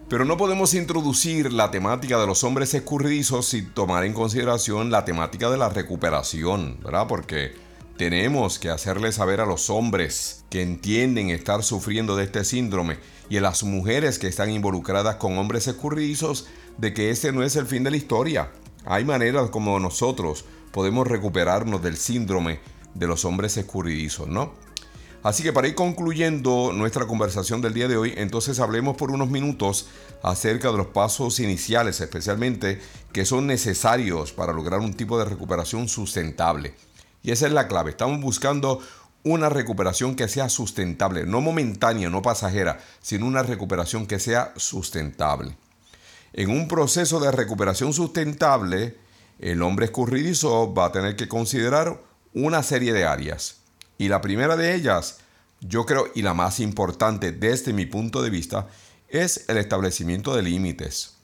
Pero 0.08 0.24
no 0.24 0.36
podemos 0.36 0.74
introducir 0.74 1.52
la 1.52 1.70
temática 1.70 2.18
de 2.18 2.26
los 2.26 2.44
hombres 2.44 2.74
escurridizos 2.74 3.46
sin 3.46 3.70
tomar 3.70 4.04
en 4.04 4.12
consideración 4.12 4.90
la 4.90 5.04
temática 5.04 5.50
de 5.50 5.56
la 5.56 5.68
recuperación, 5.68 6.78
¿verdad? 6.82 7.06
Porque 7.06 7.54
tenemos 7.96 8.58
que 8.58 8.70
hacerle 8.70 9.12
saber 9.12 9.40
a 9.40 9.46
los 9.46 9.70
hombres 9.70 10.44
que 10.50 10.62
entienden 10.62 11.30
estar 11.30 11.62
sufriendo 11.62 12.16
de 12.16 12.24
este 12.24 12.44
síndrome 12.44 12.98
y 13.28 13.36
a 13.36 13.40
las 13.40 13.62
mujeres 13.62 14.18
que 14.18 14.28
están 14.28 14.50
involucradas 14.50 15.16
con 15.16 15.38
hombres 15.38 15.66
escurridizos 15.66 16.46
de 16.78 16.94
que 16.94 17.10
este 17.10 17.32
no 17.32 17.42
es 17.42 17.56
el 17.56 17.66
fin 17.66 17.84
de 17.84 17.90
la 17.90 17.96
historia. 17.96 18.50
Hay 18.84 19.04
maneras 19.04 19.50
como 19.50 19.78
nosotros 19.78 20.44
podemos 20.72 21.06
recuperarnos 21.06 21.82
del 21.82 21.96
síndrome 21.96 22.60
de 22.94 23.06
los 23.06 23.24
hombres 23.24 23.56
escurridizos, 23.56 24.26
¿no? 24.26 24.52
Así 25.22 25.44
que 25.44 25.52
para 25.52 25.68
ir 25.68 25.76
concluyendo 25.76 26.72
nuestra 26.72 27.06
conversación 27.06 27.60
del 27.60 27.74
día 27.74 27.86
de 27.86 27.96
hoy, 27.96 28.12
entonces 28.16 28.58
hablemos 28.58 28.96
por 28.96 29.12
unos 29.12 29.30
minutos 29.30 29.86
acerca 30.22 30.72
de 30.72 30.78
los 30.78 30.88
pasos 30.88 31.38
iniciales, 31.38 32.00
especialmente 32.00 32.80
que 33.12 33.24
son 33.24 33.46
necesarios 33.46 34.32
para 34.32 34.52
lograr 34.52 34.80
un 34.80 34.94
tipo 34.94 35.18
de 35.18 35.26
recuperación 35.26 35.88
sustentable. 35.88 36.74
Y 37.22 37.30
esa 37.30 37.46
es 37.46 37.52
la 37.52 37.68
clave. 37.68 37.90
Estamos 37.90 38.20
buscando 38.20 38.80
una 39.24 39.48
recuperación 39.48 40.16
que 40.16 40.28
sea 40.28 40.48
sustentable, 40.48 41.24
no 41.24 41.40
momentánea, 41.40 42.10
no 42.10 42.22
pasajera, 42.22 42.80
sino 43.00 43.26
una 43.26 43.42
recuperación 43.42 44.06
que 44.06 44.18
sea 44.18 44.52
sustentable. 44.56 45.56
En 46.32 46.50
un 46.50 46.66
proceso 46.66 47.20
de 47.20 47.30
recuperación 47.30 47.92
sustentable, 47.92 48.96
el 49.38 49.62
hombre 49.62 49.86
escurridizo 49.86 50.72
va 50.74 50.86
a 50.86 50.92
tener 50.92 51.14
que 51.14 51.28
considerar 51.28 52.00
una 52.34 52.62
serie 52.62 52.92
de 52.92 53.04
áreas. 53.04 53.58
Y 53.98 54.08
la 54.08 54.20
primera 54.20 54.56
de 54.56 54.74
ellas, 54.74 55.18
yo 55.60 55.86
creo, 55.86 56.06
y 56.14 56.22
la 56.22 56.34
más 56.34 56.58
importante 56.58 57.32
desde 57.32 57.72
mi 57.72 57.86
punto 57.86 58.22
de 58.22 58.30
vista, 58.30 58.66
es 59.08 59.44
el 59.48 59.58
establecimiento 59.58 60.34
de 60.34 60.42
límites. 60.42 61.16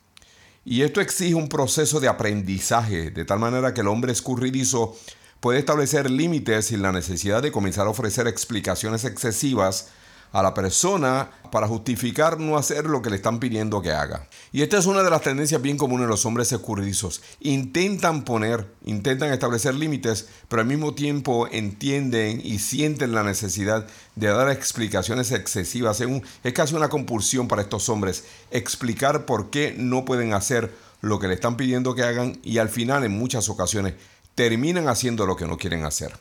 Y 0.64 0.82
esto 0.82 1.00
exige 1.00 1.34
un 1.34 1.48
proceso 1.48 1.98
de 1.98 2.08
aprendizaje, 2.08 3.10
de 3.10 3.24
tal 3.24 3.38
manera 3.38 3.72
que 3.72 3.80
el 3.80 3.88
hombre 3.88 4.12
escurridizo 4.12 4.96
puede 5.40 5.58
establecer 5.58 6.10
límites 6.10 6.66
sin 6.66 6.82
la 6.82 6.92
necesidad 6.92 7.42
de 7.42 7.52
comenzar 7.52 7.86
a 7.86 7.90
ofrecer 7.90 8.26
explicaciones 8.26 9.04
excesivas 9.04 9.88
a 10.32 10.42
la 10.42 10.54
persona 10.54 11.30
para 11.50 11.66
justificar 11.66 12.38
no 12.38 12.58
hacer 12.58 12.84
lo 12.84 13.00
que 13.00 13.10
le 13.10 13.16
están 13.16 13.38
pidiendo 13.38 13.80
que 13.80 13.92
haga. 13.92 14.28
Y 14.52 14.62
esta 14.62 14.76
es 14.78 14.86
una 14.86 15.02
de 15.02 15.10
las 15.10 15.22
tendencias 15.22 15.62
bien 15.62 15.78
comunes 15.78 16.06
de 16.06 16.10
los 16.10 16.26
hombres 16.26 16.52
escurridizos. 16.52 17.22
Intentan 17.40 18.24
poner, 18.24 18.66
intentan 18.84 19.32
establecer 19.32 19.74
límites, 19.74 20.28
pero 20.48 20.60
al 20.60 20.68
mismo 20.68 20.94
tiempo 20.94 21.48
entienden 21.50 22.42
y 22.44 22.58
sienten 22.58 23.12
la 23.12 23.22
necesidad 23.22 23.86
de 24.16 24.28
dar 24.28 24.50
explicaciones 24.50 25.32
excesivas. 25.32 26.02
Es 26.44 26.52
casi 26.52 26.74
una 26.74 26.90
compulsión 26.90 27.48
para 27.48 27.62
estos 27.62 27.88
hombres 27.88 28.24
explicar 28.50 29.24
por 29.24 29.48
qué 29.48 29.74
no 29.78 30.04
pueden 30.04 30.34
hacer 30.34 30.70
lo 31.00 31.18
que 31.18 31.28
le 31.28 31.34
están 31.34 31.56
pidiendo 31.56 31.94
que 31.94 32.02
hagan 32.02 32.38
y 32.42 32.58
al 32.58 32.68
final 32.68 33.04
en 33.04 33.12
muchas 33.12 33.48
ocasiones 33.48 33.94
terminan 34.38 34.86
haciendo 34.86 35.26
lo 35.26 35.34
que 35.34 35.48
no 35.48 35.56
quieren 35.56 35.84
hacer. 35.84 36.16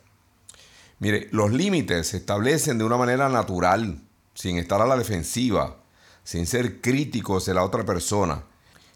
Mire, 0.97 1.27
los 1.31 1.51
límites 1.51 2.07
se 2.07 2.17
establecen 2.17 2.79
de 2.79 2.83
una 2.83 2.97
manera 2.97 3.29
natural, 3.29 4.01
sin 4.33 4.57
estar 4.57 4.81
a 4.81 4.87
la 4.87 4.97
defensiva. 4.97 5.77
sin 6.23 6.45
ser 6.45 6.81
críticos 6.81 7.45
de 7.45 7.53
la 7.53 7.63
otra 7.63 7.85
persona. 7.85 8.43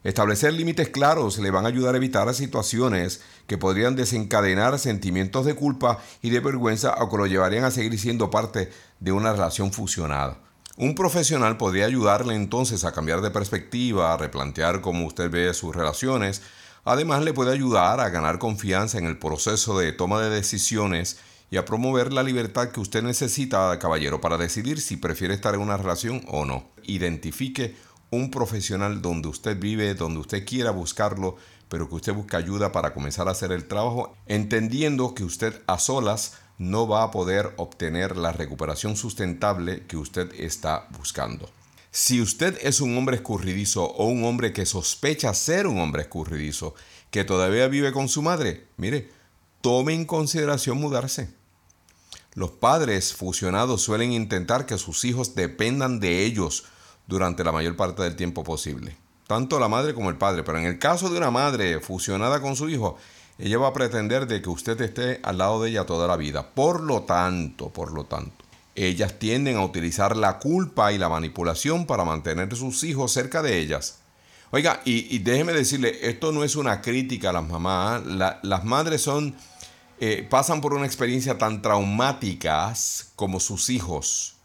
Establecer 0.04 0.52
límites 0.52 0.90
claros 0.90 1.38
le 1.38 1.50
van 1.50 1.64
a 1.64 1.70
ayudar 1.70 1.94
a 1.94 1.98
evitar 1.98 2.34
situaciones 2.34 3.22
que 3.48 3.58
podrían 3.58 3.96
desencadenar 3.96 4.78
sentimientos 4.80 5.46
de 5.46 5.54
culpa 5.54 6.00
y 6.22 6.30
de 6.32 6.42
vergüenza 6.42 6.96
o 7.00 7.10
que 7.10 7.18
lo 7.18 7.28
llevarían 7.28 7.64
a 7.64 7.72
seguir 7.72 7.98
siendo 7.98 8.30
parte 8.30 8.70
de 9.00 9.12
una 9.14 9.32
relación 9.32 9.72
fusionada. 9.72 10.40
Un 10.76 10.94
profesional 10.94 11.56
podría 11.58 11.86
ayudarle 11.86 12.36
entonces 12.36 12.84
a 12.84 12.92
cambiar 12.92 13.22
de 13.22 13.32
perspectiva, 13.32 14.14
a 14.14 14.18
replantear 14.18 14.82
cómo 14.82 15.06
usted 15.06 15.30
ve 15.30 15.54
sus 15.54 15.74
relaciones. 15.74 16.42
Además 16.84 17.24
le 17.24 17.34
puede 17.34 17.54
ayudar 17.54 18.00
a 18.00 18.10
ganar 18.10 18.40
confianza 18.40 18.98
en 18.98 19.06
el 19.06 19.20
proceso 19.20 19.78
de 19.78 19.92
toma 19.92 20.22
de 20.22 20.30
decisiones 20.30 21.20
y 21.52 21.58
a 21.58 21.66
promover 21.66 22.12
la 22.12 22.24
libertad 22.24 22.70
que 22.70 22.80
usted 22.80 23.04
necesita, 23.04 23.78
caballero, 23.78 24.22
para 24.22 24.38
decidir 24.38 24.80
si 24.82 24.98
prefiere 24.98 25.34
estar 25.34 25.54
en 25.54 25.62
una 25.62 25.78
relación 25.78 26.24
o 26.28 26.46
no. 26.46 26.70
Identifique 26.84 27.76
un 28.10 28.32
profesional 28.32 29.02
donde 29.02 29.28
usted 29.28 29.60
vive, 29.60 29.94
donde 29.94 30.22
usted 30.22 30.46
quiera 30.46 30.72
buscarlo, 30.72 31.36
pero 31.70 31.88
que 31.88 31.96
usted 31.96 32.14
busque 32.14 32.36
ayuda 32.36 32.72
para 32.72 32.94
comenzar 32.94 33.28
a 33.28 33.32
hacer 33.32 33.52
el 33.52 33.68
trabajo, 33.68 34.16
entendiendo 34.28 35.14
que 35.14 35.24
usted 35.24 35.62
a 35.68 35.78
solas 35.78 36.38
no 36.58 36.88
va 36.88 37.04
a 37.04 37.12
poder 37.12 37.54
obtener 37.58 38.18
la 38.18 38.32
recuperación 38.32 38.96
sustentable 38.96 39.86
que 39.88 39.98
usted 39.98 40.32
está 40.38 40.88
buscando. 40.98 41.50
Si 41.94 42.22
usted 42.22 42.58
es 42.62 42.80
un 42.80 42.98
hombre 42.98 43.18
escurridizo 43.18 43.84
o 43.84 44.06
un 44.06 44.24
hombre 44.24 44.54
que 44.54 44.66
sospecha 44.66 45.34
ser 45.34 45.68
un 45.68 45.78
hombre 45.78 46.04
escurridizo, 46.04 46.74
que 47.10 47.26
todavía 47.26 47.68
vive 47.68 47.92
con 47.92 48.08
su 48.08 48.22
madre, 48.22 48.66
mire, 48.78 49.10
tome 49.60 49.94
en 49.94 50.06
consideración 50.06 50.78
mudarse. 50.78 51.30
Los 52.34 52.52
padres 52.52 53.14
fusionados 53.14 53.82
suelen 53.82 54.14
intentar 54.14 54.66
que 54.66 54.78
sus 54.78 55.04
hijos 55.04 55.36
dependan 55.36 56.00
de 56.00 56.24
ellos 56.24 56.64
durante 57.08 57.44
la 57.44 57.52
mayor 57.52 57.76
parte 57.76 58.04
del 58.04 58.16
tiempo 58.16 58.46
posible. 58.46 58.96
Tanto 59.28 59.60
la 59.60 59.68
madre 59.68 59.94
como 59.94 60.10
el 60.10 60.18
padre. 60.18 60.44
Pero 60.44 60.60
en 60.60 60.66
el 60.66 60.80
caso 60.80 61.10
de 61.10 61.18
una 61.18 61.30
madre 61.30 61.82
fusionada 61.82 62.42
con 62.42 62.56
su 62.56 62.70
hijo, 62.70 62.98
ella 63.38 63.58
va 63.58 63.68
a 63.68 63.74
pretender 63.74 64.28
de 64.28 64.42
que 64.42 64.50
usted 64.50 64.80
esté 64.80 65.20
al 65.24 65.40
lado 65.40 65.62
de 65.62 65.72
ella 65.72 65.86
toda 65.86 66.08
la 66.08 66.16
vida. 66.16 66.54
Por 66.54 66.80
lo 66.80 67.02
tanto, 67.02 67.68
por 67.68 67.92
lo 67.92 68.06
tanto, 68.06 68.41
ellas 68.76 69.20
tienden 69.20 69.58
a 69.58 69.66
utilizar 69.66 70.16
la 70.16 70.40
culpa 70.40 70.92
y 70.92 70.98
la 70.98 71.10
manipulación 71.10 71.86
para 71.86 72.06
mantener 72.06 72.52
a 72.52 72.56
sus 72.56 72.84
hijos 72.84 73.12
cerca 73.12 73.42
de 73.42 73.60
ellas. 73.60 74.00
Oiga, 74.52 74.82
y, 74.84 75.20
déjeme 75.20 75.54
decirle, 75.54 76.10
esto 76.10 76.32
no 76.34 76.44
es 76.44 76.58
una 76.58 76.82
crítica 76.82 77.30
a 77.30 77.34
las 77.34 77.48
mamás. 77.48 78.04
las 78.06 78.64
madres 78.66 79.02
son, 79.02 79.34
eh, 80.00 80.28
pasan 80.30 80.60
por 80.60 80.74
una 80.74 80.86
experiencia 80.86 81.38
tan 81.38 81.62
traumáticas 81.62 83.12
como 83.16 83.40
sus 83.40 83.70
hijos. 83.70 84.36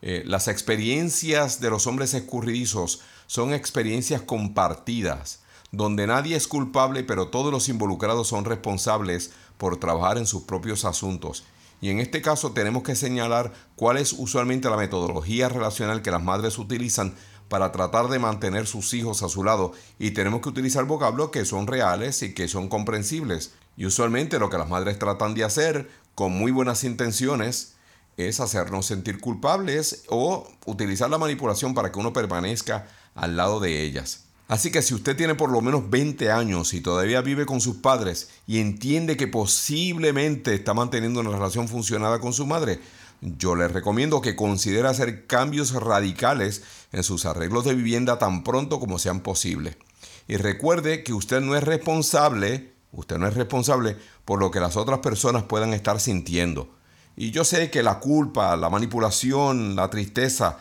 Eh, 0.00 0.22
las 0.26 0.46
experiencias 0.46 1.60
de 1.60 1.70
los 1.70 1.88
hombres 1.88 2.14
escurridizos 2.14 3.00
son 3.26 3.52
experiencias 3.52 4.22
compartidas, 4.22 5.40
donde 5.72 6.06
nadie 6.06 6.36
es 6.36 6.46
culpable, 6.46 7.02
pero 7.02 7.28
todos 7.28 7.52
los 7.52 7.68
involucrados 7.68 8.28
son 8.28 8.44
responsables 8.44 9.32
por 9.56 9.78
trabajar 9.78 10.18
en 10.18 10.26
sus 10.26 10.44
propios 10.44 10.84
asuntos. 10.84 11.44
Y 11.80 11.90
en 11.90 12.00
este 12.00 12.22
caso 12.22 12.52
tenemos 12.52 12.82
que 12.82 12.96
señalar 12.96 13.52
cuál 13.76 13.98
es 13.98 14.12
usualmente 14.12 14.68
la 14.68 14.76
metodología 14.76 15.48
relacional 15.48 16.02
que 16.02 16.10
las 16.10 16.22
madres 16.22 16.58
utilizan 16.58 17.14
para 17.48 17.72
tratar 17.72 18.08
de 18.08 18.18
mantener 18.18 18.66
sus 18.66 18.92
hijos 18.94 19.22
a 19.22 19.28
su 19.28 19.42
lado 19.42 19.72
y 19.98 20.10
tenemos 20.10 20.42
que 20.42 20.50
utilizar 20.50 20.84
vocablos 20.84 21.30
que 21.30 21.44
son 21.44 21.66
reales 21.66 22.22
y 22.22 22.34
que 22.34 22.48
son 22.48 22.68
comprensibles. 22.68 23.54
Y 23.76 23.86
usualmente 23.86 24.38
lo 24.38 24.50
que 24.50 24.58
las 24.58 24.68
madres 24.68 24.98
tratan 24.98 25.34
de 25.34 25.44
hacer 25.44 25.88
con 26.14 26.32
muy 26.32 26.50
buenas 26.50 26.84
intenciones 26.84 27.74
es 28.16 28.40
hacernos 28.40 28.86
sentir 28.86 29.20
culpables 29.20 30.04
o 30.08 30.48
utilizar 30.66 31.08
la 31.08 31.18
manipulación 31.18 31.74
para 31.74 31.92
que 31.92 32.00
uno 32.00 32.12
permanezca 32.12 32.88
al 33.14 33.36
lado 33.36 33.60
de 33.60 33.82
ellas. 33.82 34.27
Así 34.48 34.70
que 34.70 34.80
si 34.80 34.94
usted 34.94 35.14
tiene 35.14 35.34
por 35.34 35.50
lo 35.50 35.60
menos 35.60 35.90
20 35.90 36.30
años 36.32 36.72
y 36.72 36.80
todavía 36.80 37.20
vive 37.20 37.44
con 37.44 37.60
sus 37.60 37.76
padres 37.76 38.30
y 38.46 38.60
entiende 38.60 39.18
que 39.18 39.28
posiblemente 39.28 40.54
está 40.54 40.72
manteniendo 40.72 41.20
una 41.20 41.30
relación 41.30 41.68
funcionada 41.68 42.18
con 42.18 42.32
su 42.32 42.46
madre, 42.46 42.80
yo 43.20 43.54
le 43.54 43.68
recomiendo 43.68 44.22
que 44.22 44.36
considere 44.36 44.88
hacer 44.88 45.26
cambios 45.26 45.72
radicales 45.72 46.62
en 46.92 47.02
sus 47.02 47.26
arreglos 47.26 47.66
de 47.66 47.74
vivienda 47.74 48.18
tan 48.18 48.42
pronto 48.42 48.80
como 48.80 48.98
sean 48.98 49.20
posibles. 49.20 49.76
Y 50.28 50.36
recuerde 50.36 51.04
que 51.04 51.12
usted 51.12 51.42
no 51.42 51.54
es 51.54 51.62
responsable, 51.62 52.72
usted 52.92 53.18
no 53.18 53.28
es 53.28 53.34
responsable 53.34 53.96
por 54.24 54.38
lo 54.38 54.50
que 54.50 54.60
las 54.60 54.76
otras 54.76 55.00
personas 55.00 55.42
puedan 55.42 55.74
estar 55.74 56.00
sintiendo. 56.00 56.70
Y 57.16 57.32
yo 57.32 57.44
sé 57.44 57.70
que 57.70 57.82
la 57.82 57.98
culpa, 57.98 58.56
la 58.56 58.70
manipulación, 58.70 59.76
la 59.76 59.90
tristeza 59.90 60.58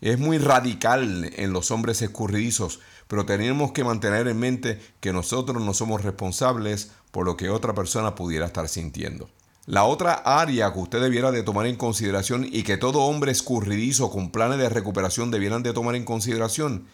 es 0.00 0.18
muy 0.18 0.38
radical 0.38 1.30
en 1.34 1.52
los 1.52 1.70
hombres 1.70 2.00
escurridizos, 2.02 2.80
pero 3.08 3.26
tenemos 3.26 3.72
que 3.72 3.84
mantener 3.84 4.28
en 4.28 4.38
mente 4.38 4.80
que 5.00 5.12
nosotros 5.12 5.62
no 5.62 5.74
somos 5.74 6.02
responsables 6.02 6.90
por 7.10 7.24
lo 7.24 7.36
que 7.36 7.50
otra 7.50 7.74
persona 7.74 8.14
pudiera 8.14 8.46
estar 8.46 8.68
sintiendo. 8.68 9.28
La 9.66 9.84
otra 9.84 10.14
área 10.14 10.72
que 10.72 10.78
usted 10.78 11.00
debiera 11.00 11.32
de 11.32 11.42
tomar 11.42 11.66
en 11.66 11.76
consideración 11.76 12.46
y 12.48 12.62
que 12.62 12.76
todo 12.76 13.02
hombre 13.02 13.32
escurridizo 13.32 14.10
con 14.10 14.30
planes 14.30 14.58
de 14.58 14.68
recuperación 14.68 15.30
debieran 15.30 15.64
de 15.64 15.72
tomar 15.72 15.96
en 15.96 16.04
consideración 16.04 16.86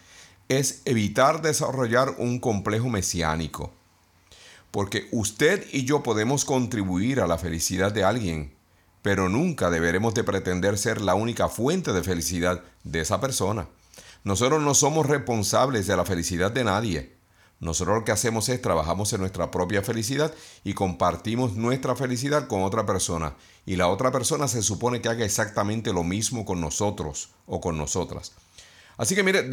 es 0.49 0.81
evitar 0.85 1.41
desarrollar 1.41 2.15
un 2.17 2.39
complejo 2.39 2.89
mesiánico. 2.89 3.71
Porque 4.71 5.07
usted 5.11 5.67
y 5.71 5.85
yo 5.85 6.01
podemos 6.01 6.45
contribuir 6.45 7.21
a 7.21 7.27
la 7.27 7.37
felicidad 7.37 7.91
de 7.91 8.03
alguien, 8.03 8.55
pero 9.03 9.29
nunca 9.29 9.69
deberemos 9.69 10.15
de 10.15 10.23
pretender 10.23 10.79
ser 10.79 10.99
la 10.99 11.13
única 11.13 11.49
fuente 11.49 11.93
de 11.93 12.03
felicidad 12.03 12.63
de 12.83 13.01
esa 13.01 13.21
persona. 13.21 13.67
Nosotros 14.23 14.61
no 14.61 14.73
somos 14.73 15.05
responsables 15.05 15.87
de 15.87 15.97
la 15.97 16.05
felicidad 16.05 16.51
de 16.51 16.63
nadie. 16.63 17.17
Nosotros 17.59 17.99
lo 17.99 18.05
que 18.05 18.11
hacemos 18.11 18.49
es 18.49 18.61
trabajamos 18.61 19.11
en 19.13 19.21
nuestra 19.21 19.49
propia 19.51 19.81
felicidad 19.81 20.33
y 20.63 20.73
compartimos 20.73 21.55
nuestra 21.55 21.95
felicidad 21.95 22.47
con 22.47 22.63
otra 22.63 22.85
persona. 22.85 23.35
Y 23.65 23.77
la 23.77 23.87
otra 23.87 24.11
persona 24.11 24.47
se 24.47 24.61
supone 24.61 25.01
que 25.01 25.09
haga 25.09 25.25
exactamente 25.25 25.93
lo 25.93 26.03
mismo 26.03 26.45
con 26.45 26.59
nosotros 26.59 27.29
o 27.45 27.61
con 27.61 27.77
nosotras. 27.77 28.33
Así 28.97 29.15
que 29.15 29.23
mire, 29.23 29.49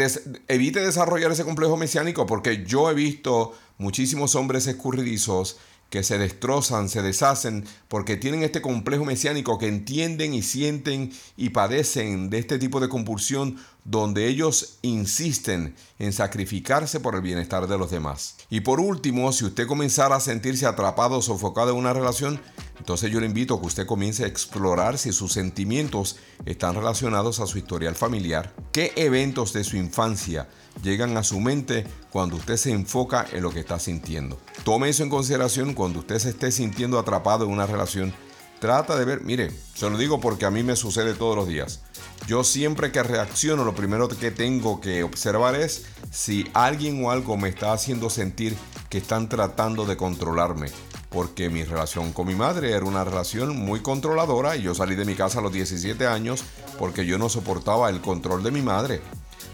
evite 0.49 0.81
desarrollar 0.81 1.33
ese 1.33 1.45
complejo 1.45 1.77
mesiánico 1.77 2.27
porque 2.27 2.65
yo 2.65 2.91
he 2.91 2.95
visto 2.95 3.55
muchísimos 3.79 4.35
hombres 4.35 4.67
escurridizos 4.67 5.59
que 5.91 6.05
se 6.05 6.19
destrozan, 6.19 6.89
se 6.89 7.03
deshacen, 7.03 7.67
porque 7.89 8.17
tienen 8.17 8.43
este 8.43 8.63
complejo 8.63 9.05
mesiánico 9.05 9.59
que 9.59 9.67
entienden 9.67 10.33
y 10.33 10.43
sienten 10.43 11.13
y 11.37 11.51
padecen 11.51 12.31
de 12.31 12.39
este 12.39 12.59
tipo 12.59 12.81
de 12.81 12.89
compulsión 12.89 13.57
donde 13.85 14.29
ellos 14.29 14.79
insisten 14.83 15.75
en 15.99 16.13
sacrificarse 16.13 17.01
por 17.01 17.17
el 17.17 17.23
bienestar 17.23 17.67
de 17.67 17.77
los 17.77 17.91
demás. 17.91 18.37
Y 18.49 18.61
por 18.61 18.79
último, 18.79 19.33
si 19.33 19.45
usted 19.45 19.67
comenzara 19.67 20.17
a 20.17 20.21
sentirse 20.21 20.67
atrapado 20.67 21.19
o 21.19 21.23
sofocado 21.23 21.71
en 21.71 21.77
una 21.77 21.93
relación, 21.93 22.41
entonces 22.79 23.11
yo 23.11 23.21
le 23.21 23.27
invito 23.27 23.55
a 23.55 23.61
que 23.61 23.67
usted 23.67 23.87
comience 23.87 24.25
a 24.25 24.29
explorar 24.29 24.97
si 24.97 25.13
sus 25.13 25.33
sentimientos 25.33 26.17
están 26.47 26.77
relacionados 26.77 27.41
a 27.41 27.47
su 27.47 27.59
historial 27.59 27.97
familiar, 27.97 28.55
qué 28.71 28.93
eventos 28.97 29.53
de 29.53 29.65
su 29.65 29.77
infancia 29.77 30.49
llegan 30.83 31.17
a 31.17 31.23
su 31.23 31.41
mente 31.41 31.87
cuando 32.11 32.37
usted 32.37 32.57
se 32.57 32.73
enfoca 32.73 33.27
en 33.33 33.43
lo 33.43 33.51
que 33.51 33.61
está 33.61 33.79
sintiendo. 33.79 34.39
Tome 34.65 34.89
eso 34.89 35.03
en 35.03 35.11
consideración 35.11 35.75
cuando 35.75 36.01
usted 36.01 36.19
se 36.19 36.31
esté 36.31 36.51
sintiendo 36.53 36.99
atrapado 36.99 37.45
en 37.45 37.51
una 37.51 37.67
relación. 37.67 38.13
Trata 38.61 38.99
de 38.99 39.07
ver, 39.07 39.23
mire, 39.23 39.51
se 39.75 39.89
lo 39.89 39.97
digo 39.97 40.21
porque 40.21 40.45
a 40.45 40.51
mí 40.51 40.63
me 40.63 40.77
sucede 40.77 41.15
todos 41.15 41.35
los 41.35 41.49
días. 41.49 41.81
Yo 42.27 42.45
siempre 42.45 42.93
que 42.93 43.03
reacciono, 43.03 43.65
lo 43.65 43.75
primero 43.75 44.07
que 44.09 44.31
tengo 44.31 44.83
que 44.83 45.03
observar 45.03 45.55
es 45.55 45.87
si 46.11 46.47
alguien 46.53 47.03
o 47.03 47.11
algo 47.11 47.39
me 47.39 47.49
está 47.49 47.73
haciendo 47.73 48.11
sentir 48.11 48.55
que 48.91 48.99
están 48.99 49.31
tratando 49.31 49.87
de 49.87 49.97
controlarme. 49.97 50.69
Porque 51.09 51.49
mi 51.49 51.65
relación 51.65 52.13
con 52.13 52.27
mi 52.27 52.35
madre 52.35 52.73
era 52.73 52.85
una 52.85 53.03
relación 53.03 53.57
muy 53.57 53.81
controladora 53.81 54.57
y 54.57 54.63
yo 54.63 54.75
salí 54.75 54.95
de 54.95 55.07
mi 55.07 55.15
casa 55.15 55.39
a 55.39 55.43
los 55.43 55.53
17 55.53 56.07
años 56.07 56.45
porque 56.79 57.07
yo 57.07 57.19
no 57.19 57.29
soportaba 57.29 57.89
el 57.89 58.01
control 58.01 58.43
de 58.43 58.51
mi 58.51 58.63
madre. 58.63 59.01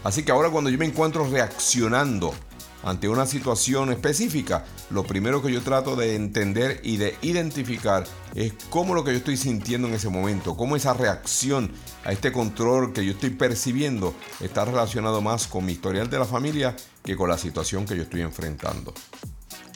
Así 0.07 0.23
que 0.23 0.31
ahora 0.31 0.49
cuando 0.49 0.69
yo 0.69 0.77
me 0.77 0.85
encuentro 0.85 1.29
reaccionando 1.29 2.33
ante 2.81 3.09
una 3.09 3.25
situación 3.25 3.91
específica, 3.91 4.63
lo 4.89 5.03
primero 5.03 5.41
que 5.41 5.51
yo 5.51 5.61
trato 5.61 5.97
de 5.97 6.15
entender 6.15 6.79
y 6.81 6.95
de 6.95 7.17
identificar 7.21 8.05
es 8.33 8.53
cómo 8.69 8.95
lo 8.95 9.03
que 9.03 9.11
yo 9.11 9.17
estoy 9.17 9.35
sintiendo 9.35 9.89
en 9.89 9.95
ese 9.95 10.07
momento, 10.07 10.55
cómo 10.55 10.77
esa 10.77 10.93
reacción 10.93 11.73
a 12.05 12.13
este 12.13 12.31
control 12.31 12.93
que 12.93 13.03
yo 13.03 13.11
estoy 13.11 13.31
percibiendo 13.31 14.15
está 14.39 14.63
relacionado 14.63 15.21
más 15.21 15.45
con 15.45 15.65
mi 15.65 15.73
historial 15.73 16.09
de 16.09 16.19
la 16.19 16.25
familia 16.25 16.73
que 17.03 17.17
con 17.17 17.27
la 17.27 17.37
situación 17.37 17.85
que 17.85 17.97
yo 17.97 18.03
estoy 18.03 18.21
enfrentando. 18.21 18.93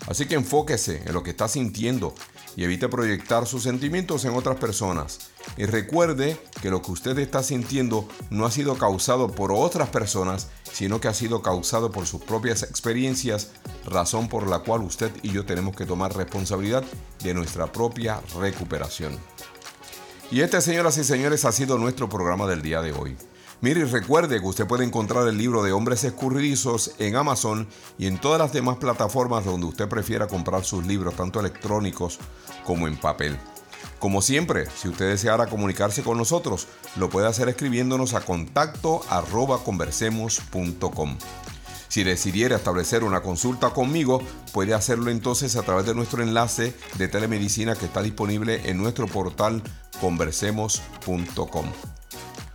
Así 0.08 0.28
que 0.28 0.36
enfóquese 0.36 1.04
en 1.06 1.14
lo 1.14 1.24
que 1.24 1.32
está 1.32 1.50
sintiendo 1.50 2.16
y 2.56 2.64
evite 2.64 2.88
proyectar 2.88 3.46
sus 3.46 3.64
sentimientos 3.64 4.24
en 4.24 4.34
otras 4.36 4.56
personas. 4.56 5.31
Y 5.58 5.66
recuerde 5.66 6.38
que 6.62 6.70
lo 6.70 6.82
que 6.82 6.92
usted 6.92 7.18
está 7.20 7.44
sintiendo 7.44 8.08
no 8.30 8.46
ha 8.46 8.52
sido 8.52 8.78
causado 8.78 9.30
por 9.30 9.52
otras 9.52 9.90
personas, 9.90 10.48
sino 10.72 11.02
que 11.02 11.08
ha 11.08 11.14
sido 11.14 11.42
causado 11.42 11.92
por 11.92 12.06
sus 12.06 12.22
propias 12.22 12.64
experiencias, 12.64 13.50
razón 13.86 14.30
por 14.30 14.48
la 14.48 14.60
cual 14.60 14.82
usted 14.82 15.12
y 15.24 15.32
yo 15.32 15.46
tenemos 15.46 15.76
que 15.76 15.86
tomar 15.86 16.16
responsabilidad 16.16 16.84
de 17.24 17.34
nuestra 17.34 17.72
propia 17.72 18.22
recuperación. 18.40 19.18
Y 20.32 20.42
este, 20.42 20.62
señoras 20.62 20.98
y 20.98 21.04
señores, 21.04 21.44
ha 21.44 21.52
sido 21.52 21.78
nuestro 21.78 22.08
programa 22.08 22.48
del 22.48 22.62
día 22.62 22.82
de 22.82 22.94
hoy. 22.94 23.18
Mire, 23.60 23.86
recuerde 23.86 24.40
que 24.40 24.48
usted 24.48 24.66
puede 24.66 24.86
encontrar 24.86 25.28
el 25.28 25.38
libro 25.38 25.62
de 25.62 25.72
Hombres 25.72 26.04
Escurridizos 26.04 26.96
en 26.98 27.16
Amazon 27.16 27.68
y 28.00 28.08
en 28.08 28.18
todas 28.18 28.40
las 28.40 28.54
demás 28.54 28.78
plataformas 28.78 29.46
donde 29.46 29.68
usted 29.68 29.88
prefiera 29.88 30.28
comprar 30.28 30.64
sus 30.64 30.84
libros, 30.88 31.16
tanto 31.16 31.40
electrónicos 31.40 32.18
como 32.66 32.88
en 32.88 32.98
papel. 32.98 33.38
Como 34.02 34.24
siempre, 34.24 34.66
si 34.76 34.90
usted 34.90 35.10
deseara 35.10 35.46
comunicarse 35.46 36.02
con 36.02 36.18
nosotros, 36.18 36.68
lo 36.96 37.12
puede 37.12 37.28
hacer 37.28 37.48
escribiéndonos 37.50 38.16
a 38.16 38.22
contacto 38.22 39.02
arroba 39.12 39.64
conversemos.com. 39.64 41.18
Si 41.88 42.04
decidiera 42.04 42.56
establecer 42.56 43.04
una 43.04 43.22
consulta 43.22 43.70
conmigo, 43.70 44.24
puede 44.54 44.74
hacerlo 44.74 45.12
entonces 45.12 45.56
a 45.56 45.62
través 45.62 45.86
de 45.86 45.94
nuestro 45.94 46.24
enlace 46.24 46.74
de 46.98 47.08
telemedicina 47.10 47.76
que 47.76 47.86
está 47.86 48.02
disponible 48.02 48.68
en 48.68 48.80
nuestro 48.80 49.06
portal 49.06 49.62
conversemos.com. 50.00 51.66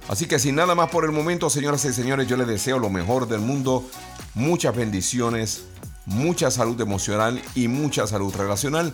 Así 0.09 0.27
que 0.27 0.41
sin 0.41 0.57
nada 0.57 0.75
más 0.75 0.91
por 0.91 1.05
el 1.05 1.13
momento, 1.13 1.49
señoras 1.49 1.85
y 1.85 1.93
señores, 1.93 2.27
yo 2.27 2.37
les 2.37 2.49
deseo 2.49 2.81
lo 2.81 2.91
mejor 2.91 3.29
del 3.29 3.41
mundo, 3.41 3.89
muchas 4.35 4.75
bendiciones, 4.75 5.63
mucha 6.07 6.51
salud 6.51 6.81
emocional 6.81 7.41
y 7.55 7.69
mucha 7.69 8.09
salud 8.09 8.35
relacional. 8.35 8.93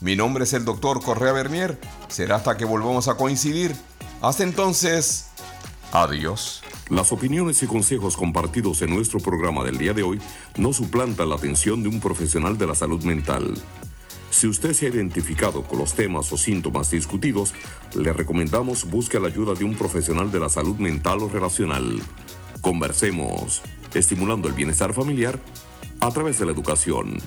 Mi 0.00 0.16
nombre 0.16 0.44
es 0.44 0.54
el 0.54 0.64
doctor 0.64 1.02
Correa 1.02 1.32
Bernier. 1.32 1.78
Será 2.08 2.36
hasta 2.36 2.56
que 2.56 2.64
volvamos 2.64 3.08
a 3.08 3.16
coincidir. 3.16 3.76
Hasta 4.22 4.44
entonces, 4.44 5.26
adiós. 5.92 6.62
Las 6.88 7.12
opiniones 7.12 7.62
y 7.62 7.66
consejos 7.66 8.16
compartidos 8.16 8.80
en 8.80 8.94
nuestro 8.94 9.20
programa 9.20 9.62
del 9.62 9.76
día 9.76 9.92
de 9.92 10.02
hoy 10.02 10.18
no 10.56 10.72
suplantan 10.72 11.28
la 11.28 11.34
atención 11.34 11.82
de 11.82 11.90
un 11.90 12.00
profesional 12.00 12.56
de 12.56 12.66
la 12.66 12.74
salud 12.74 13.04
mental. 13.04 13.54
Si 14.30 14.46
usted 14.46 14.72
se 14.72 14.86
ha 14.86 14.88
identificado 14.88 15.64
con 15.64 15.78
los 15.78 15.92
temas 15.92 16.32
o 16.32 16.38
síntomas 16.38 16.90
discutidos, 16.90 17.52
le 17.94 18.12
recomendamos 18.14 18.88
busque 18.88 19.20
la 19.20 19.28
ayuda 19.28 19.52
de 19.52 19.64
un 19.64 19.76
profesional 19.76 20.32
de 20.32 20.40
la 20.40 20.48
salud 20.48 20.76
mental 20.76 21.18
o 21.20 21.28
relacional. 21.28 22.00
Conversemos, 22.62 23.60
estimulando 23.92 24.48
el 24.48 24.54
bienestar 24.54 24.94
familiar 24.94 25.38
a 26.00 26.10
través 26.10 26.38
de 26.38 26.46
la 26.46 26.52
educación. 26.52 27.18